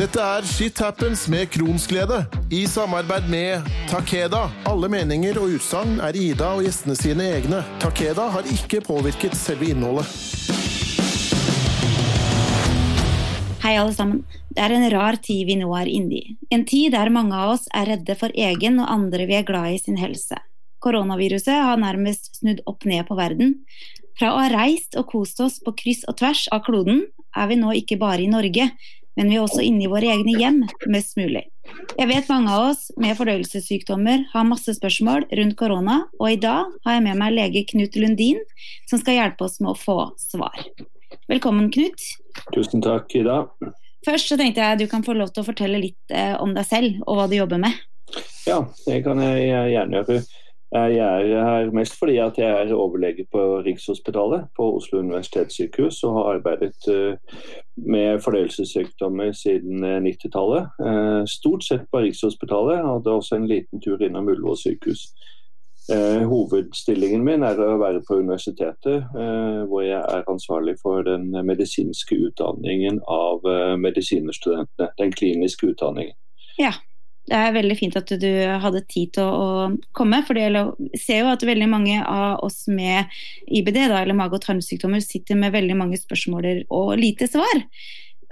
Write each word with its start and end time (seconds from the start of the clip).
Dette 0.00 0.16
er 0.16 0.46
Shit 0.48 0.78
Happens 0.80 1.26
med 1.28 1.50
Kronsglede, 1.52 2.22
i 2.48 2.62
samarbeid 2.64 3.26
med 3.28 3.66
Takeda. 3.90 4.46
Alle 4.64 4.88
meninger 4.88 5.36
og 5.36 5.58
utsagn 5.58 5.98
er 6.00 6.16
Ida 6.16 6.54
og 6.56 6.62
gjestene 6.64 6.94
sine 6.96 7.26
egne. 7.34 7.58
Takeda 7.82 8.30
har 8.32 8.48
ikke 8.48 8.80
påvirket 8.86 9.36
selve 9.36 9.68
innholdet. 9.68 10.08
Hei, 13.60 13.74
alle 13.74 13.92
sammen. 13.92 14.22
Det 14.48 14.64
er 14.64 14.72
en 14.78 14.88
rar 14.94 15.20
tid 15.20 15.44
vi 15.50 15.58
nå 15.60 15.68
er 15.76 15.92
inne 15.92 16.16
i. 16.16 16.24
En 16.48 16.64
tid 16.64 16.96
der 16.96 17.12
mange 17.12 17.36
av 17.36 17.58
oss 17.58 17.68
er 17.76 17.92
redde 17.92 18.16
for 18.16 18.32
egen 18.32 18.80
og 18.80 18.88
andre 18.88 19.28
vi 19.28 19.36
er 19.36 19.44
glad 19.44 19.74
i 19.74 19.82
sin 19.84 20.00
helse. 20.00 20.40
Koronaviruset 20.80 21.52
har 21.52 21.76
nærmest 21.76 22.38
snudd 22.40 22.64
opp 22.64 22.88
ned 22.88 23.04
på 23.04 23.20
verden. 23.20 23.58
Fra 24.16 24.32
å 24.32 24.40
ha 24.40 24.48
reist 24.48 24.96
og 24.96 25.10
kost 25.12 25.44
oss 25.44 25.60
på 25.60 25.76
kryss 25.76 26.06
og 26.08 26.16
tvers 26.22 26.46
av 26.56 26.64
kloden, 26.64 27.04
er 27.36 27.52
vi 27.52 27.60
nå 27.60 27.76
ikke 27.78 28.00
bare 28.00 28.24
i 28.24 28.32
Norge, 28.32 28.70
men 29.20 29.28
vi 29.28 29.36
er 29.36 29.42
også 29.44 29.60
inne 29.60 29.84
i 29.84 29.88
våre 29.92 30.08
egne 30.14 30.32
hjem 30.40 30.62
mest 30.88 31.18
mulig. 31.20 31.42
Jeg 31.98 32.08
vet 32.08 32.30
mange 32.32 32.54
av 32.54 32.70
oss 32.70 32.86
med 32.96 33.18
fordøyelsessykdommer 33.18 34.22
har 34.30 34.46
masse 34.48 34.72
spørsmål 34.78 35.26
rundt 35.36 35.58
korona, 35.60 35.98
og 36.16 36.32
i 36.32 36.38
dag 36.40 36.70
har 36.86 36.96
jeg 36.96 37.04
med 37.04 37.18
meg 37.20 37.34
lege 37.36 37.66
Knut 37.68 37.98
Lundin, 38.00 38.40
som 38.88 39.02
skal 39.02 39.18
hjelpe 39.18 39.44
oss 39.44 39.58
med 39.60 39.74
å 39.74 39.76
få 39.76 39.98
svar. 40.16 40.56
Velkommen, 41.28 41.68
Knut. 41.74 42.06
Tusen 42.54 42.80
takk, 42.80 43.12
Ida. 43.20 43.42
Først 44.08 44.32
så 44.32 44.40
tenkte 44.40 44.64
jeg 44.64 44.80
du 44.80 44.86
kan 44.88 45.04
få 45.04 45.12
lov 45.18 45.34
til 45.34 45.44
å 45.44 45.48
fortelle 45.50 45.82
litt 45.82 46.16
eh, 46.16 46.32
om 46.40 46.56
deg 46.56 46.64
selv 46.64 47.04
og 47.04 47.20
hva 47.20 47.28
du 47.28 47.36
jobber 47.36 47.60
med. 47.60 47.76
Ja, 48.48 48.62
det 48.86 49.02
kan 49.04 49.20
jeg 49.20 49.50
gjerne 49.74 50.00
gjøre. 50.00 50.22
Jeg 50.72 50.96
er 50.98 51.44
her 51.44 51.70
mest 51.74 51.96
fordi 51.98 52.16
at 52.22 52.36
jeg 52.38 52.46
er 52.46 52.74
overlege 52.74 53.24
på 53.32 53.40
Rikshospitalet 53.66 54.44
på 54.56 54.68
Oslo 54.76 54.98
universitetssykehus 54.98 56.02
og 56.06 56.12
har 56.14 56.28
arbeidet 56.34 56.86
eh, 56.88 57.16
med 57.76 58.20
fordøyelsessykdommer 58.22 59.32
siden 59.32 59.82
90-tallet. 60.06 60.68
Eh, 60.78 60.92
eh, 60.92 61.24
stort 61.26 61.66
sett 61.66 61.88
på 61.90 62.04
Rikshospitalet, 62.04 62.84
hadde 62.86 63.16
også 63.16 63.36
en 63.36 63.48
liten 63.50 63.82
tur 63.82 64.02
innom 64.02 64.30
Ullevål 64.30 64.58
sykehus. 64.62 65.10
Hovedstillingen 66.30 67.24
min 67.26 67.42
er 67.42 67.58
å 67.58 67.80
være 67.80 68.02
på 68.06 68.20
universitetet, 68.20 69.08
hvor 69.66 69.80
jeg 69.82 69.98
er 69.98 70.28
ansvarlig 70.30 70.76
for 70.78 71.02
den 71.02 71.32
medisinske 71.48 72.14
utdanningen 72.28 73.00
av 73.10 73.42
medisinerstudentene. 73.80 74.92
Den 75.00 75.10
kliniske 75.10 75.72
utdanningen. 75.72 76.14
Ja, 76.60 76.70
det 77.30 77.38
er 77.38 77.54
veldig 77.54 77.76
fint 77.78 77.96
at 77.98 78.10
du 78.18 78.28
hadde 78.62 78.82
tid 78.90 79.12
til 79.14 79.26
å, 79.30 79.70
komme. 79.96 80.20
For 80.26 80.38
jeg 80.38 80.98
ser 80.98 81.22
jo 81.22 81.30
at 81.30 81.46
veldig 81.46 81.68
mange 81.70 82.00
av 82.02 82.42
oss 82.46 82.64
med 82.70 83.10
IBD, 83.46 83.84
da, 83.92 84.02
eller 84.02 84.18
mage- 84.18 84.40
og 84.40 84.44
tarmsykdommer, 84.44 85.02
sitter 85.04 85.38
med 85.38 85.54
veldig 85.54 85.76
mange 85.78 86.00
spørsmål 86.00 86.50
og 86.66 86.94
lite 86.98 87.30
svar. 87.30 87.62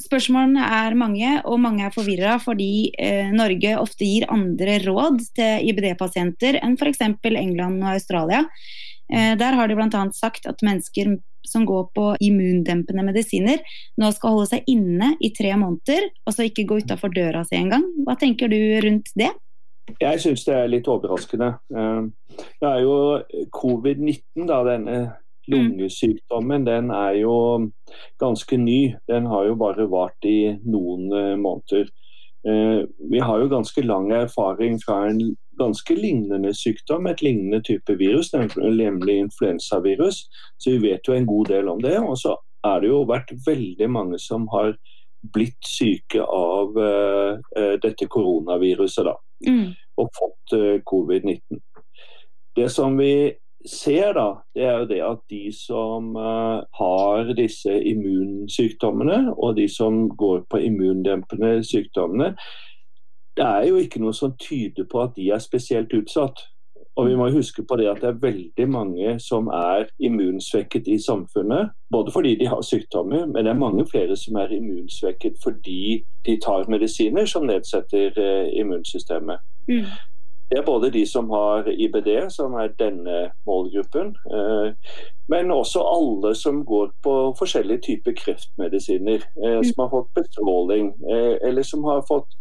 Spørsmålene 0.02 0.62
er 0.62 0.98
mange, 0.98 1.30
og 1.46 1.58
mange 1.62 1.86
er 1.86 1.94
forvirra 1.94 2.36
fordi 2.42 2.90
eh, 3.02 3.32
Norge 3.34 3.72
ofte 3.80 4.06
gir 4.06 4.28
andre 4.30 4.78
råd 4.84 5.24
til 5.34 5.70
IBD-pasienter 5.72 6.60
enn 6.62 6.76
f.eks. 6.78 7.02
England 7.26 7.82
og 7.82 7.96
Australia. 7.96 8.44
Eh, 9.10 9.34
der 9.38 9.58
har 9.58 9.70
de 9.70 9.78
bl.a. 9.78 10.04
sagt 10.14 10.46
at 10.46 10.62
mennesker 10.62 11.16
som 11.48 11.66
går 11.68 11.88
på 11.96 12.12
immundempende 12.24 13.04
medisiner, 13.06 13.62
nå 13.98 14.12
skal 14.14 14.36
holde 14.36 14.50
seg 14.52 14.70
inne 14.70 15.14
i 15.24 15.32
tre 15.36 15.54
måneder, 15.58 16.10
og 16.26 16.34
så 16.34 16.48
ikke 16.48 16.66
gå 16.68 16.82
utafor 16.84 17.12
døra 17.14 17.44
si 17.48 17.58
engang. 17.58 17.86
Hva 18.06 18.16
tenker 18.20 18.52
du 18.52 18.58
rundt 18.84 19.12
det? 19.18 19.32
Jeg 20.02 20.20
syns 20.20 20.44
det 20.44 20.54
er 20.54 20.68
litt 20.68 20.88
overraskende. 20.90 21.54
Eh, 21.72 22.42
det 22.60 22.68
er 22.68 22.82
jo 22.84 22.98
covid-19, 23.56 24.44
da, 24.50 24.60
denne 24.66 24.98
lungesykdommen, 25.48 26.66
den 26.66 26.90
er 26.92 27.14
jo 27.22 27.36
ganske 28.20 28.58
ny. 28.60 28.94
Den 29.08 29.26
har 29.32 29.48
jo 29.48 29.56
bare 29.60 29.88
vart 29.90 30.28
i 30.28 30.52
noen 30.68 31.08
eh, 31.12 31.34
måneder. 31.40 31.88
Eh, 32.46 32.86
vi 33.10 33.18
har 33.18 33.40
jo 33.40 33.48
ganske 33.50 33.82
lang 33.82 34.10
erfaring 34.14 34.78
fra 34.78 35.08
en 35.08 35.36
ganske 35.58 35.94
lignende 35.94 36.52
sykdom, 36.54 37.06
et 37.06 37.22
lignende 37.22 37.62
type 37.66 37.96
virus, 37.98 38.30
nemlig 38.32 39.18
influensavirus. 39.18 40.28
Så 40.58 40.70
vi 40.70 40.90
vet 40.90 41.08
jo 41.08 41.16
en 41.16 41.26
god 41.26 41.50
del 41.50 41.68
om 41.68 41.82
det. 41.82 41.98
Og 41.98 42.18
så 42.18 42.36
er 42.64 42.80
det 42.80 42.92
jo 42.92 43.02
vært 43.08 43.34
veldig 43.46 43.90
mange 43.90 44.20
som 44.22 44.46
har 44.54 44.76
blitt 45.34 45.66
syke 45.66 46.22
av 46.22 46.78
uh, 46.78 47.40
dette 47.82 48.06
koronaviruset, 48.06 49.08
da. 49.08 49.16
Mm. 49.50 49.74
Og 49.98 50.10
fått 50.14 50.54
uh, 50.54 50.78
covid-19. 50.86 51.58
Det 52.54 52.68
som 52.70 52.94
vi 52.98 53.34
ser, 53.66 54.12
da, 54.12 54.26
det 54.54 54.64
er 54.64 54.78
jo 54.78 54.88
det 54.90 55.00
at 55.02 55.22
de 55.30 55.42
som 55.54 56.16
uh, 56.16 56.62
har 56.78 57.32
disse 57.36 57.74
immunsykdommene, 57.90 59.34
og 59.34 59.56
de 59.56 59.68
som 59.68 60.08
går 60.08 60.44
på 60.50 60.60
immundempende 60.68 61.58
sykdommene, 61.66 62.34
det 63.38 63.46
er 63.46 63.66
jo 63.68 63.76
ikke 63.78 64.00
noe 64.02 64.14
som 64.14 64.34
tyder 64.38 64.86
på 64.90 65.02
at 65.02 65.16
de 65.16 65.30
er 65.30 65.42
spesielt 65.42 65.92
utsatt. 65.94 66.40
Og 66.98 67.06
vi 67.06 67.14
må 67.14 67.28
huske 67.30 67.62
på 67.62 67.76
det 67.78 67.86
at 67.86 68.00
det 68.02 68.08
er 68.08 68.22
veldig 68.22 68.64
mange 68.74 69.12
som 69.22 69.46
er 69.54 69.86
immunsvekket 70.02 70.88
i 70.90 70.96
samfunnet. 70.98 71.70
Både 71.94 72.10
fordi 72.10 72.34
de 72.40 72.48
har 72.50 72.62
sykdommer, 72.66 73.26
men 73.26 73.44
det 73.44 73.52
er 73.52 73.60
mange 73.60 73.86
flere 73.86 74.16
som 74.18 74.36
er 74.42 74.50
immunsvekket 74.56 75.38
fordi 75.42 76.02
de 76.26 76.34
tar 76.42 76.66
medisiner 76.66 77.30
som 77.30 77.46
nedsetter 77.46 78.18
eh, 78.18 78.50
immunsystemet. 78.60 79.38
Mm. 79.70 79.86
Det 80.50 80.58
er 80.58 80.64
både 80.66 80.90
de 80.90 81.04
som 81.06 81.30
har 81.30 81.68
IBD, 81.68 82.30
som 82.32 82.54
er 82.56 82.72
denne 82.80 83.18
målgruppen, 83.46 84.14
eh, 84.32 84.94
men 85.28 85.52
også 85.52 85.82
alle 85.84 86.34
som 86.34 86.62
går 86.64 86.94
på 87.04 87.16
forskjellige 87.38 87.84
typer 87.88 88.16
kreftmedisiner. 88.22 89.26
Eh, 89.44 89.60
som 89.62 89.84
har 89.84 89.90
fått 89.92 90.14
bestråling, 90.14 90.94
eller 91.42 91.62
som 91.62 91.84
har 91.84 92.02
fått 92.08 92.32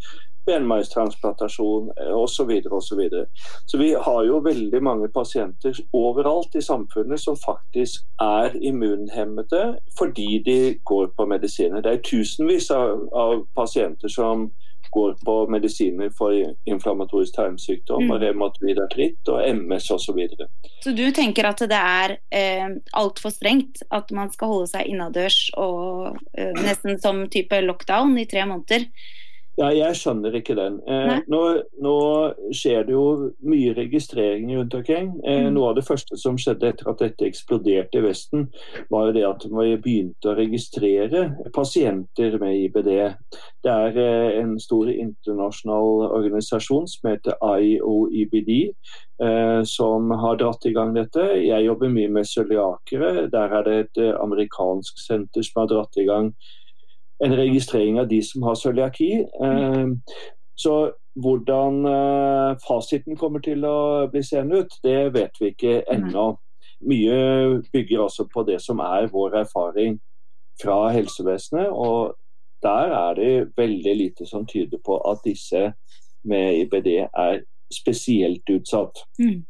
benmargstransplantasjon 0.47 1.91
osv. 2.13 2.51
Eh. 2.51 2.79
Så, 2.81 2.95
videre. 2.95 3.25
så 3.66 3.78
vi 3.78 3.94
har 3.94 4.24
jo 4.25 4.39
veldig 4.39 4.84
mange 4.84 5.09
pasienter 5.13 5.75
overalt 5.94 6.56
i 6.56 6.62
samfunnet 6.62 7.19
som 7.19 7.38
faktisk 7.45 8.06
er 8.22 8.56
immunhemmede 8.62 9.63
fordi 9.97 10.29
de 10.45 10.59
går 10.85 11.12
på 11.18 11.25
medisiner. 11.25 11.81
Det 11.81 11.94
er 11.94 12.06
tusenvis 12.12 12.72
av, 12.72 13.03
av 13.13 13.44
pasienter 13.56 14.12
som 14.13 14.50
går 14.94 15.16
på 15.25 15.36
medisiner 15.52 16.09
for 16.18 16.36
inflammatorisk 16.70 17.36
tarmsykdom, 17.36 18.08
mm. 18.08 18.16
revmatoid 18.24 18.81
artritt 18.84 19.31
og 19.31 19.44
MS 19.44 19.92
osv. 19.92 20.06
Så, 20.08 20.16
videre. 20.16 20.48
så 20.84 20.94
du 20.96 21.03
tenker 21.12 21.50
at 21.50 21.59
det 21.68 21.78
er 21.78 22.16
eh, 22.31 22.70
altfor 22.96 23.34
strengt 23.34 23.84
at 23.92 24.12
man 24.16 24.31
skal 24.31 24.53
holde 24.53 24.70
seg 24.72 24.88
innadørs 24.88 25.50
og 25.59 26.16
eh, 26.38 26.53
nesten 26.64 27.02
som 27.03 27.25
type 27.31 27.59
lockdown 27.66 28.16
i 28.22 28.28
tre 28.30 28.46
måneder? 28.48 28.88
Ja, 29.57 29.72
jeg 29.73 29.95
skjønner 29.97 30.35
ikke 30.38 30.53
den. 30.53 30.75
Eh, 30.85 31.16
nå, 31.34 31.40
nå, 31.81 31.94
skjer 32.53 32.84
det 32.85 32.94
jo 32.94 33.31
mye 33.41 33.72
registrering 33.73 34.51
rundt 34.53 34.75
omkring. 34.78 35.07
Eh, 35.25 35.47
mm. 35.47 35.56
Noe 35.56 35.72
av 35.72 35.79
det 35.79 35.85
første 35.88 36.18
som 36.22 36.38
skjedde 36.38 36.69
etter 36.69 36.91
at 36.91 37.01
dette 37.01 37.25
eksploderte 37.25 37.97
i 37.97 38.03
Vesten, 38.06 38.45
var 38.94 39.07
jo 39.07 39.16
det 39.16 39.23
at 39.25 39.47
vi 39.50 39.72
begynte 39.81 40.29
å 40.29 40.35
registrere 40.38 41.23
pasienter 41.56 42.38
med 42.38 42.53
IBD. 42.68 42.91
Det 43.66 43.73
er 43.73 43.97
eh, 44.03 44.38
en 44.44 44.53
stor 44.62 44.91
internasjonal 44.94 46.06
organisasjon 46.12 46.85
som 46.94 47.09
heter 47.09 47.41
IOIBD, 47.41 48.53
eh, 49.25 49.63
som 49.66 50.13
har 50.22 50.38
dratt 50.38 50.69
i 50.69 50.75
gang 50.78 50.94
dette. 50.94 51.25
Jeg 51.41 51.66
jobber 51.66 51.89
mye 51.97 52.13
med 52.13 52.29
cøliakere. 52.29 53.25
Der 53.34 53.57
er 53.57 53.66
det 53.66 53.75
et 53.81 54.06
eh, 54.06 54.13
amerikansk 54.22 55.01
senter 55.01 55.50
som 55.50 55.63
har 55.63 55.74
dratt 55.74 55.97
i 55.97 56.06
gang 56.06 56.31
en 57.24 57.36
registrering 57.36 58.00
av 58.00 58.08
de 58.08 58.22
som 58.24 58.44
har 58.48 58.56
cøliaki. 58.56 59.12
Eh, 59.24 59.88
så 60.58 60.76
hvordan 61.18 61.86
eh, 61.90 62.58
fasiten 62.68 63.18
kommer 63.18 63.42
til 63.46 63.66
å 63.66 64.08
bli 64.12 64.22
seende 64.26 64.64
ut, 64.64 64.78
det 64.84 65.14
vet 65.16 65.42
vi 65.42 65.54
ikke 65.54 65.82
ennå. 65.94 66.30
Mye 66.88 67.18
bygger 67.74 68.04
altså 68.06 68.28
på 68.30 68.44
det 68.46 68.60
som 68.62 68.82
er 68.86 69.10
vår 69.14 69.42
erfaring 69.42 69.98
fra 70.62 70.88
helsevesenet. 70.94 71.70
og 71.70 72.16
der 72.62 72.90
er 72.90 73.14
det 73.14 73.52
veldig 73.58 73.96
lite 73.98 74.25
som 74.25 74.46
tyder 74.46 74.80
på 74.86 74.98
at 75.12 75.22
disse 75.25 75.74
med 76.25 76.62
IBD 76.62 76.88
er 77.06 77.42
spesielt 77.74 78.50
utsatt. 78.50 79.04
Mm. 79.20 79.44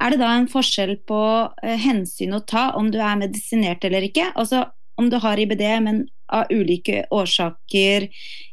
Er 0.00 0.10
det 0.10 0.18
da 0.20 0.32
en 0.36 0.48
forskjell 0.50 0.96
på 1.08 1.20
eh, 1.62 1.78
hensyn 1.80 2.34
å 2.36 2.42
ta 2.44 2.72
om 2.76 2.90
du 2.92 2.98
er 2.98 3.20
medisinert 3.20 3.84
eller 3.86 4.04
ikke? 4.08 4.32
Altså 4.34 4.64
om 4.98 5.10
du 5.12 5.18
har 5.22 5.38
IBD, 5.38 5.64
men 5.84 6.02
av 6.32 6.50
ulike 6.52 7.04
årsaker 7.14 8.08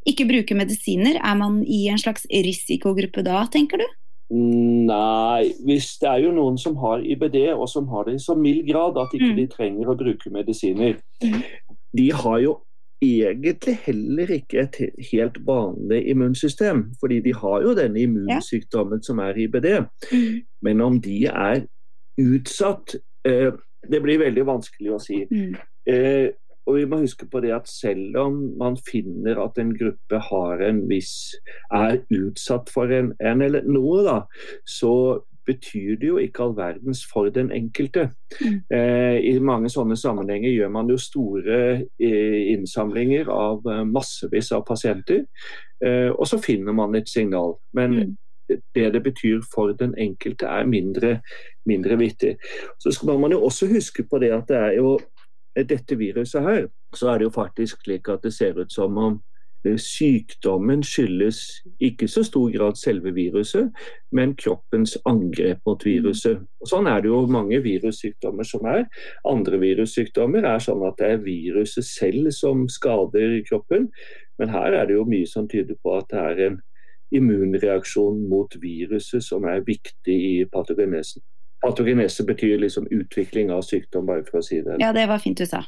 ikke 0.10 0.28
bruker 0.30 0.58
medisiner, 0.60 1.20
er 1.20 1.36
man 1.40 1.62
i 1.66 1.86
en 1.92 2.02
slags 2.02 2.28
risikogruppe 2.30 3.26
da, 3.26 3.46
tenker 3.52 3.82
du? 3.82 3.88
Nei, 4.34 5.52
hvis 5.68 5.92
det 6.02 6.10
er 6.10 6.24
jo 6.24 6.32
noen 6.34 6.56
som 6.58 6.78
har 6.82 7.04
IBD, 7.06 7.52
og 7.54 7.68
som 7.70 7.90
har 7.92 8.08
det 8.08 8.18
i 8.18 8.24
så 8.24 8.34
mild 8.40 8.64
grad 8.70 8.98
at 8.98 9.14
ikke 9.14 9.34
mm. 9.34 9.40
de 9.42 9.48
trenger 9.52 9.92
å 9.92 9.98
bruke 10.00 10.32
medisiner. 10.34 10.96
Mm. 11.22 11.42
De 11.94 12.08
har 12.18 12.40
jo 12.42 12.56
egentlig 13.04 13.76
heller 13.86 14.32
ikke 14.38 14.64
et 14.64 14.80
helt 15.12 15.38
vanlig 15.46 16.02
immunsystem, 16.14 16.86
fordi 17.00 17.20
de 17.26 17.36
har 17.36 17.62
jo 17.66 17.76
denne 17.78 18.00
immunsykdommen 18.08 19.04
som 19.06 19.20
er 19.24 19.38
IBD. 19.46 19.70
Mm. 20.14 20.42
Men 20.66 20.82
om 20.82 20.98
de 21.04 21.20
er 21.28 21.66
utsatt 22.22 22.96
eh, 23.26 23.54
Det 23.84 24.00
blir 24.00 24.22
veldig 24.22 24.44
vanskelig 24.48 24.92
å 24.96 24.98
si. 25.04 25.18
Mm. 25.28 25.56
Eh, 25.92 26.30
og, 26.66 26.78
vi 26.78 26.86
må 26.90 27.02
huske 27.04 27.28
på 27.30 27.42
det 27.44 27.54
at 27.56 27.68
selv 27.70 28.18
om 28.22 28.40
man 28.60 28.78
finner 28.88 29.42
at 29.44 29.60
en 29.62 29.76
gruppe 29.78 30.20
har 30.30 30.64
en 30.64 30.84
viss 30.90 31.36
er 31.74 32.02
utsatt 32.14 32.72
for 32.74 32.92
en, 32.94 33.14
en 33.20 33.46
eller 33.46 33.68
noe, 33.68 34.02
da, 34.08 34.18
så 34.68 34.94
betyr 35.46 35.98
det 36.00 36.08
jo 36.08 36.18
ikke 36.22 36.44
all 36.46 36.56
verdens 36.58 37.04
for 37.14 37.30
den 37.34 37.52
enkelte. 37.52 38.10
Mm. 38.40 38.60
Eh, 38.72 39.18
I 39.34 39.40
mange 39.44 39.72
sånne 39.72 39.98
sammenhenger 40.00 40.54
gjør 40.54 40.72
man 40.74 40.92
jo 40.92 40.98
store 41.02 41.60
eh, 42.00 42.40
innsamlinger 42.54 43.32
av 43.32 43.68
eh, 43.68 43.84
massevis 43.88 44.54
av 44.56 44.66
pasienter, 44.68 45.26
eh, 45.84 46.10
og 46.12 46.28
så 46.30 46.40
finner 46.42 46.76
man 46.76 46.96
et 46.96 47.10
signal. 47.12 47.58
Men 47.76 47.98
mm. 48.00 48.14
det 48.76 48.90
det 48.94 49.04
betyr 49.04 49.44
for 49.54 49.76
den 49.80 49.96
enkelte 50.00 50.48
er 50.48 50.70
mindre, 50.70 51.18
mindre 51.66 52.00
vittig. 52.00 52.38
Så 52.80 52.92
skal 52.92 53.20
man 53.20 53.32
jo 53.32 53.44
også 53.44 53.68
huske 53.72 54.08
på 54.08 54.20
det 54.24 54.32
at 54.36 54.48
det 54.48 54.58
er 54.58 54.78
jo 54.80 54.98
dette 55.56 55.98
viruset 55.98 56.42
her, 56.42 56.66
så 56.96 57.10
er 57.10 57.20
det 57.20 57.30
jo 57.30 57.36
faktisk 57.36 57.86
slik 57.86 58.10
at 58.10 58.24
det 58.26 58.34
ser 58.34 58.58
ut 58.60 58.74
som 58.74 58.98
om 58.98 59.20
eh, 59.66 59.78
Sykdommen 59.78 60.84
skyldes 60.84 61.40
ikke 61.82 62.08
så 62.08 62.24
stor 62.26 62.50
grad 62.56 62.80
selve 62.80 63.14
viruset, 63.14 63.70
men 64.12 64.36
kroppens 64.36 64.98
angrep 65.10 65.62
mot 65.66 65.86
viruset. 65.86 66.42
Og 66.62 66.70
sånn 66.70 66.90
er 66.90 67.04
det 67.04 67.12
jo 67.12 67.24
mange 67.32 67.62
virussykdommer 67.64 68.48
som 68.48 68.66
er. 68.70 68.86
Andre 69.30 69.62
virussykdommer 69.62 70.46
er 70.50 70.64
sånn 70.64 70.84
at 70.88 71.00
det 71.02 71.14
er 71.14 71.26
viruset 71.26 71.86
selv 71.86 72.32
som 72.36 72.68
skader 72.70 73.40
kroppen, 73.50 73.90
men 74.42 74.50
her 74.50 74.74
er 74.74 74.90
det 74.90 74.98
jo 74.98 75.08
mye 75.08 75.30
som 75.30 75.48
tyder 75.48 75.78
på 75.82 75.98
at 76.00 76.10
det 76.12 76.22
er 76.22 76.46
en 76.50 76.62
immunreaksjon 77.14 78.24
mot 78.30 78.56
viruset 78.62 79.22
som 79.22 79.46
er 79.46 79.62
viktig 79.68 80.16
i 80.32 80.46
patogenesen. 80.50 81.22
Patogenese 81.64 82.26
betyr 82.28 82.60
liksom 82.62 82.90
utvikling 82.92 83.52
av 83.54 83.64
sykdom, 83.66 84.06
bare 84.10 84.26
for 84.28 84.42
å 84.42 84.46
si 84.46 84.60
det. 84.64 84.78
Ja, 84.84 84.92
det 84.96 85.08
var 85.12 85.24
fint 85.24 85.40
du 85.40 85.48
sa. 85.48 85.64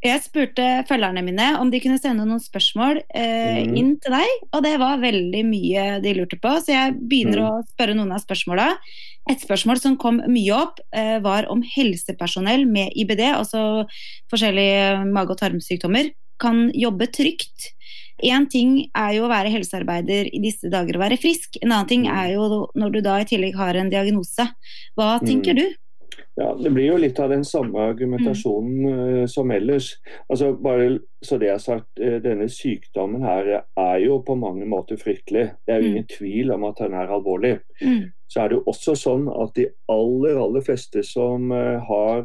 Jeg 0.00 0.22
spurte 0.24 0.64
følgerne 0.88 1.20
mine 1.20 1.46
om 1.60 1.68
de 1.68 1.76
kunne 1.82 2.00
sende 2.00 2.24
noen 2.24 2.40
spørsmål 2.40 3.02
eh, 3.04 3.58
mm. 3.66 3.74
inn 3.76 3.90
til 4.00 4.14
deg, 4.14 4.30
og 4.56 4.62
det 4.64 4.78
var 4.80 5.02
veldig 5.02 5.42
mye 5.44 5.82
de 6.00 6.14
lurte 6.16 6.38
på, 6.40 6.54
så 6.56 6.72
jeg 6.72 6.94
begynner 7.10 7.42
mm. 7.42 7.48
å 7.50 7.66
spørre 7.74 7.96
noen 7.98 8.14
av 8.16 8.22
spørsmåla. 8.22 8.70
Et 9.28 9.44
spørsmål 9.44 9.82
som 9.82 9.98
kom 10.00 10.22
mye 10.24 10.56
opp, 10.56 10.80
eh, 10.96 11.18
var 11.20 11.50
om 11.52 11.60
helsepersonell 11.74 12.64
med 12.64 12.96
IBD, 12.96 13.26
altså 13.28 13.84
forskjellige 14.32 15.04
mage- 15.10 15.36
og 15.36 15.42
tarmsykdommer, 15.42 16.14
kan 16.40 16.70
jobbe 16.72 17.10
trygt 17.12 17.74
Én 18.26 18.48
ting 18.50 18.78
er 18.96 19.14
jo 19.16 19.26
å 19.26 19.32
være 19.32 19.52
helsearbeider 19.52 20.30
i 20.32 20.40
disse 20.42 20.70
dager 20.72 20.98
og 20.98 21.04
være 21.04 21.20
frisk. 21.20 21.60
En 21.62 21.72
annen 21.72 21.90
ting 21.90 22.08
mm. 22.08 22.14
er 22.14 22.32
jo 22.36 22.64
når 22.78 22.96
du 22.96 23.00
da 23.04 23.20
i 23.20 23.28
tillegg 23.28 23.58
har 23.58 23.78
en 23.78 23.92
diagnose. 23.92 24.48
Hva 24.98 25.14
tenker 25.24 25.56
mm. 25.56 25.62
du? 25.62 25.78
Ja, 26.40 26.54
Det 26.62 26.70
blir 26.70 26.86
jo 26.86 26.98
litt 27.00 27.18
av 27.20 27.32
den 27.32 27.42
samme 27.44 27.82
argumentasjonen 27.90 28.76
mm. 28.80 29.00
uh, 29.00 29.24
som 29.28 29.50
ellers. 29.52 29.90
Altså 30.30 30.52
bare 30.56 31.00
så 31.26 31.36
det 31.40 31.50
er 31.52 31.58
sagt, 31.60 31.90
uh, 32.00 32.16
Denne 32.24 32.46
sykdommen 32.48 33.24
her 33.26 33.50
er 33.60 33.98
jo 34.00 34.20
på 34.24 34.38
mange 34.40 34.68
måter 34.68 35.00
fryktelig. 35.00 35.50
Det 35.66 35.74
er 35.74 35.82
jo 35.82 35.88
mm. 35.88 35.90
ingen 35.90 36.08
tvil 36.14 36.54
om 36.56 36.64
at 36.70 36.80
den 36.80 36.96
er 36.96 37.12
alvorlig. 37.12 37.58
Mm. 37.82 38.08
Så 38.30 38.40
er 38.40 38.48
det 38.48 38.60
jo 38.60 38.62
også 38.70 38.94
sånn 38.96 39.26
at 39.32 39.52
de 39.58 39.66
aller 39.90 40.38
aller 40.38 40.64
fleste 40.64 41.02
som 41.06 41.50
uh, 41.52 41.82
har 41.90 42.24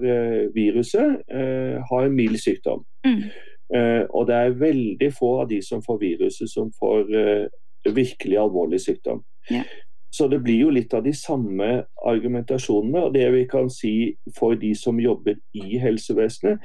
viruset, 0.55 1.25
har 1.89 2.09
mild 2.13 2.39
sykdom. 2.39 2.85
Eh, 3.73 4.03
og 4.09 4.27
det 4.29 4.35
er 4.35 4.59
veldig 4.59 5.09
få 5.13 5.31
av 5.41 5.49
de 5.49 5.61
som 5.65 5.81
får 5.85 6.01
viruset, 6.01 6.49
som 6.51 6.69
får 6.79 7.15
eh, 7.17 7.93
virkelig 7.95 8.37
alvorlig 8.41 8.81
sykdom. 8.81 9.23
Ja. 9.49 9.63
Så 10.15 10.27
det 10.31 10.37
blir 10.39 10.61
jo 10.61 10.69
litt 10.71 10.93
av 10.95 11.01
de 11.03 11.11
samme 11.13 11.65
argumentasjonene. 12.07 13.01
og 13.03 13.13
det 13.13 13.25
vi 13.33 13.41
kan 13.51 13.67
si 13.69 14.15
For 14.37 14.55
de 14.55 14.71
som 14.75 14.99
jobber 14.99 15.35
i 15.53 15.79
helsevesenet, 15.81 16.61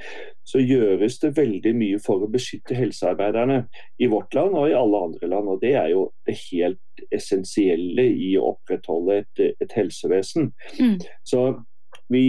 så 0.47 0.61
gjøres 0.63 1.19
det 1.19 1.33
veldig 1.35 1.73
mye 1.75 1.99
for 1.99 2.23
å 2.23 2.29
beskytte 2.31 2.77
helsearbeiderne 2.77 3.65
i 3.99 4.07
vårt 4.07 4.33
land 4.37 4.55
og 4.55 4.69
i 4.69 4.77
alle 4.77 5.03
andre 5.09 5.27
land. 5.27 5.49
og 5.49 5.59
Det 5.61 5.73
er 5.75 5.89
jo 5.91 6.05
det 6.25 6.37
helt 6.47 7.03
essensielle 7.11 8.07
i 8.07 8.37
å 8.39 8.53
opprettholde 8.53 9.19
et, 9.25 9.43
et 9.59 9.75
helsevesen. 9.75 10.53
Mm. 10.79 10.95
Så 11.27 11.43
vi 12.11 12.23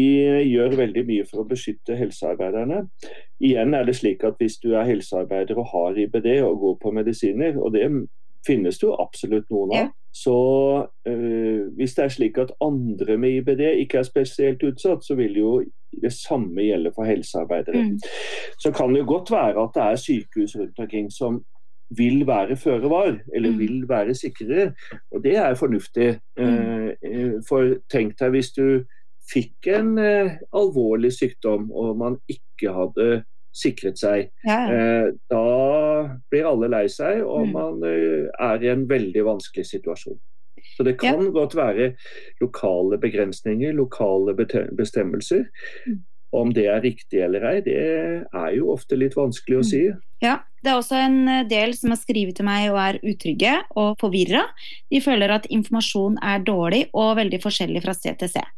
gjør 0.47 0.77
veldig 0.79 1.05
mye 1.09 1.27
for 1.29 1.43
å 1.43 1.49
beskytte 1.49 1.97
helsearbeiderne. 1.99 2.85
Igjen 3.43 3.75
er 3.75 3.87
det 3.89 3.97
slik 3.99 4.23
at 4.25 4.39
Hvis 4.39 4.61
du 4.63 4.73
er 4.77 4.87
helsearbeider 4.87 5.59
og 5.59 5.71
har 5.73 5.99
IBD 5.99 6.29
og 6.43 6.61
går 6.61 6.77
på 6.83 6.93
medisiner, 6.95 7.59
og 7.59 7.75
det 7.75 7.89
finnes 8.47 8.79
det 8.79 8.87
jo 8.87 8.97
absolutt 8.99 9.51
noen 9.51 9.75
av, 9.79 9.91
så 10.13 10.39
øh, 11.09 11.69
hvis 11.77 11.95
det 11.95 12.05
er 12.05 12.09
slik 12.13 12.39
at 12.39 12.53
andre 12.61 13.17
med 13.17 13.39
IBD 13.39 13.63
ikke 13.85 13.99
er 13.99 14.09
spesielt 14.09 14.63
utsatt, 14.67 15.05
så 15.07 15.15
vil 15.15 15.39
jo 15.39 15.53
det 16.03 16.13
samme 16.13 16.63
gjelde 16.67 16.93
for 16.95 17.09
helsearbeidere. 17.09 17.83
Mm. 17.83 17.99
Så 18.59 18.73
kan 18.73 18.93
det 18.93 19.03
jo 19.03 19.13
godt 19.15 19.31
være 19.31 19.63
at 19.63 19.75
det 19.75 19.83
er 19.83 20.03
sykehus 20.03 20.57
rundt 20.59 20.79
omkring 20.79 21.11
som 21.13 21.43
vil 21.97 22.27
være 22.27 22.57
føre 22.57 22.91
var, 22.91 23.19
eller 23.35 23.51
mm. 23.51 23.59
vil 23.59 23.89
være 23.89 24.15
sikrere. 24.15 24.73
Og 25.11 25.25
det 25.25 25.37
er 25.37 25.55
fornuftig. 25.55 26.19
Mm. 26.39 26.89
Uh, 26.89 27.39
for 27.49 27.77
tenk 27.93 28.19
deg 28.21 28.37
hvis 28.37 28.53
du 28.57 28.85
fikk 29.31 29.69
en 29.73 29.95
eh, 30.01 30.39
alvorlig 30.57 31.13
sykdom 31.15 31.71
og 31.71 31.95
man 32.01 32.19
ikke 32.31 32.73
hadde 32.75 33.23
sikret 33.53 34.01
seg. 34.01 34.31
Ja. 34.47 34.59
eh, 34.73 35.09
da 35.31 35.47
blir 36.33 36.49
alle 36.49 36.71
lei 36.73 36.87
seg, 36.93 37.23
og 37.23 37.49
mm. 37.49 37.53
man 37.55 37.83
eh, 37.89 38.29
er 38.41 38.65
i 38.65 38.71
en 38.73 38.87
veldig 38.91 39.27
vanskelig 39.29 39.67
situasjon. 39.69 40.19
Så 40.77 40.87
det 40.87 40.97
kan 41.01 41.21
ja. 41.21 41.33
godt 41.35 41.57
være 41.59 41.91
lokale 42.41 42.99
begrensninger, 43.03 43.75
lokale 43.77 44.35
bestemmelser. 44.37 45.45
Mm. 45.87 46.01
Om 46.33 46.55
det 46.57 46.65
er 46.73 46.81
riktig 46.81 47.21
eller 47.21 47.45
ei, 47.51 47.59
det 47.65 47.77
er 48.25 48.51
jo 48.57 48.71
ofte 48.73 48.97
litt 48.97 49.17
vanskelig 49.19 49.59
å 49.59 49.65
mm. 49.65 49.69
si. 49.69 49.83
Ja, 50.23 50.39
det 50.63 50.71
er 50.71 50.79
også 50.79 50.97
en 50.97 51.19
eh, 51.29 51.43
del 51.51 51.75
som 51.77 51.93
har 51.93 51.99
skrevet 52.01 52.39
til 52.39 52.47
meg 52.47 52.69
og 52.71 52.79
er 52.81 52.99
utrygge 53.03 53.57
og 53.79 53.99
forvirra. 54.01 54.45
De 54.93 55.03
føler 55.03 55.35
at 55.35 55.49
informasjon 55.53 56.21
er 56.23 56.45
dårlig 56.47 56.85
og 56.95 57.17
veldig 57.19 57.43
forskjellig 57.43 57.83
fra 57.85 57.95
sted 57.99 58.21
til 58.21 58.31
sted. 58.31 58.49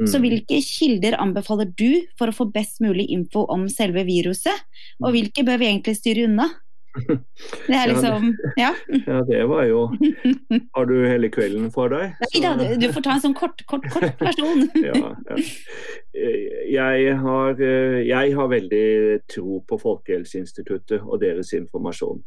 Mm. 0.00 0.08
Så 0.08 0.22
hvilke 0.22 0.62
kilder 0.64 1.18
anbefaler 1.20 1.70
du 1.78 2.02
for 2.18 2.32
å 2.32 2.34
få 2.34 2.48
best 2.50 2.80
mulig 2.82 3.10
info 3.12 3.44
om 3.52 3.68
selve 3.70 4.06
viruset, 4.08 4.66
og 5.04 5.14
hvilke 5.14 5.44
bør 5.46 5.60
vi 5.60 5.70
egentlig 5.70 5.98
styre 6.00 6.26
unna? 6.30 6.48
Det 6.94 7.76
er 7.76 7.86
liksom 7.92 8.32
Ja. 8.58 8.72
ja, 9.06 9.20
det 9.28 9.44
var 9.46 9.64
jo 9.68 9.84
Har 10.76 10.88
du 10.90 10.94
hele 11.06 11.30
kvelden 11.32 11.68
for 11.74 11.92
deg? 11.92 12.16
Nei 12.34 12.42
da, 12.42 12.54
du 12.80 12.86
får 12.92 13.04
ta 13.06 13.14
en 13.14 13.22
sånn 13.24 13.36
kort, 13.38 13.62
kort, 13.70 13.86
kort 13.92 14.18
versjon. 14.26 14.66
ja, 14.82 15.12
ja. 15.30 15.38
Jeg, 16.70 17.14
har, 17.22 17.60
jeg 18.02 18.34
har 18.36 18.48
veldig 18.50 18.86
tro 19.30 19.60
på 19.68 19.78
Folkehelseinstituttet 19.80 21.04
og 21.06 21.20
deres 21.22 21.52
informasjon. 21.56 22.22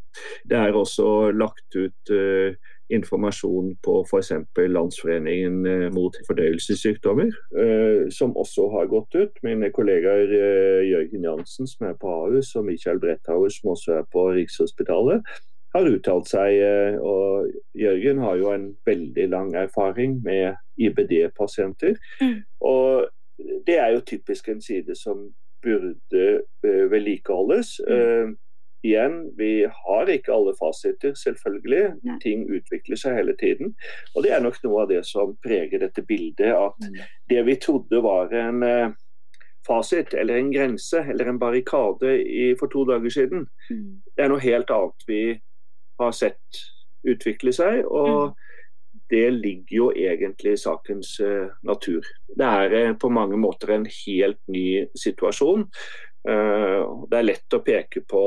Det 0.48 0.60
er 0.60 0.78
også 0.80 1.34
lagt 1.36 1.76
ut 1.76 2.14
uh, 2.16 2.56
informasjon 2.94 3.76
på 3.84 3.96
f.eks. 4.08 4.32
Landsforeningen 4.58 5.66
eh, 5.66 5.88
mot 5.94 6.18
fordøyelsessykdommer, 6.28 7.32
eh, 7.64 8.10
som 8.14 8.36
også 8.38 8.68
har 8.74 8.92
gått 8.92 9.16
ut. 9.16 9.42
Mine 9.46 9.72
kollegaer 9.76 10.34
eh, 10.38 10.84
Jørgen 10.90 11.28
Jansen, 11.28 11.70
som 11.70 11.90
er 11.90 11.98
på 12.00 12.12
Ahus, 12.12 12.54
og 12.60 12.68
Michael 12.70 13.02
Bretthauer, 13.04 13.50
som 13.54 13.74
også 13.74 13.98
er 14.00 14.08
på 14.14 14.28
Rikshospitalet, 14.38 15.26
har 15.74 15.90
uttalt 15.90 16.30
seg. 16.30 16.60
og 17.02 17.48
Jørgen 17.74 18.20
har 18.22 18.36
jo 18.38 18.52
en 18.54 18.68
veldig 18.86 19.24
lang 19.32 19.56
erfaring 19.58 20.20
med 20.22 20.54
IBD-pasienter. 20.78 21.96
Mm. 22.22 22.44
Og 22.62 23.08
det 23.66 23.80
er 23.82 23.96
jo 23.96 24.04
typisk 24.06 24.52
en 24.54 24.62
side 24.62 24.94
som 24.96 25.32
burde 25.66 26.44
vedlikeholdes. 26.62 27.80
Mm 27.90 28.36
igjen, 28.84 29.32
vi 29.38 29.66
har 29.66 30.12
ikke 30.12 30.34
alle 30.36 30.54
fasiter, 30.60 31.16
selvfølgelig. 31.18 31.84
Nei. 32.04 32.18
Ting 32.24 32.44
utvikler 32.52 33.00
seg 33.00 33.18
hele 33.22 33.36
tiden. 33.40 33.74
Og 34.14 34.26
det 34.26 34.34
er 34.36 34.44
nok 34.44 34.60
noe 34.66 34.84
av 34.84 34.92
det 34.92 35.02
som 35.08 35.36
preger 35.44 35.84
dette 35.86 36.04
bildet. 36.08 36.52
At 36.52 36.78
mm. 36.84 37.00
det 37.32 37.46
vi 37.48 37.58
trodde 37.64 38.04
var 38.04 38.34
en 38.36 38.64
eh, 38.68 38.94
fasit 39.68 40.14
eller 40.14 40.38
en 40.38 40.52
grense 40.52 41.00
eller 41.10 41.32
en 41.32 41.40
barrikade 41.40 42.18
i, 42.22 42.54
for 42.60 42.72
to 42.72 42.86
dager 42.90 43.10
siden, 43.14 43.48
mm. 43.70 43.90
det 44.16 44.26
er 44.26 44.32
noe 44.32 44.44
helt 44.44 44.72
annet 44.74 45.08
vi 45.08 45.24
har 46.02 46.16
sett 46.16 46.64
utvikle 47.08 47.54
seg. 47.56 47.84
og 47.88 48.34
mm. 48.34 48.40
Det 49.14 49.28
ligger 49.36 49.76
jo 49.76 49.88
egentlig 49.94 50.54
i 50.56 50.58
sakens 50.58 51.20
uh, 51.22 51.52
natur. 51.68 52.06
Det 52.34 52.46
er 52.48 52.72
uh, 52.74 52.94
på 52.98 53.12
mange 53.14 53.38
måter 53.38 53.76
en 53.76 53.84
helt 53.86 54.40
ny 54.50 54.88
situasjon. 54.98 55.68
det 56.24 57.18
er 57.20 57.26
lett 57.26 57.54
å 57.54 57.60
peke 57.60 58.00
på 58.08 58.24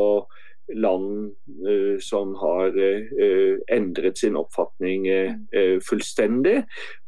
land 0.75 1.33
uh, 1.69 1.99
som 2.01 2.35
har 2.35 2.69
uh, 2.69 3.59
endret 3.73 4.19
sin 4.19 4.37
oppfatning 4.37 5.07
uh, 5.09 5.79
fullstendig. 5.89 6.63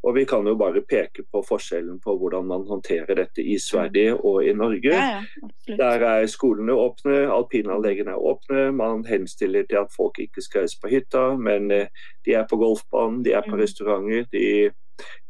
Og 0.07 0.15
vi 0.15 0.25
kan 0.31 0.47
jo 0.47 0.55
bare 0.59 0.83
peke 0.87 1.25
på 1.33 1.43
forskjellen 1.47 1.99
på 2.05 2.15
hvordan 2.21 2.47
man 2.49 2.67
håndterer 2.69 3.19
dette 3.19 3.43
i 3.43 3.59
Sverige 3.59 4.15
mm. 4.15 4.21
og 4.23 4.47
i 4.47 4.55
Norge. 4.57 4.95
Ja, 4.95 5.23
ja, 5.67 5.77
Der 5.81 6.07
er 6.07 6.27
skolene 6.31 6.77
åpne, 6.79 7.25
alpinanleggene 7.35 8.15
er 8.15 8.29
åpne. 8.31 8.69
Man 8.79 9.05
henstiller 9.09 9.67
til 9.67 9.83
at 9.83 9.95
folk 9.97 10.21
ikke 10.23 10.45
skal 10.45 10.67
reise 10.67 10.79
på 10.83 10.93
hytta, 10.93 11.25
men 11.37 11.69
de 11.69 12.35
er 12.35 12.47
på 12.49 12.61
golfbanen, 12.61 13.25
de 13.27 13.35
er 13.35 13.45
på 13.45 13.57
mm. 13.57 13.61
restauranter. 13.63 14.31
De, 14.33 14.71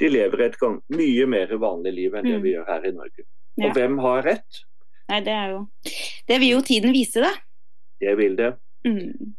de 0.00 0.12
lever 0.12 0.46
et 0.46 0.62
mye 0.94 1.26
mer 1.26 1.58
vanlig 1.58 1.96
liv 1.96 2.14
enn 2.14 2.28
det 2.28 2.38
mm. 2.38 2.44
vi 2.44 2.54
gjør 2.54 2.72
her 2.74 2.88
i 2.88 2.96
Norge. 3.00 3.28
Og 3.58 3.74
hvem 3.74 3.98
har 4.04 4.24
rett? 4.26 4.64
Nei, 5.08 5.20
det 5.24 5.32
er 5.34 5.52
jo 5.54 5.60
Det 6.28 6.36
vil 6.42 6.50
jo 6.52 6.64
tiden 6.64 6.92
vise, 6.92 7.24
da. 7.24 7.32
Det 8.00 8.14
vil 8.18 8.36
det. 8.38 8.54
Mm. 8.86 9.34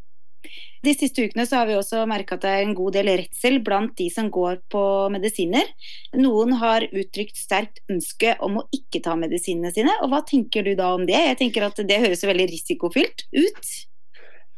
De 0.84 0.94
siste 0.96 1.26
ukene 1.28 1.44
så 1.48 1.60
har 1.60 1.68
vi 1.68 1.76
også 1.76 2.06
merka 2.08 2.38
at 2.38 2.46
det 2.46 2.52
er 2.56 2.62
en 2.64 2.76
god 2.78 2.96
del 2.96 3.10
redsel 3.12 3.60
blant 3.64 3.92
de 4.00 4.08
som 4.14 4.30
går 4.32 4.62
på 4.72 4.84
medisiner. 5.12 5.68
Noen 6.16 6.56
har 6.62 6.86
uttrykt 6.88 7.40
sterkt 7.40 7.82
ønske 7.92 8.38
om 8.46 8.62
å 8.62 8.68
ikke 8.76 9.02
ta 9.04 9.18
medisinene 9.20 9.74
sine. 9.76 9.92
og 10.00 10.14
Hva 10.14 10.24
tenker 10.28 10.64
du 10.64 10.72
da 10.80 10.94
om 10.96 11.04
det? 11.10 11.20
Jeg 11.32 11.40
tenker 11.44 11.68
at 11.68 11.82
Det 11.90 12.00
høres 12.00 12.24
veldig 12.24 12.48
risikofylt 12.54 13.28
ut? 13.36 13.74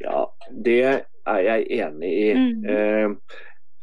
Ja, 0.02 0.28
det 0.52 0.82
er 0.82 1.42
jeg 1.46 1.66
enig 1.82 2.12
i. 2.12 2.28
Mm. 2.38 2.70
Eh, 2.70 3.40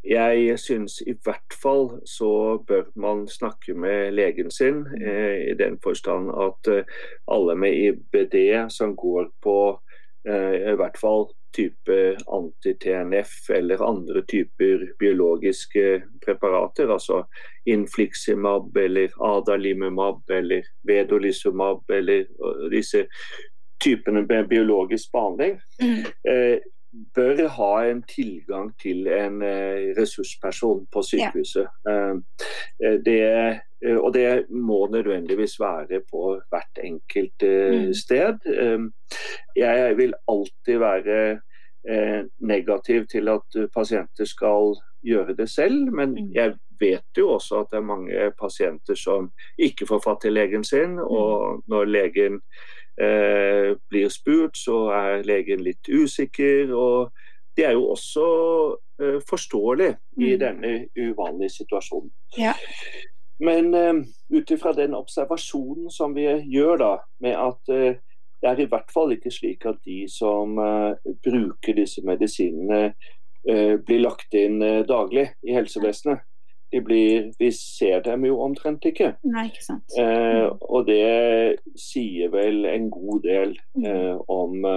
jeg 0.08 0.54
syns 0.62 1.00
i 1.02 1.12
hvert 1.24 1.54
fall 1.62 1.98
så 2.08 2.30
bør 2.66 2.86
man 2.96 3.26
snakke 3.28 3.74
med 3.74 4.14
legen 4.14 4.50
sin, 4.50 4.86
eh, 5.02 5.50
i 5.50 5.54
den 5.58 5.78
forstand 5.82 6.30
at 6.30 6.70
eh, 6.70 6.86
alle 7.26 7.58
med 7.58 7.74
IBD 7.74 8.70
som 8.70 8.94
går 8.96 9.28
på 9.42 9.58
i 10.28 10.74
hvert 10.76 10.98
fall 11.00 11.28
type 11.56 11.94
anti-TNF 12.26 13.50
eller 13.56 13.82
andre 13.88 14.22
typer 14.28 14.84
biologiske 15.00 16.02
preparater, 16.24 16.90
altså 16.92 17.22
infliximab 17.64 18.76
eller 18.76 19.14
adalimumab 19.24 20.30
eller 20.30 20.66
vedolizumab 20.88 21.90
eller 21.90 22.26
disse 22.72 23.06
typene 23.84 24.26
med 24.28 24.48
biologisk 24.50 25.12
behandling, 25.12 25.60
mm. 25.82 26.04
Bør 27.14 27.48
ha 27.48 27.72
en 27.90 28.02
tilgang 28.08 28.70
til 28.80 29.06
en 29.12 29.42
eh, 29.42 29.94
ressursperson 29.98 30.86
på 30.92 31.02
sykehuset. 31.02 31.68
Ja. 31.86 31.94
Eh, 31.94 32.16
eh 32.84 32.98
det, 33.04 33.60
og 34.00 34.14
det 34.14 34.50
må 34.50 34.86
nødvendigvis 34.90 35.60
være 35.60 36.00
på 36.10 36.40
hvert 36.50 36.80
enkelt 36.84 37.42
mm. 37.42 37.94
sted. 37.94 38.38
jeg 39.56 39.96
vil 39.96 40.14
alltid 40.28 40.78
være 40.78 41.40
negativ 42.40 43.06
til 43.06 43.28
at 43.28 43.70
pasienter 43.74 44.24
skal 44.24 44.74
gjøre 45.02 45.36
det 45.36 45.50
selv. 45.50 45.92
Men 45.92 46.10
mm. 46.10 46.32
jeg 46.34 46.54
vet 46.80 47.18
jo 47.18 47.30
også 47.30 47.60
at 47.60 47.70
det 47.70 47.76
er 47.76 47.86
mange 47.86 48.30
pasienter 48.40 48.94
som 48.94 49.30
ikke 49.58 49.86
får 49.86 50.02
fatt 50.04 50.26
i 50.28 50.34
legen 50.34 50.64
sin. 50.64 50.98
Mm. 50.98 51.06
Og 51.06 51.62
når 51.68 51.84
legen 51.84 52.40
eh, 53.00 53.76
blir 53.90 54.08
spurt, 54.12 54.58
så 54.58 54.88
er 54.94 55.26
legen 55.26 55.62
litt 55.64 55.88
usikker. 55.88 56.74
og 56.74 57.10
det 57.58 57.66
er 57.66 57.72
jo 57.74 57.88
også 57.90 58.24
eh, 59.02 59.20
forståelig 59.28 59.88
i 60.16 60.34
mm. 60.34 60.38
denne 60.38 60.72
uvanlige 60.94 61.56
situasjonen. 61.56 62.10
Ja. 62.38 62.52
Men 63.42 63.74
eh, 63.74 63.94
ut 64.38 64.50
ifra 64.50 64.72
den 64.72 64.94
observasjonen 64.94 65.90
som 65.90 66.14
vi 66.14 66.28
gjør 66.54 66.78
da, 66.78 66.92
med 67.20 67.34
at 67.34 67.72
eh, 67.74 67.98
det 68.38 68.50
er 68.52 68.62
i 68.62 68.68
hvert 68.70 68.92
fall 68.94 69.10
ikke 69.10 69.32
slik 69.34 69.66
at 69.66 69.80
de 69.82 70.04
som 70.06 70.52
uh, 70.62 70.94
bruker 71.26 71.74
disse 71.74 72.04
medisinene, 72.06 72.92
uh, 73.50 73.74
blir 73.82 74.04
lagt 74.04 74.36
inn 74.38 74.60
daglig 74.86 75.24
i 75.42 75.56
helsevesenet. 75.56 76.22
De 76.72 76.80
blir, 76.84 77.30
vi 77.40 77.48
ser 77.54 78.02
dem 78.04 78.26
jo 78.28 78.40
omtrent 78.44 78.84
ikke. 78.84 79.14
Nei, 79.24 79.46
ikke 79.48 79.64
sant. 79.64 79.96
Mm. 79.96 80.58
og 80.60 80.88
det 80.88 81.60
sier 81.80 82.28
vel 82.34 82.66
en 82.68 82.90
god 82.92 83.22
del 83.24 83.54
eh, 83.84 84.18
om, 84.28 84.68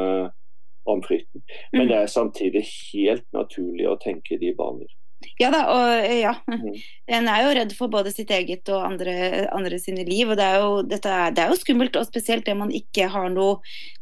om 0.87 1.03
frykten. 1.03 1.43
Men 1.73 1.85
mm. 1.85 1.89
det 1.91 1.99
er 1.99 2.15
samtidig 2.15 2.63
helt 2.93 3.27
naturlig 3.35 3.89
å 3.91 3.99
tenke 3.99 4.39
de 4.39 4.53
baner. 4.57 4.91
Ja 5.41 5.49
da, 5.53 5.61
og 5.69 5.91
eh, 6.05 6.21
ja. 6.21 6.33
Mm. 6.49 6.75
En 7.17 7.29
er 7.29 7.43
jo 7.45 7.53
redd 7.57 7.73
for 7.77 7.91
både 7.93 8.11
sitt 8.13 8.31
eget 8.33 8.69
og 8.73 8.83
andre, 8.85 9.13
andre 9.53 9.79
sine 9.81 10.05
liv. 10.07 10.29
og 10.29 10.37
det 10.39 10.45
er, 10.45 10.59
jo, 10.61 10.71
er, 10.81 11.33
det 11.33 11.43
er, 11.43 11.51
jo, 11.51 11.59
skummelt, 11.59 11.97
og 11.97 12.07
spesielt 12.09 12.45
det 12.47 12.57
man 12.57 12.73
ikke 12.73 13.09
har 13.11 13.29
noe 13.33 13.59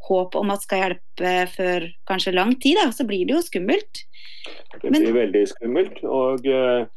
håp 0.10 0.38
om 0.39 0.53
at 0.53 0.65
skal 0.65 0.84
hjelpe 0.84 1.34
før 1.53 1.88
kanskje 2.10 2.36
lang 2.36 2.55
tid. 2.62 2.79
Da, 2.79 2.89
så 2.96 3.08
blir 3.08 3.27
det 3.27 3.38
jo 3.38 3.43
skummelt. 3.46 4.03
Det 4.75 4.81
blir 4.84 4.96
Men, 4.96 5.10
veldig 5.15 5.46
skummelt. 5.53 6.01
Og 6.08 6.48
uh, 6.48 6.88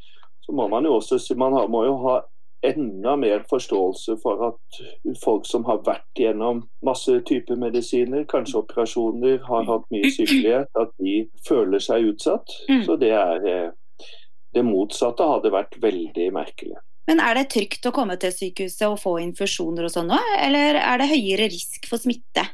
så 0.53 0.57
må 0.57 0.69
man 0.69 0.85
jo 0.85 0.99
også 0.99 1.35
man 1.41 1.55
må 1.71 1.85
jo 1.87 1.95
ha 2.05 2.21
enda 2.63 3.17
mer 3.17 3.41
forståelse 3.51 4.19
for 4.23 4.43
at 4.51 4.81
folk 5.23 5.47
som 5.49 5.65
har 5.65 5.81
vært 5.87 6.21
gjennom 6.21 6.61
masse 6.85 7.15
typer 7.27 7.57
medisiner, 7.57 8.27
kanskje 8.29 8.61
operasjoner, 8.61 9.41
har 9.49 9.65
hatt 9.67 9.89
mye 9.91 10.11
sykelighet, 10.13 10.69
at 10.77 10.93
de 11.01 11.17
føler 11.49 11.83
seg 11.83 12.13
utsatt. 12.13 12.53
Mm. 12.69 12.85
Så 12.85 12.99
det 13.01 13.11
er 13.17 13.49
uh, 13.49 14.07
det 14.53 14.63
motsatte 14.69 15.27
hadde 15.27 15.55
vært 15.57 15.81
veldig 15.83 16.29
merkelig. 16.37 16.77
Men 17.09 17.25
er 17.25 17.41
det 17.41 17.49
trygt 17.51 17.89
å 17.89 17.97
komme 17.97 18.19
til 18.21 18.31
sykehuset 18.37 18.85
og 18.87 19.01
få 19.01 19.17
infusjoner 19.25 19.89
og 19.89 19.97
sånn 19.97 20.13
nå, 20.13 20.21
eller 20.45 20.79
er 20.85 21.01
det 21.01 21.11
høyere 21.17 21.49
risk 21.51 21.89
for 21.89 21.99
smitte? 21.99 22.45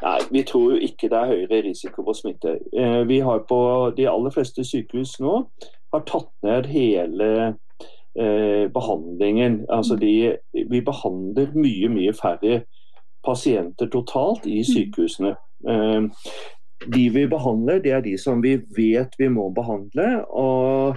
Nei, 0.00 0.18
vi 0.30 0.46
tror 0.46 0.76
jo 0.76 0.80
ikke 0.86 1.10
det 1.12 1.18
er 1.18 1.32
høyere 1.32 1.62
risiko 1.66 2.04
for 2.06 2.16
smitte. 2.16 2.58
Eh, 2.72 3.02
vi 3.08 3.18
har 3.24 3.42
på 3.48 3.58
de 3.96 4.06
aller 4.08 4.32
fleste 4.32 4.64
sykehus 4.64 5.18
nå 5.24 5.42
har 5.96 6.06
tatt 6.08 6.32
ned 6.46 6.68
hele 6.70 7.30
eh, 8.18 8.66
behandlingen. 8.72 9.64
Altså 9.72 9.98
de, 10.00 10.36
vi 10.52 10.82
behandler 10.84 11.54
mye, 11.56 11.90
mye 11.92 12.14
færre 12.16 12.62
pasienter 13.26 13.90
totalt 13.92 14.46
i 14.46 14.60
mm. 14.62 14.68
sykehusene. 14.70 15.34
Eh, 15.68 16.30
de 16.92 17.04
vi 17.10 17.26
behandler, 17.26 17.80
det 17.82 17.92
er 17.96 18.02
de 18.04 18.16
som 18.20 18.42
vi 18.44 18.58
vet 18.76 19.14
vi 19.18 19.28
må 19.32 19.50
behandle. 19.56 20.24
og 20.28 20.96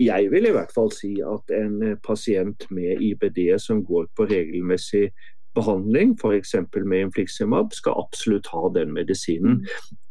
jeg 0.00 0.30
vil 0.30 0.46
i 0.48 0.52
hvert 0.54 0.72
fall 0.74 0.90
si 0.96 1.12
at 1.20 1.52
en 1.52 1.96
pasient 2.04 2.66
med 2.70 3.02
IBD 3.04 3.58
som 3.60 3.82
går 3.84 4.06
på 4.16 4.24
regelmessig 4.30 5.10
behandling, 5.54 6.16
f.eks. 6.20 6.54
med 6.84 7.00
infliximab, 7.00 7.72
skal 7.72 8.00
absolutt 8.00 8.48
ha 8.52 8.68
den 8.74 8.94
medisinen. 8.94 9.66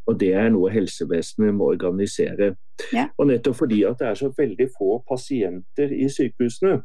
Og 0.06 0.20
Det 0.20 0.34
er 0.34 0.50
noe 0.50 0.72
helsevesenet 0.72 1.56
må 1.56 1.72
organisere. 1.72 2.56
Ja. 2.94 3.08
Og 3.18 3.28
Nettopp 3.28 3.56
fordi 3.56 3.84
at 3.88 4.00
det 4.00 4.08
er 4.08 4.20
så 4.20 4.34
veldig 4.38 4.68
få 4.78 5.04
pasienter 5.10 5.92
i 5.92 6.10
sykehusene, 6.10 6.82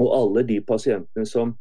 og 0.00 0.08
alle 0.18 0.42
de 0.48 0.60
pasientene 0.60 1.26
som, 1.26 1.54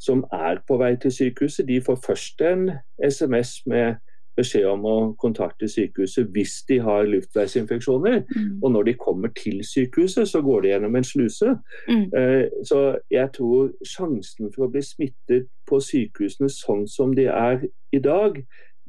som 0.00 0.24
er 0.32 0.58
på 0.68 0.78
vei 0.80 0.96
til 0.96 1.12
sykehuset, 1.12 1.68
de 1.68 1.80
får 1.80 2.00
først 2.06 2.42
en 2.42 2.70
SMS 2.98 3.60
med 3.66 4.00
beskjed 4.40 4.66
om 4.70 4.86
å 4.86 4.96
kontakte 5.20 5.68
sykehuset 5.70 6.30
hvis 6.34 6.60
de 6.68 6.78
har 6.82 7.08
luftveisinfeksjoner. 7.10 8.22
Mm. 8.30 8.60
Og 8.62 8.72
når 8.74 8.88
de 8.88 8.96
kommer 9.00 9.32
til 9.36 9.60
sykehuset, 9.66 10.28
så 10.28 10.42
går 10.44 10.64
de 10.64 10.72
gjennom 10.72 10.96
en 10.96 11.06
sluse. 11.06 11.54
Mm. 11.88 12.06
Eh, 12.16 12.46
så 12.66 12.80
jeg 13.10 13.28
tror 13.36 13.72
sjansen 13.86 14.52
for 14.54 14.66
å 14.66 14.72
bli 14.72 14.82
smittet 14.86 15.50
på 15.68 15.80
sykehusene 15.84 16.50
sånn 16.52 16.86
som 16.90 17.14
de 17.16 17.28
er 17.30 17.66
i 17.92 18.02
dag, 18.02 18.38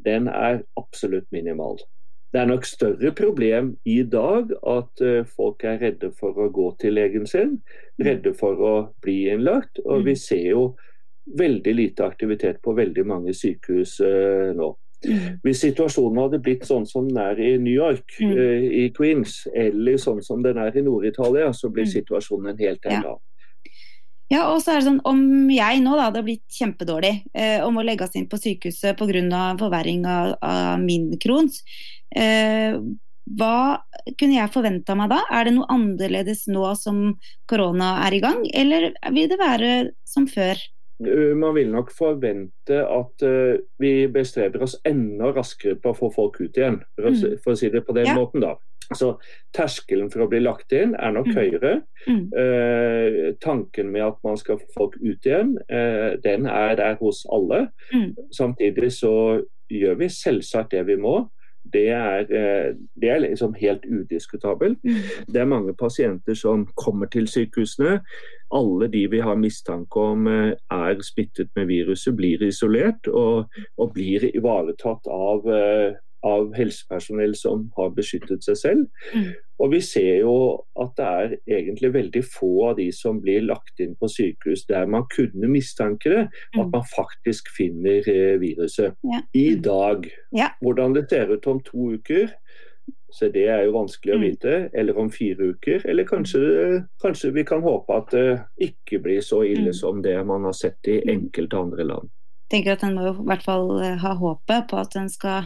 den 0.06 0.28
er 0.28 0.62
absolutt 0.80 1.28
minimal. 1.32 1.80
Det 2.32 2.40
er 2.40 2.48
nok 2.48 2.66
større 2.66 3.12
problem 3.12 3.74
i 3.86 4.04
dag 4.08 4.54
at 4.68 5.04
uh, 5.04 5.26
folk 5.28 5.66
er 5.68 5.82
redde 5.82 6.14
for 6.20 6.38
å 6.40 6.48
gå 6.54 6.70
til 6.80 6.96
legen 6.96 7.28
sin, 7.28 7.58
mm. 7.60 8.06
redde 8.08 8.32
for 8.40 8.62
å 8.64 8.76
bli 9.04 9.26
innlagt. 9.34 9.82
Og 9.84 10.00
mm. 10.00 10.06
vi 10.08 10.16
ser 10.16 10.46
jo 10.54 10.64
veldig 11.38 11.74
lite 11.76 12.06
aktivitet 12.08 12.62
på 12.64 12.74
veldig 12.78 13.04
mange 13.08 13.36
sykehus 13.36 13.98
uh, 14.00 14.54
nå. 14.56 14.72
Mm. 15.02 15.42
Hvis 15.44 15.64
situasjonen 15.66 16.22
hadde 16.22 16.40
blitt 16.46 16.64
sånn 16.70 16.86
som 16.88 17.08
den 17.10 17.20
er 17.20 17.40
i 17.42 17.52
New 17.60 17.74
York, 17.74 18.16
mm. 18.22 18.32
uh, 18.32 18.70
i 18.80 18.86
Queens, 18.96 19.42
eller 19.52 20.00
sånn 20.00 20.24
som 20.24 20.46
den 20.46 20.62
er 20.62 20.78
i 20.78 20.86
Nord-Italia, 20.88 21.52
så 21.58 21.72
blir 21.74 21.90
situasjonen 21.90 22.54
en 22.54 22.64
helt 22.64 22.88
annen. 22.88 23.12
Ja. 23.12 23.31
Ja, 24.32 24.46
og 24.48 24.62
så 24.64 24.74
er 24.74 24.80
det 24.80 24.88
sånn, 24.88 25.02
Om 25.04 25.52
jeg 25.52 25.84
nå 25.84 25.96
da 25.98 26.08
hadde 26.08 26.24
blitt 26.24 26.46
kjempedårlig 26.56 27.14
eh, 27.36 27.60
og 27.66 27.74
må 27.76 27.84
legges 27.84 28.16
inn 28.16 28.30
på 28.32 28.40
sykehuset 28.40 28.96
pga. 29.00 29.42
forverring 29.60 30.06
av, 30.08 30.36
av 30.42 30.80
min 30.80 31.12
krons, 31.20 31.62
eh, 32.16 32.80
hva 33.38 33.56
kunne 34.18 34.38
jeg 34.38 34.52
forventa 34.54 34.96
meg 34.98 35.12
da? 35.12 35.22
Er 35.32 35.48
det 35.48 35.56
noe 35.56 35.70
annerledes 35.72 36.48
nå 36.52 36.64
som 36.80 37.18
korona 37.48 38.00
er 38.08 38.16
i 38.18 38.22
gang, 38.24 38.46
eller 38.54 38.92
vil 39.14 39.30
det 39.30 39.40
være 39.40 39.72
som 40.08 40.28
før? 40.28 40.58
Eh, 41.06 41.36
man 41.38 41.56
vil 41.56 41.72
nok 41.72 41.92
forvente 41.96 42.82
at 42.82 43.26
uh, 43.26 43.62
vi 43.82 44.08
bestreber 44.12 44.66
oss 44.66 44.78
enda 44.88 45.32
raskere 45.36 45.78
på 45.82 45.94
å 45.94 45.98
få 45.98 46.12
folk 46.16 46.42
ut 46.42 46.58
igjen, 46.58 46.82
for 46.96 47.10
å, 47.10 47.14
mm. 47.16 47.40
for 47.44 47.54
å 47.54 47.62
si 47.62 47.72
det 47.74 47.84
på 47.88 47.96
den 47.98 48.10
ja. 48.12 48.18
måten. 48.18 48.44
da. 48.44 48.56
Så 48.98 49.14
Terskelen 49.56 50.12
for 50.12 50.26
å 50.26 50.30
bli 50.32 50.42
lagt 50.44 50.74
inn 50.76 50.96
er 50.96 51.14
nok 51.16 51.30
mm. 51.32 51.36
høyere. 51.38 51.74
Mm. 52.08 52.24
Eh, 52.44 53.20
tanken 53.44 53.92
med 53.94 54.06
at 54.08 54.18
man 54.28 54.40
skal 54.40 54.60
få 54.62 54.74
folk 54.78 54.98
ut 55.02 55.28
igjen, 55.28 55.58
eh, 55.70 56.18
den 56.24 56.48
er 56.50 56.76
der 56.80 56.98
hos 57.02 57.24
alle. 57.32 57.68
Mm. 57.94 58.16
Samtidig 58.36 58.92
så 58.98 59.14
gjør 59.72 60.02
vi 60.02 60.12
selvsagt 60.12 60.76
det 60.76 60.86
vi 60.90 61.00
må 61.00 61.22
det 61.74 61.90
er, 61.90 62.20
eh, 62.20 62.76
det 63.02 63.10
er 63.10 63.20
liksom 63.20 63.54
helt 63.54 63.86
udiskutabelt. 63.86 64.80
Mm. 64.84 64.96
Det 65.34 65.42
er 65.42 65.46
mange 65.46 65.74
pasienter 65.74 66.34
som 66.34 66.68
kommer 66.76 67.06
til 67.06 67.28
sykehusene. 67.28 68.00
Alle 68.54 68.88
de 68.88 69.08
vi 69.08 69.20
har 69.20 69.36
mistanke 69.36 70.00
om 70.00 70.28
eh, 70.28 70.54
er 70.72 71.02
smittet 71.02 71.50
med 71.56 71.68
viruset, 71.68 72.16
blir 72.16 72.44
isolert 72.44 73.08
og, 73.08 73.46
og 73.78 73.94
blir 73.94 74.26
ivaretatt 74.36 75.08
av, 75.08 75.48
eh, 75.48 75.94
av 76.24 76.54
helsepersonell 76.54 77.36
som 77.36 77.72
har 77.78 77.90
beskyttet 77.96 78.44
seg 78.44 78.58
selv. 78.58 78.88
Mm. 79.16 79.32
Og 79.62 79.72
vi 79.72 79.80
ser 79.82 80.20
jo 80.22 80.34
at 80.80 80.96
det 80.98 81.06
er 81.06 81.36
egentlig 81.60 81.94
veldig 81.94 82.24
få 82.26 82.70
av 82.70 82.76
de 82.78 82.92
som 82.92 83.20
blir 83.22 83.42
lagt 83.46 83.80
inn 83.80 83.96
på 83.96 84.10
sykehus 84.10 84.66
der 84.70 84.86
man 84.90 85.04
kunne 85.14 85.48
mistanke 85.50 86.10
det, 86.10 86.24
at 86.58 86.66
Mm. 86.66 86.72
man 86.72 86.84
faktisk 86.96 87.48
finner 87.58 88.02
eh, 88.08 88.38
viruset. 88.40 88.96
Ja. 89.04 89.22
I 89.34 89.56
dag. 89.56 90.10
Ja. 90.34 90.50
Hvordan 90.64 90.94
det 90.94 91.10
ser 91.10 91.30
ut 91.34 91.48
om 91.48 91.60
to 91.62 91.92
uker, 91.94 92.30
så 93.12 93.28
det 93.32 93.48
er 93.50 93.66
jo 93.66 93.72
vanskelig 93.74 94.14
å 94.14 94.18
Mm. 94.18 94.22
vite. 94.30 94.70
Eller 94.74 94.98
om 94.98 95.10
fire 95.10 95.54
uker. 95.54 95.82
Eller 95.86 96.04
kanskje, 96.06 96.86
kanskje 97.04 97.34
vi 97.34 97.44
kan 97.44 97.62
håpe 97.62 97.90
at 97.98 98.10
det 98.12 98.42
ikke 98.62 99.02
blir 99.04 99.20
så 99.22 99.44
ille 99.46 99.70
Mm. 99.72 99.74
som 99.74 100.02
det 100.02 100.26
man 100.26 100.44
har 100.44 100.54
sett 100.54 100.78
i 100.88 101.02
Mm. 101.02 101.10
enkelte 101.30 101.58
andre 101.58 101.84
land. 101.84 102.10
Jeg 102.52 102.64
tenker 102.66 102.72
at 102.74 102.84
en 102.84 102.96
må 102.96 103.10
i 103.10 103.24
hvert 103.26 103.44
fall 103.44 103.82
eh, 103.82 103.96
ha 103.98 104.16
håpet 104.16 104.68
på 104.70 104.78
at, 104.80 104.96
en 104.96 105.08
skal, 105.10 105.44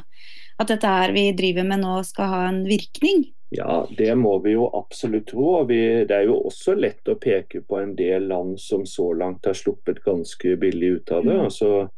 at 0.62 0.72
dette 0.72 0.88
her 0.88 1.14
vi 1.16 1.30
driver 1.36 1.68
med 1.68 1.84
nå 1.84 2.00
skal 2.08 2.32
ha 2.32 2.44
en 2.50 2.64
virkning. 2.68 3.26
Ja, 3.56 3.86
det 3.98 4.16
må 4.18 4.38
vi 4.44 4.56
jo 4.56 4.66
absolutt 4.74 5.30
tro. 5.32 5.46
og 5.62 5.70
vi, 5.70 5.80
Det 6.08 6.16
er 6.16 6.28
jo 6.28 6.42
også 6.50 6.76
lett 6.76 7.08
å 7.08 7.18
peke 7.22 7.62
på 7.62 7.80
en 7.80 7.96
del 7.96 8.28
land 8.32 8.60
som 8.60 8.86
så 8.90 9.12
langt 9.14 9.46
har 9.46 9.56
sluppet 9.56 10.04
ganske 10.04 10.56
billig 10.60 10.96
ut 11.00 11.12
av 11.12 11.26
det. 11.28 11.36
Mm. 11.38 11.46
Altså, 11.46 11.90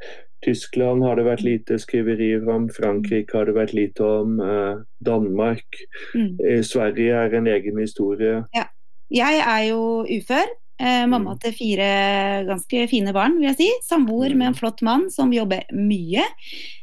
Tyskland 0.45 1.03
har 1.03 1.17
det 1.17 1.25
vært 1.25 1.45
lite 1.45 1.79
skriverier 1.81 2.45
om, 2.51 2.67
Frankrike 2.69 3.33
har 3.37 3.49
det 3.49 3.55
vært 3.57 3.73
lite 3.73 4.03
om, 4.05 4.39
eh, 4.39 4.83
Danmark. 5.01 5.65
Mm. 6.13 6.37
Eh, 6.45 6.61
Sverige 6.61 7.13
er 7.13 7.33
en 7.33 7.47
egen 7.47 7.79
historie. 7.81 8.43
Ja. 8.53 8.67
Jeg 9.09 9.39
er 9.39 9.69
jo 9.69 10.03
ufør. 10.03 10.49
Eh, 10.79 11.07
mamma 11.09 11.33
Mm. 11.33 11.39
til 11.41 11.53
fire 11.53 12.45
ganske 12.45 12.89
fine 12.89 13.13
barn, 13.13 13.39
vil 13.39 13.47
jeg 13.49 13.57
si. 13.57 13.69
Samboer 13.81 14.35
med 14.35 14.47
en 14.47 14.53
flott 14.53 14.81
mann 14.81 15.09
som 15.09 15.31
jobber 15.33 15.63
mye. 15.73 16.21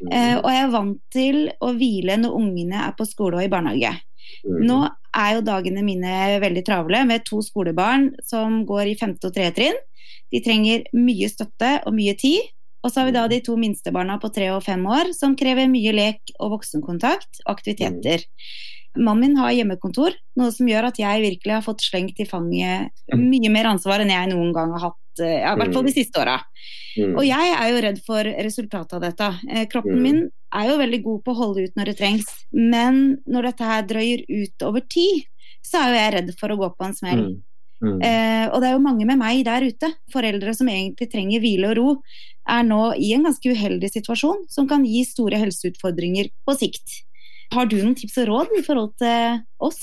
Mm. 0.03 0.13
Eh, 0.13 0.37
og 0.39 0.51
jeg 0.51 0.65
er 0.65 0.73
vant 0.73 0.99
til 1.11 1.53
å 1.63 1.71
hvile 1.77 2.17
når 2.19 2.35
ungene 2.35 2.89
er 2.89 2.93
på 2.99 3.07
skole 3.07 3.37
og 3.39 3.45
i 3.45 3.49
barnehage. 3.53 3.95
Mm. 4.45 4.67
Nå 4.67 4.79
er 5.15 5.35
jo 5.37 5.45
dagene 5.47 5.85
mine 5.85 6.41
veldig 6.41 6.65
travle 6.67 7.05
med 7.07 7.25
to 7.25 7.39
skolebarn 7.41 8.11
som 8.25 8.65
går 8.67 8.91
i 8.91 8.97
femte 8.99 9.29
og 9.29 9.35
tredje 9.35 9.55
trinn. 9.55 9.79
De 10.33 10.41
trenger 10.41 10.85
mye 10.93 11.29
støtte 11.31 11.87
og 11.87 11.95
mye 11.95 12.17
tid. 12.19 12.41
Og 12.83 12.91
så 12.91 13.01
har 13.01 13.07
vi 13.07 13.13
da 13.17 13.29
de 13.29 13.41
to 13.41 13.55
minste 13.57 13.93
barna 13.95 14.19
på 14.21 14.29
tre 14.35 14.51
og 14.53 14.63
fem 14.63 14.83
år 14.85 15.15
som 15.15 15.37
krever 15.37 15.71
mye 15.71 15.93
lek 15.95 16.35
og 16.41 16.59
voksenkontakt 16.59 17.41
og 17.47 17.55
aktiviteter. 17.55 18.27
Mannen 18.97 19.21
min 19.21 19.37
har 19.37 19.51
hjemmekontor, 19.53 20.15
noe 20.39 20.51
som 20.55 20.67
gjør 20.71 20.87
at 20.91 20.99
jeg 20.99 21.23
virkelig 21.23 21.53
har 21.57 21.63
fått 21.67 21.83
slengt 21.83 22.21
i 22.23 22.27
fanget 22.29 22.91
mye 23.15 23.51
mer 23.51 23.67
ansvar 23.73 24.01
enn 24.05 24.11
jeg 24.15 24.31
noen 24.31 24.53
gang 24.55 24.71
har 24.77 24.81
hatt. 24.91 25.01
eh, 25.21 25.41
Ja, 25.43 25.55
I 25.55 25.59
hvert 25.59 25.73
fall 25.75 25.85
de 25.85 25.93
siste 25.95 26.21
åra. 26.21 26.41
Mm. 26.97 27.17
Og 27.19 27.25
jeg 27.27 27.55
er 27.59 27.71
jo 27.73 27.81
redd 27.83 27.99
for 28.07 28.23
resultatet 28.25 28.93
av 28.95 29.01
dette. 29.03 29.29
Eh, 29.51 29.67
Kroppen 29.67 29.97
Mm. 29.99 30.03
min 30.03 30.31
er 30.53 30.69
jo 30.71 30.79
veldig 30.79 31.03
god 31.03 31.25
på 31.25 31.33
å 31.35 31.37
holde 31.37 31.65
ut 31.65 31.75
når 31.77 31.85
det 31.87 31.97
trengs, 31.99 32.27
men 32.53 33.19
når 33.27 33.43
dette 33.51 33.65
her 33.65 33.83
drøyer 33.83 34.25
ut 34.29 34.63
over 34.63 34.81
tid, 34.81 35.25
så 35.63 35.81
er 35.83 35.89
jo 35.91 35.99
jeg 35.99 36.13
redd 36.15 36.39
for 36.39 36.49
å 36.51 36.57
gå 36.59 36.77
på 36.77 36.85
en 36.87 36.95
smell. 36.95 37.25
Mm. 37.35 37.43
Mm. 37.83 38.03
Eh, 38.03 38.47
og 38.55 38.61
det 38.63 38.69
er 38.71 38.73
jo 38.75 38.79
mange 38.87 39.05
med 39.05 39.19
meg 39.19 39.45
der 39.45 39.61
ute, 39.67 39.93
foreldre 40.11 40.55
som 40.55 40.69
egentlig 40.69 41.11
trenger 41.11 41.41
hvile 41.41 41.71
og 41.71 41.77
ro, 41.77 42.03
er 42.49 42.63
nå 42.63 42.95
i 42.97 43.13
en 43.15 43.25
ganske 43.25 43.45
uheldig 43.51 43.91
situasjon 43.91 44.47
som 44.49 44.69
kan 44.69 44.85
gi 44.87 45.03
store 45.05 45.37
helseutfordringer 45.37 46.31
på 46.47 46.57
sikt. 46.57 47.03
Har 47.53 47.67
du 47.67 47.77
noen 47.83 47.95
tips 47.95 48.19
og 48.19 48.29
råd 48.29 48.59
i 48.59 48.63
forhold 48.67 48.95
til 48.99 49.41
oss? 49.61 49.83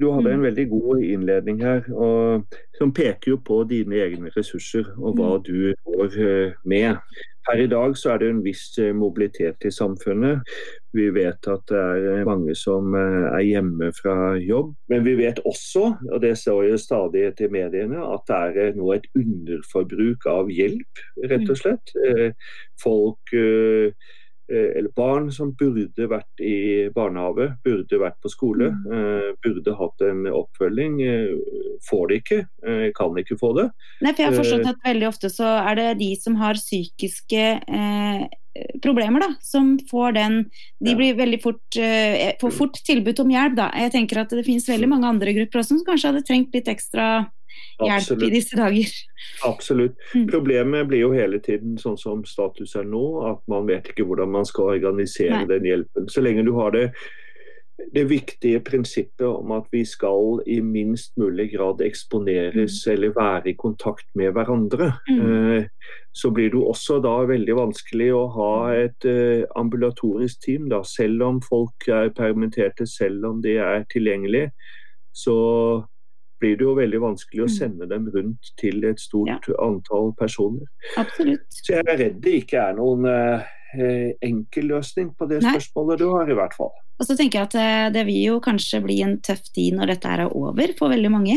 Du 0.00 0.12
hadde 0.12 0.30
en 0.30 0.38
Mm. 0.40 0.46
veldig 0.46 0.68
god 0.70 1.00
innledning 1.02 1.60
her, 1.60 1.82
og, 1.92 2.44
som 2.78 2.92
peker 2.92 3.32
jo 3.32 3.36
på 3.36 3.64
dine 3.68 3.96
egne 3.98 4.30
ressurser 4.36 4.86
og 4.96 5.16
hva 5.16 5.36
Mm. 5.38 5.42
du 5.42 5.74
går 5.84 6.18
eh, 6.18 6.52
med. 6.64 6.98
Her 7.48 7.56
i 7.62 7.66
dag 7.66 7.96
så 7.96 8.10
er 8.14 8.18
det 8.18 8.28
en 8.30 8.42
viss 8.44 8.78
eh, 8.78 8.92
mobilitet 8.92 9.56
i 9.64 9.70
samfunnet. 9.70 10.40
Vi 10.94 11.08
vet 11.10 11.48
at 11.48 11.66
det 11.66 11.76
er 11.78 12.20
eh, 12.20 12.24
mange 12.24 12.54
som 12.54 12.94
er 12.94 13.40
hjemme 13.42 13.90
fra 13.92 14.36
jobb. 14.38 14.76
Men 14.88 15.02
vi 15.04 15.16
vet 15.16 15.40
også, 15.44 15.98
og 16.12 16.20
det 16.22 16.36
står 16.38 16.68
jo 16.70 16.76
stadig 16.78 17.34
til 17.36 17.50
mediene, 17.50 17.98
at 17.98 18.22
det 18.28 18.68
er 18.68 18.72
nå 18.78 18.92
et 18.94 19.06
underforbruk 19.16 20.26
av 20.30 20.46
hjelp, 20.46 21.02
rett 21.24 21.50
og 21.50 21.56
slett. 21.56 21.90
Eh, 22.06 22.30
Folk 22.78 23.34
eller 24.48 24.88
barn 24.96 25.28
som 25.32 25.52
burde 25.58 26.08
vært 26.08 26.40
i 26.40 26.88
barnehage, 26.94 27.50
burde 27.64 28.00
vært 28.00 28.18
på 28.24 28.32
skole, 28.32 28.70
eh, 28.72 29.30
burde 29.44 29.76
hatt 29.76 30.04
en 30.06 30.24
oppfølging, 30.30 30.98
eh, 31.04 31.34
får 31.88 32.08
det 32.08 32.20
ikke, 32.22 32.40
eh, 32.64 32.90
kan 32.96 33.14
ikke 33.20 33.38
få 33.38 33.54
det. 33.56 33.70
Nei, 34.00 34.12
for 34.12 34.22
jeg 34.22 34.32
har 34.32 34.38
forstått 34.38 34.66
Eh. 34.66 34.70
at 34.70 34.88
veldig 34.88 35.08
ofte 35.08 35.30
så 35.30 35.48
er 35.70 35.74
det 35.74 35.98
de 35.98 36.14
som 36.16 36.34
har 36.36 36.54
psykiske 36.54 37.44
eh, 37.68 38.28
problemer, 38.82 39.20
da, 39.20 39.34
som 39.42 39.78
får 39.90 40.14
den 40.14 40.50
De 40.82 40.94
blir 40.94 41.14
veldig 41.14 41.40
fort 41.42 41.76
eh, 41.76 42.34
får 42.40 42.52
fort 42.52 42.78
tilbud 42.84 43.20
om 43.20 43.30
hjelp, 43.30 43.54
da. 43.56 43.70
Jeg 43.76 43.92
tenker 43.92 44.22
at 44.22 44.30
det 44.30 44.46
finnes 44.46 44.66
veldig 44.66 44.88
mange 44.88 45.06
andre 45.06 45.34
grupper 45.34 45.60
også 45.60 45.76
som 45.76 45.84
kanskje 45.86 46.12
hadde 46.12 46.26
trengt 46.26 46.54
litt 46.54 46.66
ekstra 46.66 47.28
hjelp 47.80 48.22
i 48.26 48.30
disse 48.32 48.56
dager. 48.58 48.90
Absolutt. 49.46 49.96
Mm. 50.14 50.26
Problemet 50.32 50.88
blir 50.90 51.04
jo 51.06 51.12
hele 51.14 51.38
tiden 51.44 51.78
sånn 51.78 51.98
som 52.00 52.24
status 52.26 52.74
er 52.78 52.84
nå, 52.88 53.04
at 53.30 53.40
man 53.50 53.66
vet 53.68 53.92
ikke 53.92 54.06
hvordan 54.08 54.30
man 54.34 54.48
skal 54.48 54.74
organisere 54.78 55.44
Nei. 55.44 55.48
den 55.54 55.64
hjelpen. 55.70 56.08
Så 56.10 56.24
lenge 56.24 56.44
du 56.46 56.52
har 56.58 56.74
det, 56.74 56.88
det 57.94 58.08
viktige 58.10 58.58
prinsippet 58.66 59.22
om 59.28 59.52
at 59.54 59.68
vi 59.70 59.84
skal 59.86 60.40
i 60.50 60.56
minst 60.60 61.12
mulig 61.20 61.52
grad 61.52 61.78
eksponeres 61.86 62.80
eller 62.90 63.12
være 63.14 63.52
i 63.52 63.54
kontakt 63.54 64.08
med 64.18 64.32
hverandre, 64.34 64.92
Mm. 65.08 65.20
eh, 65.60 65.68
så 66.12 66.32
blir 66.34 66.50
det 66.50 66.58
jo 66.58 66.64
også 66.72 66.96
da 67.02 67.12
veldig 67.30 67.54
vanskelig 67.54 68.08
å 68.12 68.24
ha 68.34 68.72
et 68.74 69.04
eh, 69.06 69.44
ambulatorisk 69.56 70.40
team. 70.42 70.68
Da. 70.68 70.82
Selv 70.82 71.22
om 71.22 71.40
folk 71.40 71.86
er 71.86 72.10
permitterte, 72.10 72.86
selv 72.90 73.24
om 73.24 73.40
de 73.42 73.54
er 73.62 73.84
tilgjengelige, 73.94 74.50
så 75.14 75.86
blir 76.40 76.56
det 76.56 76.64
jo 76.66 76.74
veldig 76.78 77.00
vanskelig 77.02 77.42
å 77.44 77.48
Mm. 77.48 77.56
sende 77.58 77.88
dem 77.88 78.08
rundt 78.14 78.50
til 78.56 78.84
et 78.84 78.98
stort 78.98 79.28
Ja. 79.28 79.54
antall 79.58 80.12
personer. 80.16 80.66
Absolutt. 80.96 81.46
Så 81.50 81.74
jeg 81.74 81.84
er 81.86 81.96
redd 81.98 82.20
det 82.20 82.34
ikke 82.46 82.68
er 82.70 82.74
noen 82.74 83.04
eh, 83.06 84.12
enkel 84.22 84.64
løsning 84.70 85.14
på 85.16 85.28
det 85.28 85.42
Nei. 85.42 85.52
spørsmålet 85.54 85.98
du 85.98 86.08
har, 86.10 86.30
i 86.30 86.34
hvert 86.34 86.54
fall. 86.54 86.72
Og 87.00 87.06
så 87.06 87.14
tenker 87.16 87.38
jeg 87.38 87.42
at 87.48 87.54
eh, 87.54 87.90
det 87.94 88.06
vil 88.06 88.22
jo 88.24 88.40
kanskje 88.40 88.82
bli 88.82 89.02
en 89.02 89.18
tøff 89.20 89.42
tid 89.54 89.74
når 89.76 89.86
dette 89.92 90.04
er 90.08 90.24
over 90.34 90.72
for 90.78 90.88
veldig 90.90 91.10
mange. 91.12 91.36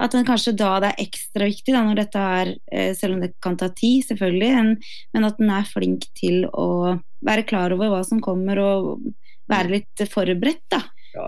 At 0.00 0.12
den 0.12 0.24
kanskje 0.24 0.56
da 0.56 0.80
det 0.80 0.90
er 0.94 1.04
ekstra 1.06 1.46
viktig, 1.48 1.72
da, 1.72 1.84
når 1.84 1.96
dette 1.96 2.16
er, 2.18 2.54
eh, 2.72 2.92
selv 2.94 3.14
om 3.14 3.20
det 3.20 3.34
kan 3.40 3.56
ta 3.56 3.68
tid, 3.68 4.02
selvfølgelig, 4.08 4.50
en, 4.58 4.76
men 5.14 5.24
at 5.24 5.36
den 5.38 5.50
er 5.50 5.62
flink 5.68 6.06
til 6.16 6.44
å 6.52 7.00
være 7.24 7.46
klar 7.46 7.72
over 7.72 7.88
hva 7.92 8.04
som 8.04 8.20
kommer 8.20 8.58
og 8.58 9.00
være 9.48 9.70
litt 9.70 10.04
forberedt, 10.08 10.62
da. 10.70 10.82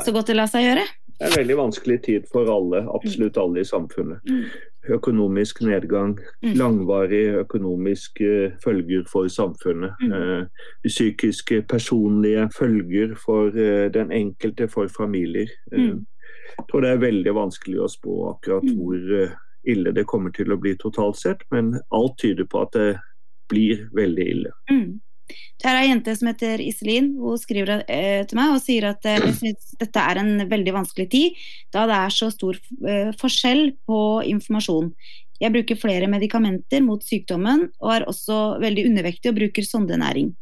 Så 0.05 0.13
godt 0.15 0.27
det 0.31 0.37
lar 0.37 0.47
seg 0.47 0.63
gjøre. 0.63 0.85
Det 1.23 1.29
er 1.29 1.33
en 1.33 1.39
veldig 1.39 1.57
vanskelig 1.57 1.97
tid 2.03 2.25
for 2.33 2.49
alle, 2.51 2.81
absolutt 2.95 3.37
alle 3.39 3.63
i 3.63 3.65
samfunnet. 3.69 4.19
Mm. 4.27 4.45
Økonomisk 4.97 5.61
nedgang, 5.63 6.17
Mm. 6.43 6.55
langvarige 6.59 7.45
økonomiske 7.45 8.57
følger 8.65 9.05
for 9.07 9.29
samfunnet. 9.29 9.95
Mm. 10.03 10.13
Eh, 10.13 10.47
psykiske, 10.89 11.63
personlige 11.69 12.49
følger 12.59 13.15
for 13.15 13.49
eh, 13.55 13.89
den 13.95 14.11
enkelte, 14.11 14.69
for 14.69 14.89
familier. 14.89 15.47
Eh. 15.73 15.79
Jeg 16.59 16.67
tror 16.71 16.81
det 16.81 16.91
er 16.91 17.07
veldig 17.07 17.35
vanskelig 17.35 17.79
å 17.81 17.89
spå 17.89 18.17
akkurat 18.35 18.67
hvor 18.75 19.23
eh, 19.23 19.31
ille 19.65 19.93
det 19.95 20.07
kommer 20.07 20.31
til 20.35 20.51
å 20.53 20.59
bli 20.61 20.75
totalt 20.77 21.17
sett, 21.17 21.47
men 21.53 21.79
alt 21.93 22.19
tyder 22.19 22.45
på 22.45 22.63
at 22.67 22.73
det 22.73 22.99
blir 23.49 23.89
veldig 23.95 24.27
ille. 24.35 24.51
Mm. 24.71 25.01
Det 25.63 25.69
er 25.71 25.79
ei 25.81 25.89
jente 25.89 26.15
som 26.19 26.31
heter 26.31 26.63
Iselin. 26.65 27.13
Hun 27.21 27.41
skriver 27.41 27.85
eh, 27.87 28.23
til 28.29 28.39
meg 28.39 28.55
og 28.57 28.63
sier 28.65 28.89
at 28.91 29.07
eh, 29.09 29.21
jeg 29.29 29.37
syns 29.39 29.75
dette 29.81 30.07
er 30.13 30.21
en 30.23 30.33
veldig 30.51 30.75
vanskelig 30.75 31.09
tid, 31.13 31.43
da 31.75 31.87
det 31.91 31.99
er 31.99 32.15
så 32.15 32.31
stor 32.35 32.59
eh, 32.89 33.13
forskjell 33.21 33.73
på 33.89 34.01
informasjon. 34.33 34.93
Jeg 35.43 35.55
bruker 35.55 35.79
flere 35.81 36.07
medikamenter 36.11 36.85
mot 36.85 37.03
sykdommen, 37.03 37.67
og 37.83 37.95
er 37.97 38.07
også 38.11 38.61
veldig 38.63 38.87
undervektig 38.91 39.33
og 39.33 39.41
bruker 39.41 39.67
sondenæring. 39.67 40.35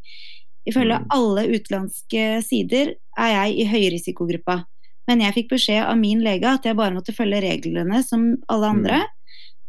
Ifølge 0.68 0.98
Mm. 0.98 1.06
alle 1.16 1.46
utenlandske 1.56 2.24
sider 2.44 2.94
er 3.18 3.30
jeg 3.32 3.54
i 3.62 3.64
høyrisikogruppa, 3.70 4.64
men 5.08 5.22
jeg 5.24 5.34
fikk 5.34 5.48
beskjed 5.54 5.86
av 5.86 5.96
min 5.98 6.20
lege 6.20 6.46
at 6.46 6.64
jeg 6.68 6.76
bare 6.76 6.94
måtte 6.94 7.16
følge 7.16 7.40
reglene 7.40 8.02
som 8.04 8.36
alle 8.48 8.66
andre. 8.66 9.00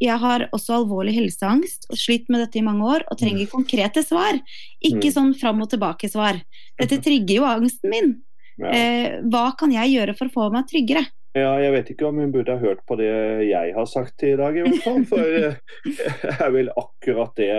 Jeg 0.02 0.18
har 0.18 0.48
også 0.52 0.80
alvorlig 0.80 1.14
helseangst 1.14 1.86
og 1.92 2.00
slitt 2.02 2.30
med 2.34 2.42
dette 2.42 2.58
i 2.58 2.66
mange 2.66 2.88
år 2.90 3.04
og 3.12 3.20
trenger 3.22 3.46
konkrete 3.52 4.02
svar. 4.06 4.40
Ikke 4.82 5.12
Mm. 5.12 5.16
sånn 5.16 5.34
fram 5.38 5.62
og 5.62 5.70
tilbake-svar. 5.70 6.42
Dette 6.80 6.98
trigger 7.06 7.36
jo 7.36 7.44
angsten 7.46 7.90
min. 7.94 8.12
Ja. 8.58 8.72
Eh, 8.74 9.20
hva 9.30 9.52
kan 9.58 9.72
jeg 9.72 9.94
gjøre 9.94 10.16
for 10.18 10.26
å 10.28 10.34
få 10.34 10.48
meg 10.54 10.66
tryggere? 10.70 11.06
Ja, 11.38 11.54
jeg 11.64 11.72
vet 11.72 11.92
ikke 11.94 12.10
om 12.10 12.18
hun 12.20 12.32
burde 12.34 12.52
ha 12.58 12.60
hørt 12.60 12.82
på 12.90 12.98
det 13.00 13.08
jeg 13.48 13.74
har 13.78 13.86
sagt 13.88 14.24
i 14.28 14.34
dag, 14.36 14.58
i 14.58 14.66
hvert 14.66 14.84
fall. 14.84 15.06
For 15.08 15.22
jeg 15.24 15.56
det 16.26 16.66
er 16.66 16.74
akkurat 16.76 17.36
det 17.40 17.54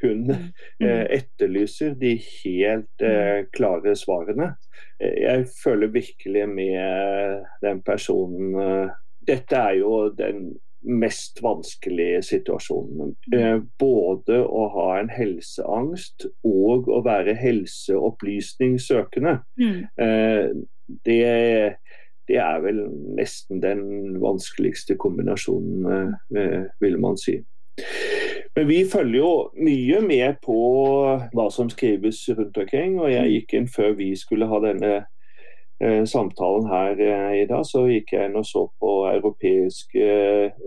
hun 0.00 0.30
eh, 0.32 1.04
etterlyser. 1.18 1.92
De 2.00 2.14
helt 2.16 3.04
eh, 3.04 3.42
klare 3.52 3.92
svarene. 3.98 4.54
Eh, 5.02 5.18
Jeg 5.26 5.46
føler 5.58 5.92
virkelig 5.92 6.46
med 6.48 7.44
den 7.62 7.82
personen 7.84 8.54
eh, 8.56 8.96
Dette 9.28 9.52
er 9.58 9.74
jo 9.82 10.08
den 10.16 10.54
mest 10.80 11.42
vanskelige 11.42 12.22
situasjonen. 12.24 13.16
Eh, 13.36 13.58
både 13.80 14.44
å 14.44 14.68
ha 14.74 14.98
en 15.00 15.08
helseangst 15.12 16.26
og 16.46 16.88
å 16.88 17.02
være 17.04 17.34
helseopplysningssøkende. 17.38 19.38
Mm. 19.60 19.80
Eh, 20.00 20.44
det, 21.06 21.74
det 22.28 22.38
er 22.42 22.60
vel 22.64 22.78
nesten 23.18 23.62
den 23.62 23.82
vanskeligste 24.22 24.94
kombinasjonen, 25.00 26.14
eh, 26.36 26.62
vil 26.80 26.98
man 27.02 27.16
si. 27.20 27.36
Men 28.56 28.66
vi 28.68 28.84
følger 28.88 29.20
jo 29.20 29.50
mye 29.62 30.00
med 30.04 30.40
på 30.44 30.58
hva 31.32 31.46
som 31.54 31.70
skrives 31.70 32.28
rundt 32.34 32.58
omkring. 32.58 32.98
Og 33.00 33.12
jeg 33.12 33.32
gikk 33.36 33.50
inn 33.56 33.68
før 33.70 33.90
vi 34.00 34.10
skulle 34.18 34.48
ha 34.50 34.58
denne 34.64 34.92
samtalen 36.06 36.66
her 36.68 37.00
eh, 37.00 37.42
i 37.42 37.46
dag, 37.48 37.64
så 37.66 37.86
gikk 37.88 38.12
jeg 38.12 38.28
inn 38.28 38.40
og 38.40 38.44
så 38.44 38.66
på 38.80 38.90
Europeiske 39.14 40.08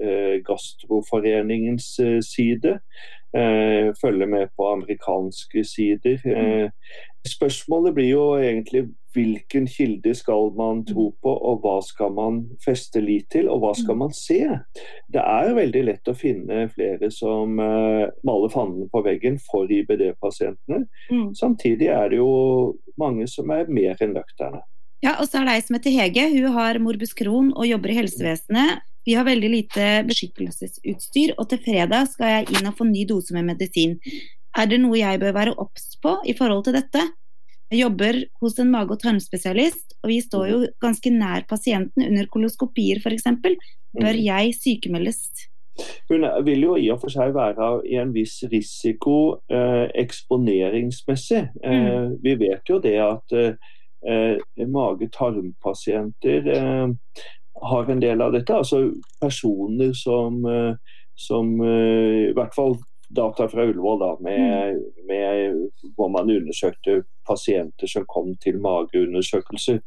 eh, 0.01 0.39
gastroforeningens 0.45 1.99
eh, 2.01 2.19
side. 2.25 2.79
Eh, 3.33 3.93
følger 4.01 4.29
med 4.29 4.49
på 4.57 4.67
amerikanske 4.71 5.63
sider. 5.65 6.17
Eh, 6.25 6.69
spørsmålet 7.29 7.93
blir 7.93 8.09
jo 8.09 8.25
egentlig 8.37 8.87
hvilken 9.13 9.67
kilde 9.69 10.15
skal 10.17 10.49
man 10.57 10.81
tro 10.89 11.11
på, 11.21 11.33
og 11.33 11.61
hva 11.61 11.75
skal 11.85 12.13
man 12.17 12.39
feste 12.65 13.01
lit 13.01 13.27
til, 13.31 13.49
og 13.49 13.61
hva 13.61 13.73
skal 13.77 13.97
man 14.01 14.13
se? 14.17 14.39
Det 15.13 15.21
er 15.21 15.53
veldig 15.53 15.83
lett 15.85 16.09
å 16.09 16.17
finne 16.17 16.65
flere 16.73 17.11
som 17.13 17.53
maler 17.53 18.53
fanden 18.53 18.89
på 18.89 19.03
veggen 19.05 19.37
for 19.45 19.69
IBD-pasientene. 19.69 20.87
Mm. 21.13 21.29
Samtidig 21.37 21.93
er 21.93 22.09
det 22.09 22.21
jo 22.23 22.33
mange 22.97 23.29
som 23.29 23.53
er 23.53 23.69
mer 23.69 24.01
enn 24.01 24.17
nøkterne. 24.17 24.65
Ja, 25.03 25.17
og 25.19 25.27
så 25.27 25.41
er 25.41 25.49
det 25.49 25.57
ei 25.57 25.63
som 25.65 25.75
heter 25.75 25.91
Hege. 25.91 26.27
Hun 26.31 26.53
har 26.55 26.79
morbus 26.79 27.11
Crohn 27.17 27.49
og 27.51 27.67
jobber 27.67 27.91
i 27.91 27.97
helsevesenet. 27.97 28.83
Vi 29.03 29.17
har 29.17 29.27
veldig 29.27 29.49
lite 29.51 29.87
beskyttelsesutstyr, 30.07 31.33
og 31.35 31.49
til 31.51 31.59
fredag 31.65 32.07
skal 32.13 32.37
jeg 32.37 32.53
inn 32.55 32.69
og 32.69 32.77
få 32.77 32.87
ny 32.87 33.03
dose 33.09 33.35
med 33.35 33.49
medisin. 33.49 33.97
Er 34.55 34.69
det 34.71 34.79
noe 34.79 34.95
jeg 34.95 35.19
bør 35.19 35.35
være 35.35 35.55
obs 35.59 35.97
på 35.99 36.15
i 36.23 36.35
forhold 36.37 36.63
til 36.69 36.77
dette? 36.77 37.03
Jeg 37.73 37.81
jobber 37.81 38.21
hos 38.39 38.55
en 38.61 38.71
mage- 38.71 38.95
og 38.95 39.01
tarmspesialist, 39.01 39.97
og 40.03 40.11
vi 40.13 40.21
står 40.23 40.47
jo 40.53 40.61
ganske 40.79 41.11
nær 41.11 41.43
pasienten 41.49 42.05
under 42.05 42.29
koloskopier 42.31 43.01
f.eks. 43.03 43.27
Bør 43.43 44.13
mm. 44.13 44.23
jeg 44.23 44.55
sykemeldes? 44.55 45.19
Hun 46.07 46.23
vil 46.45 46.63
jo 46.63 46.77
i 46.77 46.87
og 46.93 47.01
for 47.01 47.11
seg 47.11 47.33
være 47.35 47.73
i 47.89 47.97
en 47.99 48.13
viss 48.15 48.43
risiko 48.51 49.41
eh, 49.51 49.89
eksponeringsmessig. 50.03 51.47
Eh, 51.59 51.87
mm. 51.89 52.19
Vi 52.23 52.35
vet 52.39 52.69
jo 52.69 52.77
det 52.79 52.99
at 53.03 53.35
eh, 53.35 53.72
mage-tarmpasienter 54.67 56.47
eh, 56.55 56.87
har 57.61 57.89
en 57.89 57.99
del 57.99 58.21
av 58.21 58.33
dette. 58.33 58.55
Altså 58.55 58.91
personer 59.21 59.93
som, 59.97 60.45
eh, 60.45 60.75
som 61.15 61.53
eh, 61.61 62.29
i 62.29 62.33
hvert 62.35 62.55
fall 62.55 62.77
data 63.15 63.47
fra 63.47 63.65
Ullevål 63.65 63.99
da, 63.99 64.11
med, 64.19 64.75
mm. 64.75 65.07
med, 65.07 65.69
hvor 65.95 66.09
man 66.13 66.31
undersøkte 66.31 67.03
pasienter 67.27 67.87
som 67.87 68.05
kom 68.07 68.35
til 68.43 68.59
mageundersøkelser. 68.61 69.79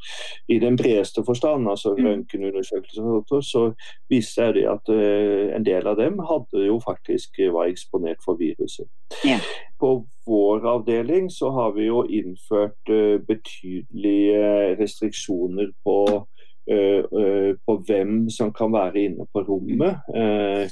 I 0.49 0.59
den 0.59 0.77
bredeste 0.77 1.25
forstand, 1.27 1.69
altså 1.71 1.95
mm. 1.99 2.07
røntgenundersøkelser, 2.07 3.41
så 3.43 3.63
viste 4.09 4.53
det 4.57 4.67
at 4.71 4.93
uh, 4.93 5.57
en 5.57 5.67
del 5.67 5.87
av 5.87 5.99
dem 6.01 6.21
hadde 6.31 6.67
jo 6.67 6.81
faktisk 6.85 7.41
eh, 7.41 7.53
var 7.53 7.73
eksponert 7.73 8.23
for 8.25 8.39
viruset. 8.41 8.89
Ja. 9.25 9.41
På 9.81 10.07
vår 10.27 10.67
avdeling 10.67 11.29
så 11.31 11.51
har 11.51 11.75
vi 11.77 11.91
jo 11.91 12.05
innført 12.09 12.91
uh, 12.91 13.21
betydelige 13.29 14.77
restriksjoner 14.81 15.75
på 15.85 15.99
Eh, 16.07 16.15
eh, 16.15 16.36
på 16.67 17.75
hvem 17.87 18.31
som 18.31 18.53
kan 18.53 18.73
være 18.73 19.05
inne 19.05 19.27
på 19.33 19.43
rommet. 19.47 20.03
Eh, 20.17 20.67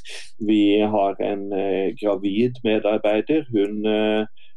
vi 0.46 0.78
har 0.80 1.20
en 1.22 1.48
gravid 2.00 2.60
medarbeider. 2.64 3.44
Hun 3.50 3.86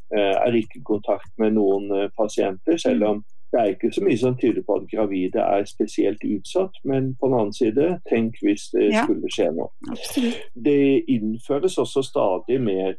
er 0.10 0.56
ikke 0.56 0.80
i 0.80 0.86
kontakt 0.86 1.34
med 1.38 1.52
noen 1.52 2.10
pasienter, 2.18 2.78
selv 2.78 3.04
om 3.04 3.26
det 3.52 3.60
er 3.60 3.66
ikke 3.72 3.92
så 3.92 4.04
mye 4.04 4.18
som 4.20 4.36
tyder 4.40 4.64
på 4.68 4.76
at 4.76 4.88
gravide 4.92 5.40
er 5.40 5.64
spesielt 5.68 6.24
utsatt, 6.24 6.80
men 6.84 7.14
på 7.16 7.28
den 7.28 7.36
annen 7.40 7.54
side, 7.54 8.00
tenk 8.10 8.40
hvis 8.44 8.70
det 8.74 8.90
ja. 8.92 9.04
skulle 9.04 9.32
skje 9.32 9.52
noe. 9.56 9.72
Det 10.66 11.04
innføres 11.08 11.78
også 11.78 12.04
stadig 12.04 12.60
mer 12.64 12.96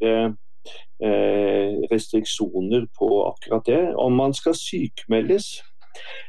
restriksjoner 1.91 2.87
på 2.97 3.09
akkurat 3.27 3.65
det. 3.65 3.83
Om 3.95 4.13
man 4.13 4.33
skal 4.33 4.57
sykemeldes, 4.57 5.63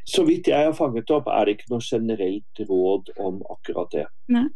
så 0.09 0.25
vidt 0.27 0.51
jeg 0.51 0.69
har 0.69 0.77
fanget 0.77 1.11
opp, 1.15 1.29
er 1.31 1.47
det 1.47 1.59
ikke 1.59 1.73
noe 1.75 1.85
generelt 1.85 2.65
råd 2.69 3.13
om 3.21 3.41
akkurat 3.53 3.93
det. 3.95 4.07
Nei. 4.33 4.49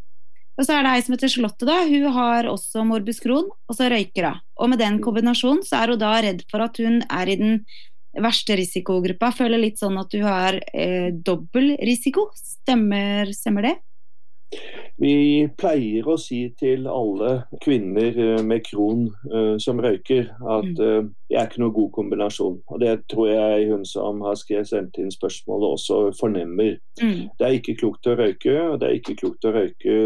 Og 0.55 0.67
så 0.67 0.77
er 0.77 0.87
det 0.87 0.93
ei 0.95 1.03
som 1.03 1.17
heter 1.17 1.33
Charlotte, 1.33 1.67
da. 1.67 1.81
Hun 1.89 2.05
har 2.15 2.47
også 2.47 2.85
morbus 2.87 3.19
Crohn, 3.23 3.49
og 3.51 3.75
så 3.75 3.89
røyker 3.91 4.29
hun. 4.29 4.45
Og 4.63 4.71
med 4.71 4.79
den 4.79 5.01
mm. 5.01 5.03
kombinasjonen 5.03 5.65
så 5.67 5.81
er 5.81 5.95
hun 5.95 6.03
da 6.03 6.13
redd 6.23 6.45
for 6.51 6.63
at 6.63 6.79
hun 6.79 7.01
er 7.09 7.31
i 7.31 7.39
den 7.41 7.57
verste 8.23 8.55
risikogruppa. 8.61 9.33
Føler 9.35 9.59
litt 9.59 9.83
sånn 9.83 9.99
at 9.99 10.15
du 10.15 10.21
har 10.23 10.61
eh, 10.71 11.11
dobbel 11.11 11.75
risiko. 11.83 12.29
Stemmer, 12.39 13.33
stemmer 13.35 13.67
det? 13.67 13.75
Vi 15.05 15.45
pleier 15.61 16.07
å 16.09 16.15
si 16.21 16.39
til 16.57 16.87
alle 16.89 17.33
kvinner 17.61 18.15
eh, 18.17 18.41
med 18.47 18.63
kron 18.65 19.09
uh, 19.29 19.57
som 19.61 19.83
røyker, 19.83 20.31
at 20.33 20.81
uh, 20.81 21.05
det 21.29 21.37
er 21.37 21.49
ikke 21.49 21.61
noe 21.61 21.75
god 21.77 21.91
kombinasjon. 21.99 22.57
Og 22.73 22.81
Det 22.81 22.95
tror 23.13 23.29
jeg 23.29 23.69
hun 23.69 23.85
som 23.89 24.23
har 24.25 24.39
sendt 24.39 24.97
inn 25.03 25.13
spørsmålet 25.13 25.77
også 25.77 25.99
fornemmer. 26.17 26.79
Mm. 27.03 27.29
Det 27.37 27.47
er 27.47 27.59
ikke 27.59 27.77
klokt 27.83 28.09
å 28.09 28.17
røyke, 28.17 28.57
og 28.71 28.81
det 28.81 28.89
er 28.89 28.99
ikke 29.01 29.19
klokt 29.21 29.45
å 29.45 29.53
røyke 29.59 29.99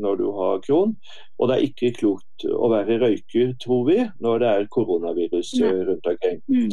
når 0.00 0.20
du 0.22 0.26
har 0.38 0.64
kron. 0.64 0.96
Og 1.38 1.50
det 1.50 1.58
er 1.58 1.68
ikke 1.68 1.94
klokt 2.00 2.48
å 2.48 2.72
være 2.72 3.00
røyker, 3.04 3.52
tror 3.60 3.84
vi, 3.90 4.00
når 4.24 4.42
det 4.42 4.50
er 4.54 4.72
koronavirus 4.72 5.54
ja. 5.60 5.76
rundt 5.90 6.08
omkring. 6.08 6.40
Mm. 6.48 6.72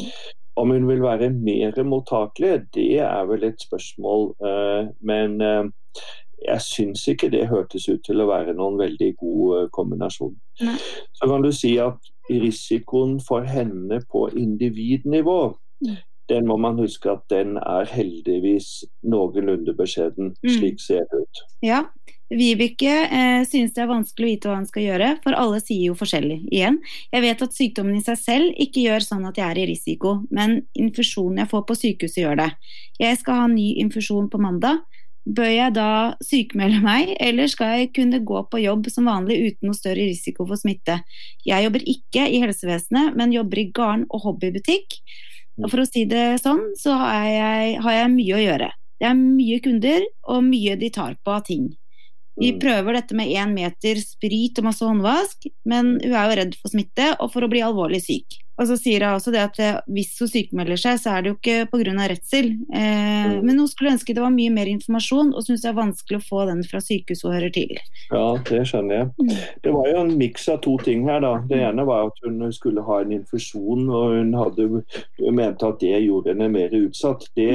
Om 0.55 0.71
hun 0.71 0.85
vil 0.87 1.01
være 1.03 1.33
mer 1.35 1.75
mottakelig, 1.83 2.69
det 2.77 3.01
er 3.03 3.25
vel 3.27 3.43
et 3.43 3.59
spørsmål, 3.59 4.29
men 5.03 5.41
jeg 6.43 6.61
syns 6.61 7.05
ikke 7.11 7.29
det 7.33 7.47
hørtes 7.49 7.87
ut 7.89 8.03
til 8.05 8.21
å 8.21 8.29
være 8.29 8.55
noen 8.57 8.79
veldig 8.81 9.11
god 9.21 9.59
eh, 9.59 9.69
kombinasjon. 9.75 10.35
Nei. 10.65 10.75
Så 11.15 11.29
kan 11.31 11.45
du 11.45 11.51
si 11.55 11.75
at 11.81 12.11
risikoen 12.29 13.19
for 13.23 13.45
henne 13.47 14.01
på 14.11 14.27
individnivå, 14.33 15.39
mm. 15.85 15.97
den 16.31 16.49
må 16.49 16.57
man 16.61 16.79
huske 16.81 17.11
at 17.11 17.25
den 17.33 17.59
er 17.61 17.89
heldigvis 17.91 18.83
noenlunde 19.05 19.75
beskjeden. 19.77 20.33
Mm. 20.41 20.51
Slik 20.57 20.81
ser 20.83 21.07
det 21.11 21.25
ut. 21.25 21.45
Ja. 21.65 21.85
Vibeke 22.25 22.89
eh, 22.89 23.43
synes 23.45 23.75
det 23.75 23.83
er 23.83 23.89
vanskelig 23.91 24.25
å 24.25 24.31
vite 24.31 24.49
hva 24.49 24.55
han 24.57 24.65
skal 24.65 24.81
gjøre, 24.81 25.09
for 25.21 25.37
alle 25.37 25.59
sier 25.61 25.91
jo 25.91 25.97
forskjellig. 25.97 26.39
Igjen, 26.49 26.79
jeg 27.13 27.21
vet 27.21 27.43
at 27.45 27.53
sykdommen 27.53 27.99
i 27.99 28.05
seg 28.05 28.17
selv 28.17 28.61
ikke 28.65 28.81
gjør 28.87 29.05
sånn 29.05 29.27
at 29.29 29.37
jeg 29.37 29.45
er 29.45 29.61
i 29.61 29.67
risiko, 29.69 30.15
men 30.33 30.63
infusjonen 30.73 31.43
jeg 31.43 31.51
får 31.53 31.65
på 31.69 31.77
sykehuset 31.77 32.23
gjør 32.23 32.41
det. 32.41 32.49
Jeg 32.97 33.21
skal 33.21 33.43
ha 33.43 33.47
ny 33.51 33.67
infusjon 33.83 34.31
på 34.33 34.41
mandag. 34.41 34.81
Bør 35.25 35.49
jeg 35.49 35.73
da 35.73 35.89
sykemelde 36.21 36.83
meg, 36.85 37.15
eller 37.17 37.49
skal 37.49 37.79
jeg 37.79 37.93
kunne 37.95 38.19
gå 38.21 38.43
på 38.51 38.61
jobb 38.61 38.89
som 38.93 39.07
vanlig 39.09 39.39
uten 39.41 39.71
noe 39.71 39.77
større 39.77 40.03
risiko 40.05 40.45
for 40.45 40.61
smitte? 40.61 40.99
Jeg 41.47 41.65
jobber 41.65 41.85
ikke 41.89 42.27
i 42.29 42.41
helsevesenet, 42.43 43.15
men 43.17 43.33
jobber 43.33 43.63
i 43.63 43.71
garn- 43.73 44.05
og 44.11 44.21
hobbybutikk. 44.27 44.99
Og 45.63 45.71
for 45.71 45.81
å 45.81 45.87
si 45.87 46.03
det 46.09 46.43
sånn, 46.43 46.61
så 46.77 46.97
har 46.99 47.25
jeg, 47.31 47.79
har 47.81 47.97
jeg 47.97 48.13
mye 48.13 48.37
å 48.37 48.43
gjøre. 48.43 48.69
Det 49.01 49.09
er 49.09 49.17
mye 49.17 49.57
kunder, 49.65 50.05
og 50.29 50.45
mye 50.45 50.77
de 50.79 50.91
tar 50.93 51.17
på 51.25 51.33
av 51.33 51.41
ting. 51.49 51.71
Vi 52.35 52.51
mm. 52.55 52.59
prøver 52.59 52.97
dette 52.97 53.15
med 53.17 53.31
én 53.31 53.53
meter 53.55 53.99
sprit 54.01 54.59
og 54.59 54.67
masse 54.67 54.83
håndvask, 54.83 55.47
men 55.67 55.95
hun 56.03 56.15
er 56.15 56.31
jo 56.31 56.39
redd 56.41 56.57
for 56.59 56.73
smitte 56.73 57.13
og 57.19 57.31
for 57.33 57.45
å 57.45 57.51
bli 57.51 57.63
alvorlig 57.63 58.01
syk. 58.03 58.41
Og 58.55 58.69
så 58.69 58.77
sier 58.79 59.03
hun 59.03 59.17
også 59.17 59.33
det 59.35 59.41
at 59.43 59.57
eh, 59.59 59.79
hvis 59.91 60.13
hun 60.21 60.29
sykemelder 60.31 60.79
seg, 60.79 60.99
så 61.01 61.11
er 61.11 61.23
det 61.23 61.31
jo 61.31 61.37
ikke 61.37 61.65
pga. 61.73 62.07
redsel. 62.07 62.53
Eh, 62.71 63.25
mm. 63.35 63.41
men 63.43 63.59
hun 63.59 63.67
skulle 63.67 63.91
ønske 63.95 64.15
det 64.15 64.23
var 64.23 64.31
mye 64.31 64.53
mer 64.53 64.69
informasjon, 64.71 65.33
og 65.35 65.43
syns 65.43 65.65
det 65.65 65.71
er 65.71 65.77
vanskelig 65.79 66.21
å 66.21 66.27
få 66.29 66.45
den 66.49 66.63
fra 66.67 66.79
sykehuset 66.83 67.27
hun 67.27 67.35
hører 67.35 67.55
til. 67.55 67.73
Ja, 68.13 68.25
det 68.47 68.61
skjønner 68.69 69.01
jeg. 69.01 69.09
Mm. 69.19 69.33
Det 69.67 69.75
var 69.75 69.91
jo 69.91 70.01
en 70.05 70.15
miks 70.21 70.47
av 70.51 70.61
to 70.63 70.77
ting 70.85 71.03
her, 71.09 71.19
da. 71.25 71.33
Det 71.49 71.59
ene 71.67 71.87
var 71.87 72.07
at 72.09 72.23
hun 72.23 72.39
skulle 72.55 72.85
ha 72.87 73.01
en 73.03 73.15
infusjon, 73.19 73.89
og 73.89 74.15
hun 74.15 74.31
hadde, 74.39 74.69
mente 75.35 75.71
at 75.71 75.83
det 75.83 76.05
gjorde 76.05 76.31
henne 76.31 76.51
mer 76.55 76.79
utsatt. 76.79 77.27
Det 77.35 77.49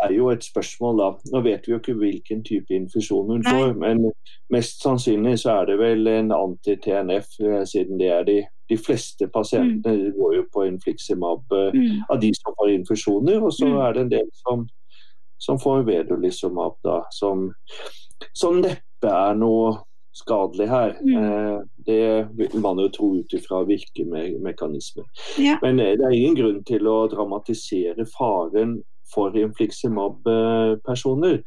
er 0.00 0.12
jo 0.14 0.30
et 0.32 0.44
spørsmål 0.44 0.98
da. 1.00 1.08
Nå 1.32 1.42
vet 1.44 1.66
vi 1.66 1.74
jo 1.74 1.78
ikke 1.80 1.96
hvilken 1.98 2.42
type 2.46 2.74
infusjon 2.74 3.30
hun 3.30 3.44
får, 3.46 3.74
men 3.80 4.04
mest 4.52 4.82
sannsynlig 4.84 5.38
så 5.42 5.58
er 5.60 5.70
det 5.70 5.78
vel 5.80 6.08
en 6.10 6.32
anti-TNF, 6.36 7.36
eh, 7.42 7.62
siden 7.68 8.00
det 8.00 8.10
er 8.12 8.26
de, 8.28 8.38
de 8.70 8.78
fleste 8.78 9.28
pasientene 9.32 10.10
mm. 10.10 10.18
går 10.18 10.36
jo 10.38 10.48
på 10.54 10.66
infliximab 10.70 11.56
eh, 11.58 11.78
mm. 11.78 12.02
av 12.08 12.20
de 12.24 12.32
som 12.38 12.58
får 12.58 12.74
infusjoner, 12.78 13.40
og 13.40 13.54
så 13.54 13.68
mm. 13.68 13.78
er 13.86 13.96
det 13.96 14.04
en 14.04 14.12
del 14.16 14.28
som, 14.42 14.66
som 15.38 15.60
får 15.62 15.86
vedolizumab, 15.88 16.78
da, 16.86 17.00
som, 17.14 17.50
som 18.32 18.60
neppe 18.62 19.10
er 19.12 19.34
noe 19.38 19.80
skadelig 20.12 20.68
her. 20.68 20.96
Mm. 21.00 21.16
Eh, 21.18 21.60
det 21.86 22.28
vil 22.36 22.60
man 22.60 22.80
jo 22.80 22.88
tro 22.92 23.08
ut 23.16 23.32
ifra 23.34 23.62
virkemekanismer. 23.64 25.06
Ja. 25.40 25.56
Men 25.62 25.80
det 25.80 26.04
er 26.04 26.16
ingen 26.16 26.36
grunn 26.36 26.64
til 26.68 26.88
å 26.88 27.06
dramatisere 27.12 28.06
faren 28.12 28.82
for 29.14 29.36
infliximab-personer. 29.38 31.42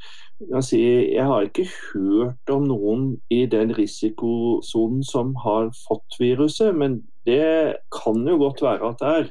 Jeg 0.72 1.26
har 1.26 1.42
ikke 1.48 1.68
hørt 1.94 2.50
om 2.52 2.64
noen 2.70 3.20
i 3.34 3.46
den 3.50 3.74
risikosonen 3.78 5.04
som 5.08 5.36
har 5.46 5.72
fått 5.86 6.20
viruset, 6.20 6.76
men 6.76 7.02
det 7.26 7.76
kan 7.96 8.28
jo 8.28 8.38
godt 8.42 8.62
være 8.66 8.90
at 8.90 9.00
det 9.02 9.10
er. 9.20 9.26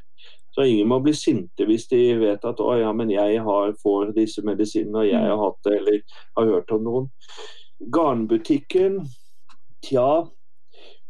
Så 0.55 0.63
ingen 0.63 0.89
må 0.89 1.01
bli 1.03 1.13
sinte 1.19 1.67
hvis 1.67 1.89
de 1.91 1.99
vet 2.21 2.45
at 2.47 2.61
å 2.63 2.77
ja, 2.79 2.93
men 2.95 3.11
jeg 3.11 3.43
har, 3.43 3.75
får 3.83 4.15
disse 4.15 4.45
medisinene 4.47 5.03
og 5.03 5.09
jeg 5.09 5.27
har 5.27 5.41
hatt 5.41 5.59
det 5.67 5.75
eller 5.81 5.99
har 6.39 6.51
hørt 6.53 6.75
om 6.77 6.87
noen. 6.87 7.09
Garnbutikken, 7.95 9.01
tja. 9.83 10.07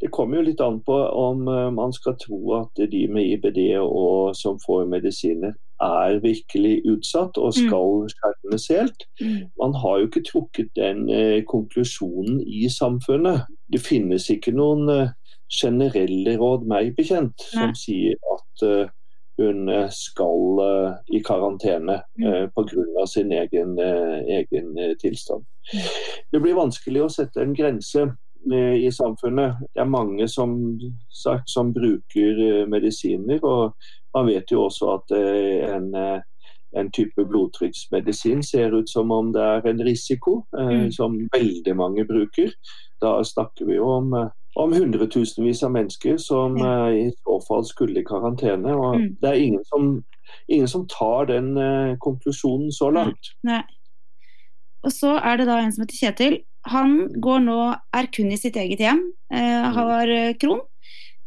Det 0.00 0.08
kommer 0.12 0.40
jo 0.40 0.46
litt 0.48 0.62
an 0.64 0.80
på 0.84 0.96
om 0.96 1.44
eh, 1.48 1.68
man 1.76 1.92
skal 1.96 2.16
tro 2.20 2.40
at 2.56 2.80
de 2.90 3.04
med 3.12 3.36
IBD 3.36 3.60
og 3.82 4.32
som 4.36 4.56
får 4.64 4.88
medisiner 4.90 5.54
er 5.82 6.20
virkelig 6.22 6.82
utsatt 6.86 7.38
og 7.38 7.54
skal 7.54 8.04
skjermes 8.12 8.68
helt. 8.70 9.06
Man 9.60 9.74
har 9.74 9.98
jo 10.00 10.06
ikke 10.08 10.24
trukket 10.28 10.70
den 10.76 11.08
eh, 11.10 11.42
konklusjonen 11.50 12.40
i 12.46 12.68
samfunnet. 12.70 13.46
Det 13.72 13.80
finnes 13.82 14.28
ikke 14.30 14.52
noen 14.54 14.88
eh, 14.88 15.08
generelle 15.50 16.36
råd, 16.40 16.66
meg 16.66 16.94
bekjent, 16.96 17.40
som 17.52 17.70
Nei. 17.72 17.78
sier 17.78 18.14
at 18.34 18.62
eh, 18.66 18.92
hun 19.38 19.68
eh, 19.68 19.88
skal 19.90 20.60
eh, 20.62 21.16
i 21.18 21.22
karantene 21.26 22.00
Mm. 22.16 22.26
eh, 22.30 22.46
pga. 22.54 23.06
sin 23.10 23.32
egen, 23.32 23.78
eh, 23.78 24.20
egen 24.38 24.76
tilstand. 25.02 25.42
Mm. 25.74 25.88
Det 26.32 26.40
blir 26.42 26.54
vanskelig 26.54 27.02
å 27.02 27.10
sette 27.10 27.42
en 27.42 27.54
grense 27.54 28.12
i 28.52 28.90
samfunnet. 28.92 29.56
Det 29.74 29.80
er 29.80 29.88
mange 29.88 30.28
som, 30.28 30.50
sagt, 31.08 31.48
som 31.48 31.72
bruker 31.72 32.66
medisiner, 32.68 33.40
og 33.42 33.72
man 34.14 34.26
vet 34.26 34.50
jo 34.50 34.64
også 34.68 34.94
at 34.94 35.10
eh, 35.16 35.74
en, 35.74 35.94
eh, 35.94 36.20
en 36.76 36.90
type 36.90 37.24
blodtrykksmedisin 37.30 38.42
ser 38.42 38.72
ut 38.74 38.88
som 38.90 39.10
om 39.14 39.32
det 39.32 39.42
er 39.42 39.68
en 39.70 39.82
risiko, 39.86 40.44
eh, 40.58 40.70
Mm. 40.86 40.92
som 40.92 41.18
veldig 41.32 41.76
mange 41.76 42.04
bruker. 42.06 42.50
Da 43.00 43.20
snakker 43.22 43.66
vi 43.66 43.74
jo 43.76 43.84
om, 43.90 44.12
om 44.56 44.72
hundretusenvis 44.72 45.62
av 45.64 45.70
mennesker 45.72 46.18
som 46.18 46.56
Ja. 46.58 46.88
eh, 46.88 47.06
i 47.06 47.10
så 47.26 47.40
fall 47.46 47.64
skulle 47.64 48.00
i 48.00 48.04
karantene. 48.04 48.74
og 48.74 48.96
Mm. 48.96 49.16
Det 49.20 49.30
er 49.30 49.34
ingen 49.46 49.64
som, 49.64 50.04
ingen 50.48 50.68
som 50.68 50.86
tar 50.86 51.26
den 51.26 51.56
eh, 51.58 51.96
konklusjonen 52.00 52.70
så 52.72 52.90
langt. 52.92 53.34
Nei. 53.44 53.62
Og 54.84 54.90
så 54.92 55.18
er 55.22 55.36
det 55.38 55.46
da 55.46 55.58
en 55.58 55.72
som 55.72 55.82
heter 55.86 55.96
Kjetil. 55.96 56.42
Han 56.66 57.08
går 57.20 57.40
nå, 57.44 57.76
er 57.94 58.06
kun 58.12 58.32
i 58.32 58.36
sitt 58.36 58.56
eget 58.56 58.78
hjem, 58.80 59.12
eh, 59.30 59.72
har 59.72 60.06
kron. 60.40 60.60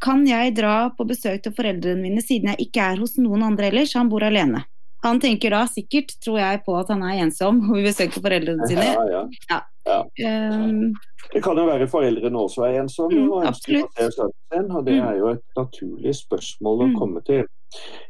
Kan 0.03 0.25
jeg 0.29 0.55
dra 0.55 0.89
på 0.93 1.05
besøk 1.09 1.41
til 1.43 1.53
foreldrene 1.57 2.01
mine 2.01 2.21
siden 2.21 2.51
jeg 2.53 2.67
ikke 2.69 2.81
er 2.93 2.97
hos 3.01 3.17
noen 3.17 3.43
andre 3.43 3.71
ellers? 3.71 3.93
Han 3.97 4.09
bor 4.09 4.21
alene. 4.27 4.63
Han 5.05 5.19
tenker 5.21 5.53
da 5.53 5.63
sikkert, 5.69 6.15
tror 6.25 6.39
jeg, 6.41 6.63
på 6.65 6.73
at 6.79 6.87
han 6.89 7.03
er 7.05 7.19
ensom 7.23 7.59
og 7.69 7.75
vil 7.77 7.85
besøke 7.85 8.17
foreldrene 8.21 8.65
sine. 8.67 8.85
Ja, 9.13 9.59
ja. 9.87 9.99
Um, 10.25 10.93
Det 11.33 11.41
kan 11.43 11.55
jo 11.57 11.65
være 11.67 11.87
foreldrene 11.87 12.35
også 12.41 12.65
er 12.65 12.81
ensomme 12.81 13.13
Mm, 13.15 13.29
og 13.31 13.45
ønsker 13.45 13.77
å 13.77 13.83
absolutt. 13.85 13.93
se 13.97 14.09
sønnen 14.17 14.33
sin, 14.53 14.71
og 14.75 14.85
det 14.85 14.93
Mm. 14.97 15.07
er 15.07 15.15
jo 15.17 15.27
et 15.29 15.43
naturlig 15.57 16.15
spørsmål 16.15 16.81
å 16.81 16.87
Mm. 16.89 16.95
komme 16.99 17.21
til. 17.25 17.45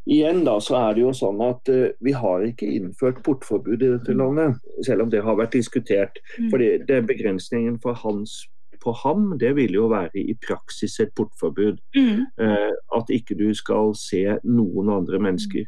Igjen 0.07 0.43
da, 0.45 0.57
så 0.59 0.75
er 0.89 0.93
det 0.95 1.01
jo 1.03 1.11
sånn 1.11 1.41
at 1.49 1.69
uh, 1.69 1.89
vi 2.01 2.11
har 2.13 2.39
ikke 2.41 2.71
innført 2.79 3.21
portforbud 3.23 3.81
i 3.83 3.97
dette 3.97 4.13
landet, 4.15 4.55
selv 4.83 5.01
om 5.03 5.09
det 5.09 5.23
har 5.23 5.35
vært 5.35 5.51
diskutert. 5.51 6.17
Mm. 6.39 6.49
Fordi 6.51 6.85
det 6.85 6.89
er 6.97 7.01
begrensningen 7.01 7.81
for 7.81 7.93
hans, 7.93 8.47
på 8.83 8.93
ham, 9.03 9.31
det 9.39 9.55
vil 9.55 9.73
jo 9.77 9.87
være 9.91 10.23
i 10.23 10.35
praksis 10.47 10.99
et 10.99 11.13
portforbud. 11.15 11.77
mm, 11.95 12.25
Eh, 12.39 12.73
at 12.97 13.09
ikke 13.09 13.35
du 13.39 13.53
skal 13.53 13.95
se 13.97 14.23
noen 14.43 14.89
andre 14.93 15.19
mennesker. 15.19 15.65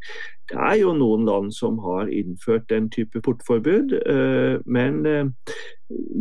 Det 0.50 0.58
er 0.58 0.80
jo 0.82 0.94
noen 0.98 1.28
land 1.30 1.54
som 1.56 1.78
har 1.84 2.10
innført 2.14 2.70
den 2.72 2.90
type 2.94 3.22
portforbud, 3.26 3.94
eh, 4.00 4.56
men 4.66 5.00
eh, 5.06 5.54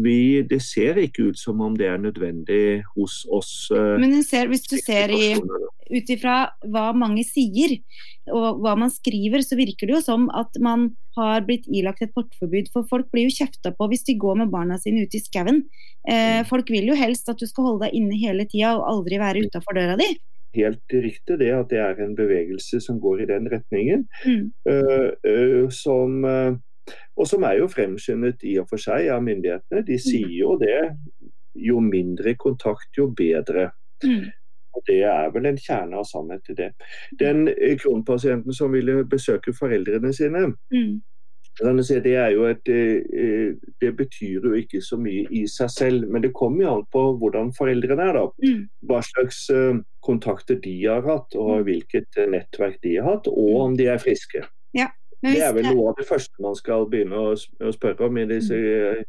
vi, 0.05 0.43
det 0.49 0.61
ser 0.65 1.01
ikke 1.01 1.31
ut 1.31 1.41
som 1.41 1.61
om 1.65 1.77
det 1.79 1.89
er 1.89 2.01
nødvendig 2.01 2.83
hos 2.95 3.23
oss. 3.33 3.53
eh, 3.75 3.97
men 4.01 4.23
ser, 4.27 4.51
hvis 4.53 4.69
du 4.69 4.77
ser 4.81 5.13
i 5.15 5.35
ut 5.89 6.11
ifra 6.13 6.39
hva 6.69 6.91
mange 6.97 7.25
sier 7.25 7.79
og 8.29 8.61
hva 8.63 8.75
man 8.79 8.93
skriver, 8.93 9.43
så 9.45 9.57
virker 9.59 9.89
det 9.89 9.99
jo 9.99 10.05
som 10.05 10.27
at 10.37 10.57
man 10.61 10.91
har 11.17 11.47
blitt 11.49 11.67
ilagt 11.73 12.05
et 12.05 12.13
portforbud. 12.17 12.69
For 12.75 12.87
folk 12.91 13.09
blir 13.15 13.29
jo 13.29 13.37
kjefta 13.41 13.73
på 13.77 13.89
hvis 13.91 14.05
de 14.09 14.19
går 14.21 14.43
med 14.43 14.53
barna 14.53 14.79
sine 14.81 15.07
ut 15.07 15.17
i 15.17 15.23
skauen. 15.23 15.63
Eh, 16.09 16.43
folk 16.49 16.69
vil 16.73 16.91
jo 16.93 16.99
helst 16.99 17.31
at 17.33 17.41
du 17.41 17.49
skal 17.49 17.71
holde 17.71 17.87
deg 17.87 17.97
inne 17.99 18.21
hele 18.21 18.47
tida 18.49 18.77
og 18.77 18.87
aldri 18.93 19.21
være 19.21 19.47
utafor 19.49 19.81
døra 19.81 19.97
di. 20.01 20.13
Helt 20.57 20.95
riktig 20.95 21.39
det 21.43 21.51
at 21.53 21.69
det 21.71 21.79
er 21.83 22.01
en 22.05 22.17
bevegelse 22.17 22.81
som 22.81 23.01
går 23.01 23.23
i 23.23 23.29
den 23.29 23.49
retningen. 23.53 24.07
Mm. 24.25 24.53
eh, 24.71 25.11
eh, 25.25 25.69
som, 25.69 26.25
eh, 26.25 26.57
og 27.17 27.27
som 27.29 27.43
er 27.45 27.59
jo 27.59 27.69
fremskyndet 27.69 28.43
i 28.49 28.57
og 28.59 28.69
for 28.71 28.81
seg 28.81 29.11
av 29.13 29.23
myndighetene. 29.23 29.85
De 29.87 29.99
sier 30.01 30.33
jo 30.41 30.57
det. 30.61 30.95
Jo 31.59 31.81
mindre 31.81 32.35
kontakt, 32.35 32.89
jo 32.97 33.11
bedre. 33.11 33.71
Mm. 34.05 34.31
Og 34.75 34.83
Det 34.87 35.03
er 35.03 35.31
vel 35.35 35.47
en 35.47 35.59
kjerne 35.59 35.99
av 35.99 36.05
sannhet 36.07 36.49
i 36.51 36.55
det. 36.55 36.73
Den 37.19 37.49
kronpasienten 37.83 38.55
som 38.55 38.73
ville 38.73 39.05
besøke 39.05 39.53
foreldrene 39.53 40.13
sine, 40.15 40.55
Mm. 40.73 41.01
Det, 41.59 42.15
er 42.15 42.31
jo 42.35 42.45
et, 42.47 42.69
eh, 42.71 43.55
det 43.81 43.93
betyr 43.97 44.45
jo 44.47 44.53
ikke 44.55 44.83
så 44.85 44.97
mye 45.01 45.27
i 45.31 45.47
seg 45.51 45.71
selv, 45.71 46.09
men 46.09 46.23
det 46.23 46.33
kommer 46.37 46.65
jo 46.65 46.75
an 46.77 46.85
på 46.93 47.05
hvordan 47.19 47.53
foreldrene 47.57 48.11
er. 48.11 48.21
da. 48.21 48.27
Mm. 48.45 48.69
Hva 48.89 49.01
slags 49.03 49.49
eh, 49.51 49.81
kontakter 50.05 50.61
de 50.63 50.77
har 50.87 51.03
hatt, 51.09 51.35
og 51.35 51.67
hvilket 51.67 52.21
eh, 52.21 52.31
nettverk 52.31 52.79
de 52.83 52.97
har 52.99 53.11
hatt, 53.11 53.29
og 53.29 53.61
om 53.65 53.77
de 53.77 53.91
er 53.91 53.99
friske. 54.03 54.47
Men 55.23 55.35
Det 55.35 55.43
er 55.43 55.55
vel 55.55 55.67
noe 55.73 55.91
av 55.91 55.97
det 55.99 56.07
første 56.07 56.43
man 56.43 56.55
skal 56.55 56.87
begynne 56.91 57.19
å, 57.19 57.33
spørre 57.75 58.07
om 58.07 58.21
i 58.21 58.27
disse 58.31 58.55
eh, 58.55 59.01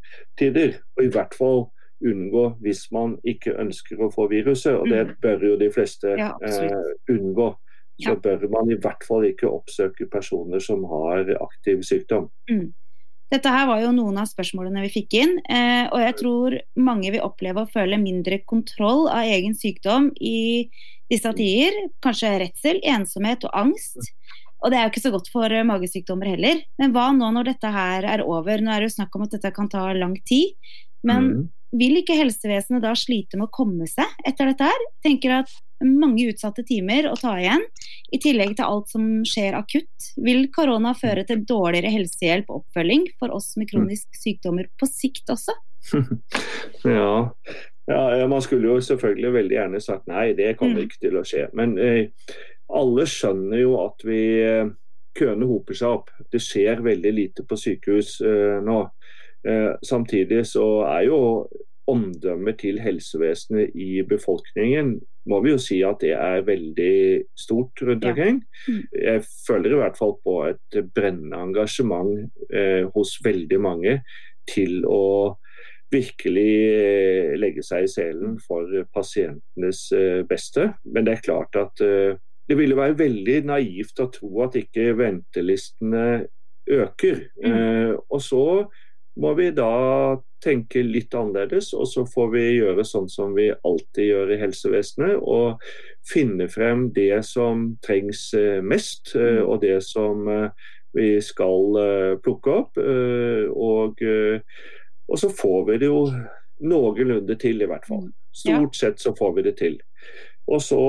tider. 0.41 0.79
Og 0.97 1.05
i 1.05 1.12
hvert 1.13 1.35
fall 1.38 1.67
unngå 1.99 2.45
hvis 2.63 2.85
man 2.95 3.17
ikke 3.27 3.53
ønsker 3.59 4.01
å 4.01 4.09
få 4.13 4.29
viruset, 4.31 4.73
og 4.73 4.89
det 4.89 5.19
bør 5.21 5.51
jo 5.51 5.57
de 5.59 5.69
fleste 5.73 6.15
Ja, 6.17 6.31
eh, 6.41 6.93
unngå. 7.13 7.51
Så 7.99 8.15
bør 8.23 8.45
man 8.49 8.69
i 8.71 8.77
hvert 8.79 9.03
fall 9.03 9.25
ikke 9.27 9.49
oppsøke 9.49 10.07
personer 10.12 10.59
som 10.63 10.85
har 10.88 11.27
aktiv 11.41 11.81
sykdom. 11.83 12.29
Dette 13.29 13.51
her 13.53 13.67
var 13.69 13.81
jo 13.83 13.91
noen 13.93 14.17
av 14.17 14.25
spørsmålene 14.25 14.81
vi 14.88 14.89
fikk 14.89 15.13
inn, 15.19 15.35
eh, 15.45 15.85
og 15.91 15.99
jeg 16.01 16.15
tror 16.17 16.55
mange 16.81 17.12
vil 17.13 17.21
oppleve 17.21 17.62
å 17.62 17.69
føle 17.69 17.99
mindre 18.01 18.39
kontroll 18.49 19.07
av 19.12 19.27
egen 19.29 19.53
sykdom 19.53 20.09
i 20.17 20.69
disse 21.12 21.29
tider. 21.38 21.77
Kanskje 22.01 22.39
redsel, 22.41 22.79
ensomhet 22.81 23.45
og 23.45 23.53
angst. 23.53 23.99
Og 24.63 24.71
det 24.71 24.79
er 24.79 24.88
jo 24.88 24.91
ikke 24.93 25.05
så 25.05 25.12
godt 25.13 25.29
for 25.31 25.45
eh, 25.53 25.63
magesykdommer 25.63 26.33
heller. 26.33 26.63
Men 26.81 26.91
hva 26.95 27.12
nå 27.13 27.29
når 27.35 27.51
dette 27.53 27.69
her 27.71 28.03
er 28.15 28.25
over? 28.25 28.59
Nå 28.59 28.73
er 28.73 28.81
det 28.81 28.89
jo 28.89 28.97
snakk 28.97 29.15
om 29.15 29.27
at 29.27 29.38
dette 29.38 29.53
kan 29.55 29.69
ta 29.69 29.85
lang 29.93 30.17
tid. 30.25 30.57
Men 31.03 31.29
Mm. 31.29 31.49
vil 31.79 32.01
ikke 32.01 32.17
helsevesenet 32.17 32.81
da 32.81 32.91
slite 32.97 33.38
med 33.38 33.47
å 33.47 33.51
komme 33.53 33.85
seg 33.88 34.09
etter 34.25 34.49
dette 34.49 34.65
her? 34.67 34.85
Tenker 35.05 35.38
at 35.43 35.49
mange 35.85 36.25
utsatte 36.31 36.63
timer 36.67 37.07
å 37.09 37.15
ta 37.19 37.35
igjen, 37.39 37.63
i 38.11 38.19
tillegg 38.21 38.55
til 38.57 38.65
alt 38.65 38.89
som 38.91 39.05
skjer 39.27 39.55
akutt. 39.57 40.09
Vil 40.19 40.47
korona 40.55 40.95
føre 40.97 41.23
til 41.29 41.45
dårligere 41.47 41.91
helsehjelp 41.93 42.49
og 42.49 42.63
oppfølging 42.63 43.07
for 43.19 43.31
oss 43.35 43.53
med 43.59 43.69
kroniske 43.71 44.17
sykdommer 44.19 44.67
på 44.79 44.89
sikt 44.89 45.29
også? 45.31 45.55
Ja. 46.83 47.31
ja, 47.87 48.01
ja, 48.19 48.27
man 48.27 48.41
skulle 48.41 48.67
jo 48.67 48.81
selvfølgelig 48.83 49.31
veldig 49.33 49.55
gjerne 49.57 49.81
sagt 49.83 50.07
nei, 50.11 50.33
det 50.37 50.53
kommer 50.59 50.81
Mm. 50.81 50.85
ikke 50.87 50.99
til 51.07 51.17
å 51.19 51.23
skje. 51.27 51.47
Men 51.57 51.77
eh, 51.79 52.11
alle 52.69 53.05
skjønner 53.09 53.61
jo 53.63 53.73
at 53.81 54.03
vi 54.05 54.19
eh, 54.43 54.69
køene 55.17 55.47
hoper 55.49 55.73
seg 55.79 55.95
opp. 55.97 56.11
Det 56.31 56.41
skjer 56.43 56.83
veldig 56.85 57.13
lite 57.15 57.43
på 57.47 57.57
sykehus 57.59 58.19
eh, 58.21 58.59
nå. 58.63 58.79
Eh, 59.47 59.71
samtidig 59.83 60.43
så 60.47 60.67
er 60.87 61.07
jo 61.07 61.19
omdømmet 61.89 62.60
til 62.62 62.80
helsevesenet 62.84 63.75
i 63.75 64.04
befolkningen 64.08 64.95
må 65.30 65.41
vi 65.43 65.54
jo 65.54 65.60
si 65.62 65.80
at 65.86 66.02
det 66.04 66.13
er 66.15 66.45
veldig 66.47 66.95
stort 67.38 67.84
rundt 67.86 68.06
omkring. 68.08 68.41
Mm. 68.67 68.82
Jeg 69.04 69.25
føler 69.47 69.75
i 69.75 69.82
hvert 69.82 69.99
fall 69.99 70.15
på 70.23 70.39
et 70.47 70.80
brennende 70.95 71.41
engasjement 71.49 72.15
eh, 72.54 72.88
hos 72.95 73.17
veldig 73.25 73.60
mange 73.62 73.99
til 74.49 74.82
å 74.89 75.36
virkelig 75.93 76.56
eh, 76.69 77.36
legge 77.41 77.65
seg 77.65 77.86
i 77.86 77.91
selen 77.91 78.38
for 78.45 78.69
pasientenes 78.95 79.86
eh, 79.97 80.21
beste. 80.30 80.71
Men 80.86 81.08
det 81.08 81.17
er 81.17 81.25
klart 81.30 81.60
at 81.60 81.86
eh, 81.86 82.17
det 82.49 82.58
ville 82.58 82.78
være 82.78 82.97
veldig 82.97 83.39
naivt 83.52 84.02
å 84.02 84.10
tro 84.13 84.45
at 84.47 84.58
ikke 84.58 84.93
ventelistene 84.97 86.06
øker. 86.69 87.25
Mm. 87.41 87.49
Eh, 87.54 87.95
og 88.10 88.21
så 88.25 88.43
må 89.19 89.34
vi 89.36 89.49
da 89.55 90.17
tenke 90.43 90.82
litt 90.86 91.13
annerledes, 91.17 91.73
og 91.75 91.88
så 91.91 92.05
får 92.08 92.29
vi 92.34 92.43
gjøre 92.60 92.86
sånn 92.88 93.10
som 93.12 93.36
vi 93.36 93.49
alltid 93.51 94.05
gjør 94.08 94.34
i 94.34 94.39
helsevesenet. 94.39 95.19
Og 95.19 95.60
finne 96.08 96.47
frem 96.51 96.88
det 96.95 97.21
som 97.27 97.65
trengs 97.86 98.29
eh, 98.38 98.60
mest, 98.63 99.13
eh, 99.19 99.41
og 99.43 99.60
det 99.65 99.79
som 99.86 100.27
eh, 100.32 100.69
vi 100.95 101.12
skal 101.21 101.75
plukke 102.25 102.53
opp. 102.63 102.79
Og, 102.82 103.99
og 105.05 105.19
så 105.21 105.27
får 105.29 105.67
vi 105.67 105.75
det 105.84 105.89
jo 105.91 105.99
noenlunde 106.65 107.36
til, 107.38 107.62
i 107.62 107.67
hvert 107.69 107.86
fall. 107.86 108.08
Stort 108.34 108.79
sett 108.79 109.03
så 109.03 109.13
får 109.13 109.36
vi 109.36 109.43
det 109.45 109.53
til. 109.60 109.75
Og 110.49 110.62
så 110.65 110.81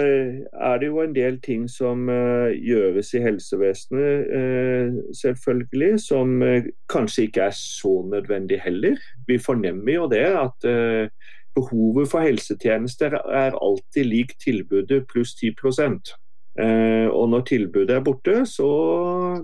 eh, 0.00 0.40
er 0.68 0.78
det 0.80 0.88
jo 0.88 1.02
en 1.02 1.14
del 1.14 1.36
ting 1.44 1.66
som 1.68 2.08
eh, 2.08 2.54
gjøres 2.56 3.12
i 3.14 3.20
helsevesenet, 3.20 4.32
eh, 4.38 4.96
selvfølgelig, 5.20 6.00
som 6.00 6.40
kanskje 6.88 7.28
ikke 7.28 7.50
er 7.50 7.56
så 7.58 7.94
nødvendig 8.08 8.62
heller. 8.64 8.96
Vi 9.28 9.38
fornemmer 9.38 9.92
jo 9.92 10.08
det 10.08 10.24
at 10.24 10.68
eh, 10.70 11.08
behovet 11.54 12.08
for 12.10 12.24
helsetjenester 12.24 13.20
er 13.28 13.58
alltid 13.60 14.04
lik 14.08 14.36
tilbudet 14.40 15.04
pluss 15.12 15.36
10 15.36 15.52
Eh, 15.52 16.23
og 16.54 17.24
når 17.32 17.40
tilbudet 17.48 17.96
er 17.96 18.02
borte, 18.06 18.34
så 18.46 18.68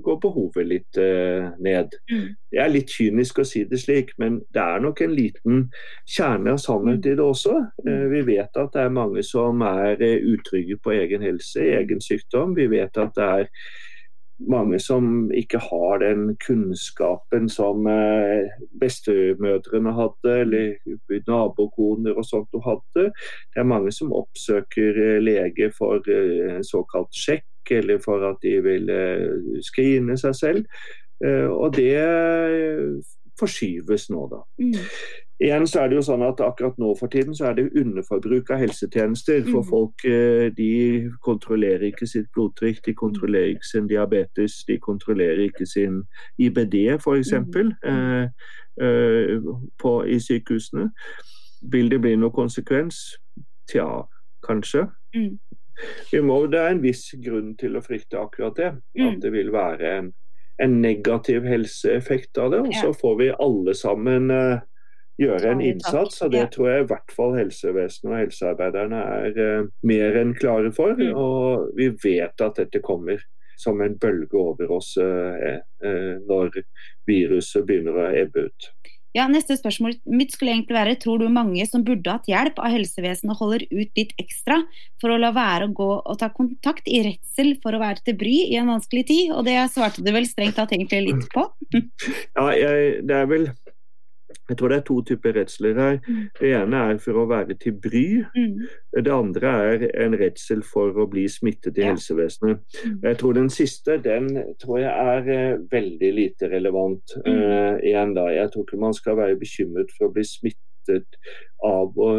går 0.03 0.19
behovet 0.23 0.69
litt 0.69 1.01
eh, 1.01 1.51
ned. 1.63 1.97
Mm. 2.11 2.27
Det 2.53 2.61
er 2.63 2.73
litt 2.73 2.93
kynisk 2.93 3.41
å 3.43 3.47
si 3.47 3.65
det 3.69 3.81
slik, 3.83 4.13
men 4.23 4.41
det 4.55 4.63
er 4.63 4.83
nok 4.85 5.03
en 5.05 5.15
liten 5.15 5.63
kjerne 6.09 6.55
av 6.55 6.63
sannhet 6.63 7.07
i 7.07 7.15
det 7.19 7.25
også. 7.25 7.57
Eh, 7.87 8.07
vi 8.13 8.25
vet 8.33 8.61
at 8.61 8.75
det 8.75 8.85
er 8.85 8.97
mange 8.97 9.25
som 9.27 9.63
er 9.67 10.01
eh, 10.07 10.23
utrygge 10.33 10.79
på 10.83 10.95
egen 10.97 11.25
helse, 11.27 11.63
egen 11.81 12.03
sykdom. 12.05 12.57
Vi 12.59 12.69
vet 12.73 12.99
at 13.01 13.17
det 13.17 13.31
er 13.41 13.51
mange 14.49 14.79
som 14.81 15.31
ikke 15.35 15.59
har 15.59 16.01
den 16.03 16.37
kunnskapen 16.47 17.49
som 17.53 17.87
eh, 17.87 18.49
bestemødrene 18.81 19.93
hadde, 19.93 20.35
eller 20.41 21.21
nabokoner 21.29 22.17
og 22.17 22.25
sånt 22.25 22.49
hun 22.55 22.65
hadde. 22.65 23.11
Det 23.53 23.63
er 23.63 23.69
mange 23.69 23.93
som 23.93 24.15
oppsøker 24.17 25.01
eh, 25.05 25.21
lege 25.23 25.71
for 25.77 26.05
eh, 26.09 26.61
såkalt 26.67 27.15
sjekk, 27.17 27.47
eller 27.71 28.01
for 28.03 28.25
at 28.31 28.41
de 28.43 28.57
vil 28.65 28.89
skrine 29.63 30.17
seg 30.19 30.35
selv. 30.35 30.79
Og 31.23 31.77
det 31.77 32.01
forskyves 33.39 34.09
nå, 34.11 34.25
da. 34.33 34.41
Mm. 34.59 34.79
Igjen 35.41 35.65
så 35.67 35.81
er 35.81 35.89
det 35.89 35.97
jo 35.97 36.03
sånn 36.05 36.23
at 36.27 36.41
akkurat 36.45 36.77
nå 36.79 36.91
for 36.99 37.09
tiden 37.09 37.33
så 37.35 37.47
er 37.49 37.55
det 37.57 37.71
underforbruk 37.81 38.51
av 38.53 38.59
helsetjenester. 38.61 39.43
For 39.49 39.63
Mhm. 39.63 39.69
folk 39.71 40.05
eh, 40.05 40.51
de 40.51 41.11
kontrollerer 41.25 41.87
ikke 41.93 42.07
sitt 42.07 42.27
blodtrykk, 42.37 42.83
de 42.85 42.93
kontrollerer 42.95 43.55
ikke 43.55 43.65
sin 43.71 43.87
diabetes, 43.89 44.65
de 44.69 44.77
kontrollerer 44.79 45.41
ikke 45.49 45.67
sin 45.67 46.03
IBD 46.39 46.75
f.eks. 46.99 47.33
Mhm. 47.33 47.73
Eh, 47.85 48.29
eh, 48.85 49.41
på- 49.79 50.05
i 50.07 50.19
sykehusene. 50.21 50.91
Vil 51.63 51.89
det 51.89 52.01
bli 52.01 52.17
noen 52.17 52.33
konsekvens? 52.33 53.17
Tja, 53.69 54.03
kanskje. 54.43 54.91
Mm. 55.15 55.39
Vi 56.13 56.21
må, 56.21 56.51
det 56.51 56.61
er 56.61 56.69
en 56.71 56.83
viss 56.83 57.15
grunn 57.25 57.57
til 57.57 57.77
å 57.77 57.81
frykte 57.83 58.19
akkurat 58.21 58.57
det. 58.57 58.73
Mm. 58.99 59.09
At 59.15 59.21
det 59.23 59.33
vil 59.33 59.51
være 59.51 59.99
en, 59.99 60.13
en 60.59 60.83
negativ 60.83 61.43
helseeffekt 61.45 62.37
av 62.39 62.51
det. 62.51 62.61
Og 62.61 62.73
så 62.75 62.93
får 63.01 63.19
vi 63.19 63.31
alle 63.41 63.75
sammen 63.75 64.31
eh, 64.31 64.59
gjøre 65.21 65.55
en 65.55 65.65
innsats. 65.65 66.23
Og 66.25 66.33
det 66.35 66.47
tror 66.55 66.71
jeg 66.71 66.85
i 66.85 66.89
hvert 66.93 67.15
fall 67.17 67.37
helsevesenet 67.39 68.13
og 68.13 68.19
helsearbeiderne 68.19 69.03
er 69.19 69.43
eh, 69.45 69.69
mer 69.87 70.21
enn 70.21 70.35
klare 70.39 70.73
for. 70.77 70.97
Mm. 70.99 71.13
Og 71.15 71.77
vi 71.79 71.91
vet 72.05 72.47
at 72.47 72.61
dette 72.61 72.83
kommer 72.85 73.23
som 73.61 73.81
en 73.85 73.97
bølge 74.01 74.39
over 74.41 74.73
oss 74.73 74.95
eh, 75.01 75.61
eh, 75.85 76.15
når 76.29 76.63
viruset 77.09 77.67
begynner 77.69 77.99
å 78.01 78.09
ebbe 78.23 78.49
ut. 78.49 78.73
Ja, 79.11 79.25
Neste 79.27 79.57
spørsmål 79.59 79.97
mitt 80.07 80.31
skulle 80.37 80.53
egentlig 80.55 80.77
være 80.77 80.95
tror 81.03 81.19
du 81.19 81.27
mange 81.35 81.65
som 81.67 81.83
burde 81.87 82.13
hatt 82.15 82.29
hjelp 82.31 82.61
av 82.63 82.71
helsevesenet 82.71 83.41
holder 83.41 83.65
ut 83.73 83.99
litt 83.99 84.13
ekstra 84.23 84.61
for 85.03 85.11
å 85.11 85.19
la 85.19 85.33
være 85.35 85.67
å 85.67 85.73
gå 85.75 85.89
og 85.99 86.21
ta 86.21 86.29
kontakt 86.31 86.87
i 86.87 87.03
redsel 87.09 87.57
for 87.63 87.75
å 87.75 87.83
være 87.83 88.05
til 88.07 88.17
bry 88.21 88.37
i 88.47 88.61
en 88.61 88.71
vanskelig 88.71 89.09
tid? 89.11 89.33
Og 89.35 89.43
det 89.49 89.57
svarte 89.75 90.05
du 90.07 90.13
vel 90.15 90.31
strengt 90.31 90.61
tatt 90.61 90.77
egentlig 90.77 91.09
litt 91.09 91.27
på? 91.35 91.49
Ja, 92.39 92.47
jeg, 92.55 93.03
det 93.07 93.17
er 93.17 93.27
vel 93.31 93.51
Jeg 94.51 94.57
tror 94.59 94.69
det 94.69 94.77
er 94.81 94.85
to 94.87 94.97
typer 95.07 95.33
redsler 95.37 95.75
her. 95.79 95.99
Mm. 96.09 96.23
Det 96.41 96.49
ene 96.59 96.79
er 96.91 96.99
for 97.03 97.19
å 97.23 97.27
være 97.31 97.55
til 97.63 97.73
bry. 97.83 98.05
Mm. 98.35 98.65
Det 99.07 99.13
andre 99.15 99.53
er 99.71 99.85
en 100.05 100.17
redsel 100.19 100.63
for 100.67 100.95
å 100.99 101.07
bli 101.11 101.25
smittet 101.31 101.79
i 101.79 101.87
helsevesenet. 101.87 102.59
Mm. 102.85 102.97
Jeg 103.05 103.19
tror 103.21 103.37
den 103.39 103.51
siste 103.51 103.99
den 104.03 104.29
tror 104.63 104.81
jeg 104.83 104.91
er 105.15 105.31
eh, 105.35 105.59
veldig 105.71 106.11
lite 106.19 106.51
relevant. 106.51 107.15
Eh, 107.25 107.79
igjen 107.91 108.15
da, 108.19 108.27
Jeg 108.35 108.51
tror 108.53 108.67
ikke 108.67 108.81
man 108.83 108.95
skal 108.95 109.17
være 109.19 109.39
bekymret 109.39 109.91
for 109.97 110.09
å 110.09 110.15
bli 110.15 110.25
smittet 110.27 111.19
av 111.67 111.95
å 111.99 112.11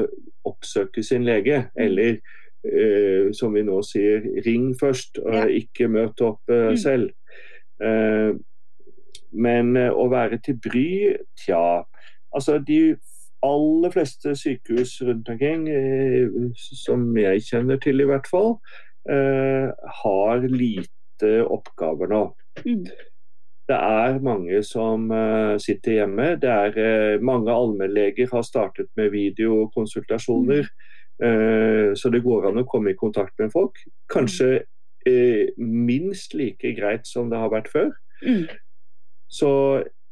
oppsøke 0.47 1.04
sin 1.04 1.24
lege. 1.28 1.65
Eller 1.76 2.19
uh, 2.63 3.32
som 3.34 3.54
vi 3.54 3.63
nå 3.65 3.80
sier, 3.84 4.21
ring 4.45 4.71
først, 4.80 5.17
og 5.19 5.50
ikke 5.50 5.88
møt 5.89 6.21
opp 6.21 6.47
Mm. 6.47 6.78
selv. 6.78 7.10
Men 9.32 9.76
å 9.78 10.06
være 10.12 10.38
til 10.43 10.58
bry, 10.62 11.15
tja. 11.39 11.84
Altså 12.36 12.60
de 12.67 12.96
aller 13.44 13.94
fleste 13.94 14.36
sykehus 14.38 15.02
rundt 15.02 15.30
omkring, 15.30 15.70
eh, 15.70 16.30
som 16.58 17.17
jeg 17.17 17.44
kjenner 17.48 17.80
til 17.82 18.02
i 18.02 18.10
hvert 18.10 18.28
fall, 18.30 18.58
eh, 19.10 19.72
har 20.04 20.46
lite 20.48 21.32
oppgaver 21.46 22.12
nå. 22.12 22.24
Mm. 22.65 22.86
Det 23.72 23.78
er 23.78 24.20
mange 24.20 24.63
som 24.67 25.12
eh, 25.12 25.58
sitter 25.62 26.02
hjemme. 26.02 26.36
Det 26.41 26.50
er, 26.50 27.20
mange 27.24 27.52
allmennleger 27.54 28.30
har 28.32 28.41
startet 28.41 28.89
med 28.98 29.12
videokonsultasjoner. 29.12 30.67
eh, 31.24 31.94
så 31.96 32.10
det 32.10 32.24
går 32.24 32.50
an 32.50 32.62
å 32.62 32.67
komme 32.67 32.91
i 32.91 33.00
kontakt 33.00 33.34
med 33.39 33.52
folk. 33.54 33.78
Kanskje 34.10 34.63
minst 35.58 36.36
like 36.38 36.76
greit 36.78 37.08
som 37.10 37.32
det 37.32 37.39
har 37.41 37.50
vært 37.50 37.72
før. 37.74 37.89
Mm. 38.22 38.46
Så 39.34 39.50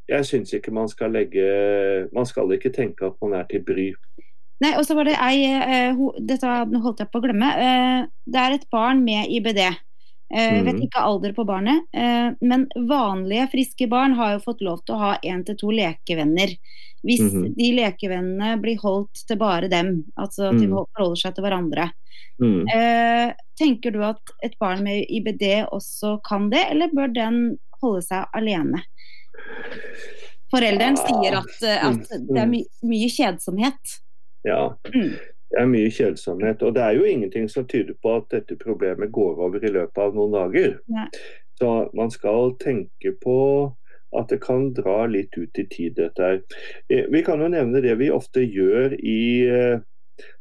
jeg 0.09 0.25
syns 0.25 0.53
ikke 0.57 0.71
man 0.75 0.87
skal 0.91 1.11
legge 1.15 2.09
Man 2.13 2.25
skal 2.25 2.51
ikke 2.55 2.71
tenke 2.75 3.07
at 3.07 3.15
man 3.21 3.33
er 3.39 3.45
til 3.49 3.61
bry. 3.63 3.91
Nei, 4.59 4.73
og 4.75 4.83
så 4.83 4.95
var 4.97 5.05
det 5.07 5.15
ei 5.23 5.45
eh, 5.47 5.93
ho, 5.95 6.09
Dette 6.19 6.45
holdt 6.83 6.99
jeg 6.99 7.07
på 7.13 7.21
å 7.21 7.23
glemme. 7.23 7.47
Eh, 7.55 8.07
det 8.27 8.41
er 8.41 8.57
et 8.57 8.65
barn 8.73 9.05
med 9.05 9.29
IBD. 9.31 9.61
Eh, 9.65 10.49
jeg 10.57 10.65
vet 10.65 10.75
Mhm. 10.75 10.83
ikke 10.89 11.01
alder 11.01 11.31
på 11.33 11.45
barnet, 11.47 11.85
men 12.41 12.67
vanlige, 12.75 13.47
friske 13.49 13.87
barn 13.89 14.13
har 14.13 14.33
jo 14.35 14.43
fått 14.43 14.61
lov 14.61 14.83
til 14.85 14.95
å 14.95 14.99
ha 14.99 15.17
én 15.23 15.45
til 15.45 15.55
to 15.55 15.67
lekevenner. 15.71 16.51
Hvis 17.07 17.21
Mhm. 17.23 17.55
de 17.55 17.71
lekevennene 17.79 18.61
blir 18.61 18.77
holdt 18.77 19.25
til 19.25 19.37
bare 19.37 19.69
dem, 19.69 20.03
altså 20.19 20.49
at 20.51 20.59
de 20.59 20.67
Mhm. 20.67 20.75
forholder 20.95 21.15
seg 21.17 21.33
til 21.35 21.43
hverandre. 21.45 21.91
Mm. 22.41 22.65
Tenker 23.59 23.91
du 23.91 24.03
at 24.03 24.19
et 24.43 24.53
barn 24.59 24.83
med 24.83 25.05
IBD 25.09 25.65
også 25.71 26.19
kan 26.23 26.49
det, 26.49 26.65
eller 26.69 26.87
bør 26.89 27.11
den 27.13 27.57
holde 27.81 28.01
seg 28.03 28.25
alene? 28.35 28.83
Forelderen 30.49 30.97
ja. 30.97 31.03
sier 31.05 31.35
at, 31.39 31.57
eh, 31.63 31.83
at 31.89 32.15
det 32.29 32.39
er 32.41 32.47
my 32.49 32.63
mye 32.89 33.09
kjedsomhet. 33.13 33.99
Ja. 34.47 34.61
Mm. 34.93 35.11
Det 35.49 35.57
er 35.57 35.69
mye 35.69 35.89
kjedsomhet. 35.93 36.63
Og 36.65 36.73
det 36.77 36.85
er 36.85 36.97
jo 36.97 37.05
ingenting 37.09 37.49
som 37.49 37.67
tyder 37.69 37.97
på 38.01 38.15
at 38.19 38.29
dette 38.33 38.57
problemet 38.57 39.11
går 39.13 39.41
over 39.45 39.61
i 39.65 39.73
løpet 39.73 40.01
av 40.01 40.17
noen 40.17 40.35
dager. 40.37 40.77
Nei. 40.93 41.07
Så 41.59 41.69
man 41.97 42.11
skal 42.13 42.55
tenke 42.61 43.13
på 43.21 43.37
at 44.17 44.31
det 44.31 44.39
kan 44.41 44.71
dra 44.73 45.03
litt 45.05 45.35
ut 45.37 45.59
i 45.59 45.65
tid, 45.69 45.97
dette 45.99 46.23
her. 46.23 46.39
Eh, 46.89 47.05
Vi 47.11 47.21
kan 47.25 47.41
jo 47.41 47.49
nevne 47.51 47.81
det 47.81 47.97
vi 47.99 48.09
ofte 48.09 48.41
gjør 48.41 48.95
i 48.97 49.45
eh, 49.45 49.81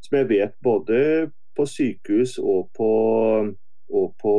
Som 0.01 0.17
jeg 0.19 0.29
vet 0.29 0.55
både 0.65 1.31
på 1.55 1.67
sykehus 1.67 2.39
og 2.39 2.71
på 2.75 2.89
og 3.90 4.14
på 4.20 4.33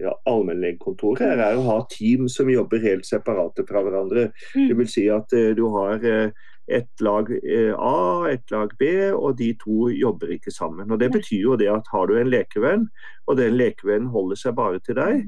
ja, 0.00 0.12
allmennlegekontoret, 0.26 1.22
er 1.38 1.56
å 1.58 1.66
ha 1.68 1.78
team 1.90 2.28
som 2.28 2.50
jobber 2.50 2.82
helt 2.82 3.06
separate 3.06 3.64
fra 3.68 3.82
hverandre. 3.86 4.28
Mm. 4.56 4.68
Det 4.70 4.76
vil 4.80 4.90
si 4.90 5.06
at 5.12 5.32
eh, 5.36 5.52
du 5.56 5.64
har 5.74 6.02
eh, 6.04 6.30
et 6.74 7.04
lag 7.04 7.30
eh, 7.30 7.72
A, 7.76 8.26
et 8.32 8.50
lag 8.54 8.72
B, 8.80 8.90
og 9.14 9.36
de 9.38 9.52
to 9.60 9.88
jobber 9.92 10.32
ikke 10.34 10.50
sammen. 10.54 10.90
Og 10.90 10.98
Det 11.02 11.10
betyr 11.14 11.42
jo 11.44 11.56
det 11.60 11.68
at 11.72 11.90
har 11.92 12.06
du 12.10 12.16
en 12.18 12.30
lekevenn, 12.32 12.86
og 13.28 13.36
den 13.40 13.58
lekevennen 13.60 14.10
holder 14.14 14.40
seg 14.40 14.56
bare 14.58 14.80
til 14.84 14.98
deg, 14.98 15.26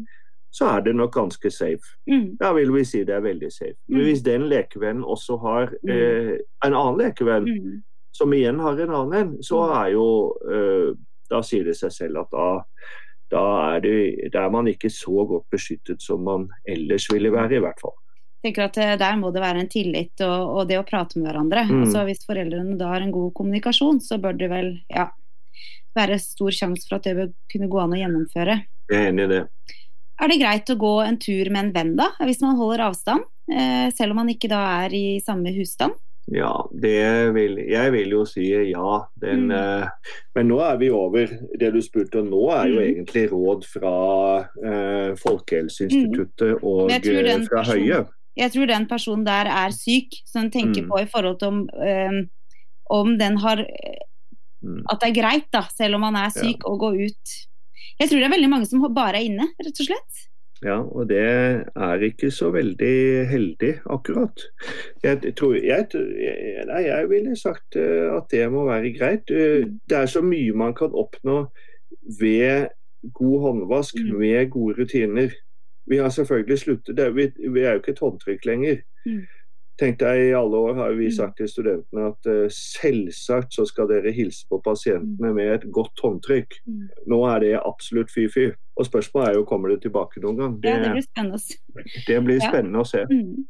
så 0.57 0.71
er 0.73 0.81
det 0.87 0.95
nok 0.97 1.13
ganske 1.13 1.51
safe. 1.53 1.85
Mm. 2.09 2.37
Da 2.41 2.53
vil 2.57 2.71
vi 2.73 2.85
si 2.89 3.03
det 3.05 3.13
er 3.19 3.21
veldig 3.27 3.51
safe. 3.53 3.77
Men 3.89 4.01
Mm. 4.01 4.07
hvis 4.07 4.23
den 4.25 4.47
lekevennen 4.49 5.05
også 5.05 5.37
har 5.43 5.75
eh, 5.89 6.39
en 6.65 6.73
annen 6.75 6.99
lekevenn, 7.03 7.45
Mm. 7.47 7.83
som 8.17 8.33
igjen 8.33 8.59
har 8.65 8.79
en 8.81 8.91
annen 8.97 9.13
en, 9.21 9.35
så 9.45 9.61
er 9.85 9.91
jo 9.93 10.07
eh, 10.49 10.95
Da 11.31 11.43
sier 11.47 11.67
det 11.67 11.77
seg 11.79 11.93
selv 11.95 12.25
at 12.25 12.33
da, 12.35 12.49
da, 13.35 13.45
er 13.75 13.85
det, 13.85 13.97
da 14.35 14.47
er 14.47 14.55
man 14.55 14.71
ikke 14.71 14.91
så 14.93 15.27
godt 15.29 15.49
beskyttet 15.53 16.05
som 16.05 16.25
man 16.27 16.49
ellers 16.69 17.09
ville 17.13 17.33
være, 17.35 17.59
i 17.59 17.65
hvert 17.65 17.83
fall. 17.83 17.97
tenker 18.45 18.69
at 18.69 18.77
eh, 18.79 18.97
Der 19.01 19.17
må 19.21 19.33
det 19.35 19.43
være 19.43 19.65
en 19.65 19.71
tillit 19.73 20.23
og, 20.27 20.57
og 20.57 20.69
det 20.71 20.79
å 20.81 20.87
prate 20.87 21.19
med 21.19 21.31
hverandre. 21.31 21.67
Mm. 21.71 21.85
Altså 21.87 22.05
Hvis 22.09 22.27
foreldrene 22.29 22.79
da 22.79 22.93
har 22.95 23.05
en 23.05 23.15
god 23.15 23.33
kommunikasjon, 23.39 24.01
så 24.05 24.21
bør 24.23 24.39
det 24.39 24.51
vel 24.53 24.71
ja, 24.93 25.09
være 25.97 26.21
stor 26.23 26.55
sjanse 26.55 26.87
for 26.89 27.01
at 27.01 27.09
det 27.09 27.17
vil 27.19 27.35
kunne 27.53 27.71
gå 27.73 27.83
an 27.83 27.97
å 27.97 28.01
gjennomføre. 28.01 28.61
Jeg 28.93 29.03
er 29.03 29.11
enig 29.11 29.27
i 29.27 29.35
det. 29.35 29.43
Er 30.17 30.33
det 30.33 30.41
greit 30.41 30.71
å 30.73 30.79
gå 30.81 30.95
en 31.05 31.19
tur 31.21 31.51
med 31.53 31.67
en 31.67 31.73
venn 31.75 31.97
da, 31.99 32.09
hvis 32.25 32.41
man 32.41 32.57
holder 32.57 32.87
avstand? 32.87 33.27
Eh, 33.53 33.89
selv 33.95 34.15
om 34.15 34.23
man 34.23 34.31
ikke 34.33 34.49
da 34.51 34.63
er 34.87 34.95
i 34.97 35.07
samme 35.25 35.53
husstand? 35.55 35.97
Ja, 36.35 36.53
det 36.75 37.35
vil, 37.37 37.53
jeg 37.71 37.93
vil 37.95 38.11
jo 38.11 38.25
si 38.27 38.49
ja. 38.73 39.05
Den, 39.23 39.47
Mm. 39.47 39.53
uh, 39.55 39.89
men 40.35 40.49
nå 40.49 40.59
er 40.61 40.77
vi 40.81 40.89
over 40.91 41.27
det 41.59 41.73
du 41.73 41.79
spurte 41.81 42.19
om 42.19 42.31
nå, 42.33 42.41
er 42.51 42.67
jo 42.67 42.81
Mm. 42.81 42.89
egentlig 42.91 43.31
råd 43.31 43.65
fra 43.65 43.93
uh, 44.43 45.15
Folkehelseinstituttet 45.23 46.63
og 46.63 46.91
jeg 46.91 47.03
tror 47.05 47.19
eh, 47.21 47.29
den 47.31 47.47
fra 47.47 47.63
personen- 47.63 47.87
Høie. 47.87 48.07
Jeg 48.37 48.53
tror 48.53 48.67
den 48.67 48.87
personen 48.87 49.25
der 49.25 49.47
er 49.49 49.71
syk, 49.71 50.11
så 50.27 50.41
den 50.43 50.51
tenker 50.51 50.83
Mm. 50.83 50.89
på 50.91 50.99
i 51.01 51.07
forhold 51.07 51.39
til 51.39 51.49
om, 51.49 51.69
um, 51.73 52.29
om 52.91 53.19
den 53.19 53.37
har 53.39 53.65
Mm. 54.65 54.83
At 54.91 54.99
det 55.01 55.11
er 55.17 55.21
greit, 55.23 55.45
da, 55.53 55.61
selv 55.71 55.95
om 55.95 56.01
man 56.01 56.17
er 56.17 56.31
syk, 56.31 56.65
å 56.65 56.79
gå 56.81 56.89
ut. 57.07 57.35
Jeg 58.01 58.09
tror 58.09 58.19
det 58.19 58.25
er 58.25 58.35
veldig 58.35 58.49
mange 58.51 58.67
som 58.67 58.81
bare 58.95 59.17
er 59.21 59.27
inne, 59.29 59.47
rett 59.63 59.79
og 59.81 59.87
slett. 59.87 60.26
Ja, 60.65 60.79
og 60.81 61.09
det 61.11 61.19
er 61.21 62.01
ikke 62.07 62.31
så 62.33 62.49
veldig 62.51 63.27
heldig, 63.29 63.75
akkurat. 63.93 64.41
Jeg 65.05 65.35
tror 65.37 65.55
jeg, 65.61 65.87
Nei, 66.67 66.83
jeg 66.87 67.09
ville 67.11 67.37
sagt 67.37 67.77
eh, 67.77 68.09
at 68.17 68.31
det 68.33 68.47
må 68.53 68.65
være 68.65 68.95
greit. 68.99 69.29
Mm. 69.31 69.75
Det 69.89 69.99
er 69.99 70.07
så 70.07 70.23
mye 70.25 70.53
man 70.57 70.73
kan 70.75 70.95
oppnå 70.97 71.47
ved 72.21 72.69
god 73.15 73.41
håndvask 73.41 73.95
Mm. 74.01 74.19
med 74.19 74.51
gode 74.51 74.81
rutiner. 74.83 75.31
Vi 75.87 75.97
har 75.97 76.09
selvfølgelig 76.09 76.59
sluttet, 76.59 76.97
det 76.97 77.05
er, 77.05 77.11
vi, 77.11 77.31
vi 77.51 77.61
er 77.61 77.73
jo 77.73 77.79
ikke 77.79 77.93
et 77.93 77.99
håndtrykk 78.03 78.45
lenger. 78.47 78.77
Mm. 79.07 79.21
Tenk 79.79 79.99
deg, 80.01 80.19
I 80.31 80.33
alle 80.35 80.57
år 80.57 80.75
har 80.75 80.93
vi 80.97 81.05
Mm. 81.07 81.11
sagt 81.13 81.37
til 81.37 81.49
studentene 81.49 82.07
at 82.07 82.27
uh, 82.33 82.49
selvsagt 82.51 83.53
så 83.55 83.65
skal 83.69 83.89
dere 83.89 84.13
hilse 84.13 84.47
på 84.51 84.63
pasientene 84.65 85.35
med 85.35 85.53
et 85.55 85.67
godt 85.73 86.01
håndtrykk. 86.03 86.55
Mm. 86.67 86.89
Nå 87.07 87.25
er 87.29 87.39
det 87.45 87.59
absolutt 87.67 88.11
fy-fy. 88.11 88.49
Og 88.77 88.87
spørsmålet 88.87 89.29
er 89.31 89.35
jo 89.39 89.45
kommer 89.49 89.73
det 89.73 89.83
tilbake 89.87 90.21
noen 90.21 90.37
gang. 90.37 90.61
Det, 90.61 90.69
Ja, 90.71 90.79
det 90.85 90.93
blir 90.93 91.07
spennende 91.07 91.39
å 91.39 91.41
se. 91.41 91.57
det 92.07 92.25
blir 92.25 92.41
Ja. 92.43 92.51
spennende 92.51 92.81
å 92.83 92.87
se. 92.87 93.05
Mm. 93.11 93.47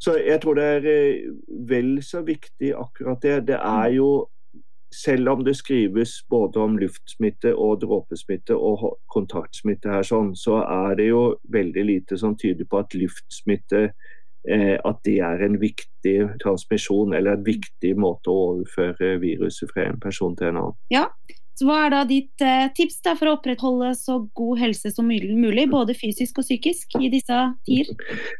Så 0.00 0.14
jeg 0.16 0.40
tror 0.40 0.54
det 0.56 0.64
er 0.64 0.86
eh, 0.88 1.30
vel 1.68 1.98
så 2.02 2.22
viktig 2.24 2.72
akkurat 2.74 3.20
det. 3.20 3.46
Det 3.46 3.58
er 3.60 3.90
jo 3.98 4.28
selv 4.92 5.28
om 5.28 5.44
det 5.44 5.54
skrives 5.56 6.22
både 6.30 6.56
om 6.58 6.78
luftsmitte 6.78 7.52
og 7.54 7.80
dråpesmitte 7.84 8.56
og 8.56 8.98
kontaktsmitte 9.12 9.88
her, 9.92 10.02
sånn, 10.02 10.32
så 10.34 10.64
er 10.66 10.96
det 10.96 11.10
jo 11.10 11.36
veldig 11.52 11.84
lite 11.86 12.18
som 12.18 12.34
tyder 12.34 12.64
på 12.64 12.80
at 12.80 12.96
luftsmitte 12.98 13.92
eh, 14.48 14.78
at 14.84 15.02
det 15.04 15.18
er 15.20 15.44
en 15.46 15.60
viktig 15.60 16.16
transmisjon 16.42 17.14
eller 17.14 17.36
en 17.36 17.44
viktig 17.44 17.92
måte 17.96 18.32
å 18.32 18.56
overføre 18.56 19.20
viruset 19.20 19.70
fra 19.70 19.84
en 19.90 20.00
person 20.00 20.34
til 20.34 20.48
en 20.48 20.56
annen. 20.64 20.76
Så 21.60 21.66
hva 21.68 21.82
er 21.84 21.90
da 21.92 22.04
ditt 22.08 22.40
eh, 22.40 22.70
tips 22.72 23.02
da, 23.04 23.12
for 23.20 23.28
å 23.28 23.34
opprettholde 23.36 23.90
så 23.98 24.14
god 24.38 24.62
helse 24.62 24.88
som 24.94 25.10
mulig, 25.10 25.66
både 25.68 25.92
fysisk 25.92 26.40
og 26.40 26.46
psykisk, 26.46 26.96
i 26.96 27.10
disse 27.12 27.36
tider? 27.68 27.98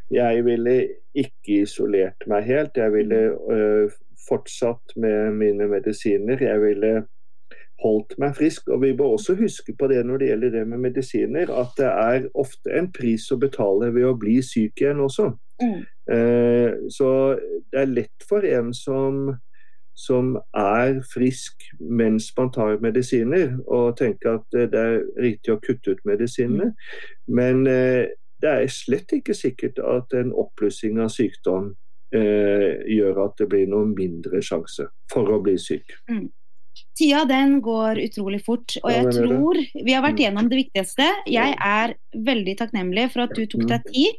Jeg 0.09 0.41
ville 0.47 0.73
ikke 1.13 1.59
isolert 1.67 2.25
meg 2.31 2.49
helt. 2.49 2.79
Jeg 2.81 2.95
ville 2.95 3.19
øh, 3.53 3.93
fortsatt 4.25 4.95
med 4.97 5.37
mine 5.37 5.69
medisiner. 5.69 6.41
Jeg 6.41 6.63
ville 6.63 7.03
holdt 7.85 8.17
meg 8.21 8.33
frisk. 8.39 8.73
Og 8.73 8.81
vi 8.87 8.95
bør 8.97 9.19
også 9.19 9.37
huske 9.37 9.77
på 9.77 9.91
det 9.93 10.01
når 10.07 10.23
det 10.23 10.31
gjelder 10.31 10.57
det 10.57 10.65
med 10.73 10.83
medisiner, 10.87 11.53
at 11.61 11.77
det 11.77 11.91
er 11.91 12.27
ofte 12.33 12.73
en 12.73 12.89
pris 12.89 13.29
å 13.29 13.37
betale 13.41 13.91
ved 13.93 14.09
å 14.09 14.17
bli 14.17 14.39
syk 14.45 14.81
igjen 14.81 15.05
også. 15.05 15.29
Mm. 15.61 15.79
Eh, 16.17 16.89
så 16.89 17.13
det 17.69 17.85
er 17.85 17.95
lett 18.01 18.25
for 18.25 18.49
en 18.49 18.73
som 18.73 19.27
som 19.97 20.35
er 20.57 21.01
frisk 21.13 21.65
mens 21.79 22.31
man 22.37 22.51
tar 22.53 22.79
medisiner, 22.83 23.57
og 23.67 23.97
tenker 23.99 24.39
at 24.39 24.57
eh, 24.57 24.69
det 24.71 24.81
er 24.81 24.97
riktig 25.21 25.53
å 25.53 25.61
kutte 25.61 25.95
ut 25.95 26.03
medisinene. 26.07 26.71
Men 27.27 27.65
eh, 27.69 28.09
det 28.41 28.51
er 28.51 28.73
slett 28.73 29.13
ikke 29.13 29.35
sikkert 29.37 29.79
at 29.85 30.13
en 30.17 30.33
oppblussing 30.33 30.99
av 31.03 31.11
sykdom 31.13 31.73
eh, 32.15 32.81
gjør 32.89 33.25
at 33.27 33.37
det 33.41 33.49
blir 33.51 33.67
noen 33.69 33.93
mindre 33.97 34.41
sjanse 34.45 34.87
for 35.11 35.29
å 35.29 35.41
bli 35.43 35.57
syk. 35.61 35.97
Tida 36.97 37.25
den 37.27 37.61
går 37.61 37.97
utrolig 38.03 38.43
fort, 38.43 38.75
og 38.83 38.91
jeg 38.91 39.05
tror 39.15 39.55
vi 39.85 39.93
har 39.93 40.03
vært 40.03 40.17
Mm. 40.19 40.23
gjennom 40.23 40.49
det 40.49 40.57
viktigste. 40.65 41.07
Jeg 41.25 41.55
er 41.59 41.95
veldig 42.15 42.57
takknemlig 42.57 43.11
for 43.11 43.21
at 43.21 43.33
du 43.33 43.45
tok 43.45 43.61
Mm. 43.61 43.67
deg 43.67 43.83
tid 43.85 44.13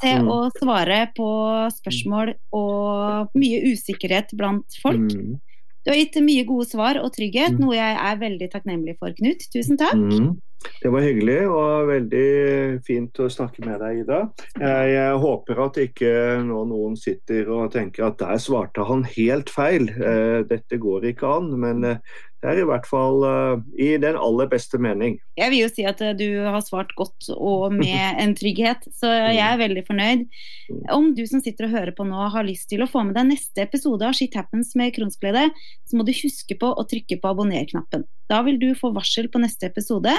til 0.00 0.18
Mm. 0.22 0.28
å 0.28 0.50
svare 0.52 1.12
på 1.14 1.28
spørsmål 1.72 2.34
og 2.52 3.28
mye 3.34 3.62
usikkerhet 3.72 4.34
blant 4.36 4.66
folk. 4.82 5.00
Mm. 5.00 5.40
Du 5.84 5.90
har 5.90 5.96
gitt 5.98 6.14
mye 6.22 6.44
gode 6.46 6.68
svar 6.70 6.96
og 7.02 7.12
trygghet, 7.12 7.58
Mm. 7.58 7.60
noe 7.60 7.74
jeg 7.74 7.96
er 7.98 8.16
veldig 8.16 8.50
takknemlig 8.52 8.98
for, 8.98 9.10
Knut. 9.12 9.40
Tusen 9.52 9.76
takk. 9.76 10.38
Det 10.82 10.90
var 10.90 11.04
hyggelig 11.04 11.38
og 11.48 11.88
veldig 11.90 12.26
fint 12.86 13.20
å 13.22 13.28
snakke 13.30 13.64
med 13.66 13.80
deg, 13.82 14.02
Ida. 14.02 14.20
Jeg, 14.58 14.90
jeg 14.94 15.20
håper 15.22 15.62
at 15.66 15.80
ikke 15.84 16.12
nå 16.46 16.64
noen 16.70 16.98
sitter 16.98 17.50
og 17.54 17.72
tenker 17.74 18.08
at 18.08 18.18
der 18.22 18.40
svarte 18.42 18.86
han 18.88 19.06
helt 19.14 19.52
feil. 19.52 19.88
Eh, 19.92 20.42
dette 20.48 20.80
går 20.82 21.12
ikke 21.12 21.30
an. 21.38 21.52
Men 21.62 21.86
eh, 21.86 22.20
det 22.42 22.50
er 22.50 22.58
i 22.58 22.66
hvert 22.66 22.86
fall 22.90 23.22
uh, 23.22 23.60
i 23.78 23.92
den 24.02 24.16
aller 24.18 24.48
beste 24.50 24.78
mening. 24.82 25.14
Jeg 25.38 25.52
vil 25.52 25.62
jo 25.62 25.68
si 25.70 25.84
at 25.86 26.00
eh, 26.02 26.14
du 26.18 26.26
har 26.42 26.58
svart 26.66 26.90
godt 26.98 27.28
og 27.36 27.70
med 27.82 28.18
en 28.18 28.34
trygghet, 28.38 28.88
så 28.98 29.12
jeg 29.30 29.44
er 29.46 29.60
veldig 29.60 29.84
fornøyd. 29.86 30.24
Om 30.90 31.12
du 31.14 31.22
som 31.30 31.42
sitter 31.44 31.68
og 31.68 31.76
hører 31.76 31.94
på 31.94 32.06
nå 32.08 32.26
har 32.34 32.48
lyst 32.48 32.66
til 32.72 32.82
å 32.82 32.90
få 32.90 33.04
med 33.06 33.14
deg 33.18 33.30
neste 33.30 33.62
episode 33.62 34.08
av 34.08 34.18
Shit 34.18 34.34
Happens 34.38 34.74
med 34.78 34.90
kronsglede, 34.96 35.46
så 35.86 35.98
må 35.98 36.06
du 36.08 36.12
huske 36.18 36.58
på 36.58 36.74
å 36.74 36.86
trykke 36.90 37.20
på 37.22 37.30
abonner-knappen. 37.30 38.08
Da 38.32 38.42
vil 38.42 38.58
du 38.58 38.72
få 38.78 38.90
varsel 38.96 39.30
på 39.30 39.42
neste 39.42 39.70
episode. 39.70 40.16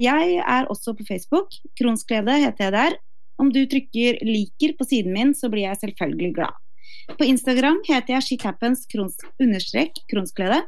Jeg 0.00 0.40
er 0.40 0.72
også 0.72 0.96
på 0.96 1.04
Facebook. 1.04 1.52
Kronsglede 1.78 2.40
heter 2.46 2.70
jeg 2.70 2.78
der. 2.78 3.00
Om 3.42 3.52
du 3.52 3.64
trykker 3.68 4.24
'liker' 4.24 4.76
på 4.78 4.88
siden 4.88 5.12
min, 5.12 5.36
så 5.36 5.52
blir 5.52 5.66
jeg 5.68 5.84
selvfølgelig 5.84 6.34
glad. 6.40 6.56
På 7.18 7.26
Instagram 7.26 7.80
heter 7.88 8.16
jeg 8.16 8.24
shithappens 8.24 8.86
krons, 8.88 9.18
understrek 9.42 10.00
kronsglede. 10.08 10.62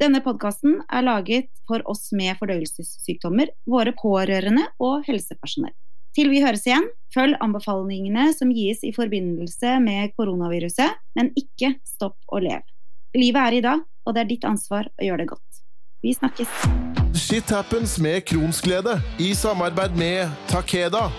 Denne 0.00 0.22
podkasten 0.24 0.78
er 0.88 1.04
laget 1.04 1.50
for 1.68 1.84
oss 1.90 2.06
med 2.16 2.38
fordøyelsessykdommer, 2.40 3.50
våre 3.68 3.92
pårørende 3.92 4.62
og 4.80 5.04
helsepersonell. 5.04 5.74
Til 6.16 6.30
vi 6.32 6.40
høres 6.40 6.64
igjen, 6.64 6.86
følg 7.12 7.36
anbefalingene 7.44 8.30
som 8.32 8.48
gis 8.56 8.80
i 8.82 8.94
forbindelse 8.96 9.76
med 9.84 10.14
koronaviruset, 10.16 10.96
men 11.18 11.28
ikke 11.36 11.74
stopp 11.84 12.16
å 12.32 12.40
leve. 12.40 12.64
Livet 13.12 13.42
er 13.44 13.58
i 13.58 13.64
dag, 13.66 13.84
og 14.06 14.16
det 14.16 14.24
er 14.24 14.30
ditt 14.32 14.46
ansvar 14.48 14.88
å 14.88 15.04
gjøre 15.04 15.26
det 15.26 15.32
godt. 15.34 15.60
Vi 16.00 16.16
snakkes! 16.16 16.62
Shit 17.20 17.52
happens 17.52 17.98
med 18.00 18.24
kronsglede 18.24 18.96
i 19.20 19.34
samarbeid 19.36 20.00
med 20.00 20.32
Takeda. 20.48 21.10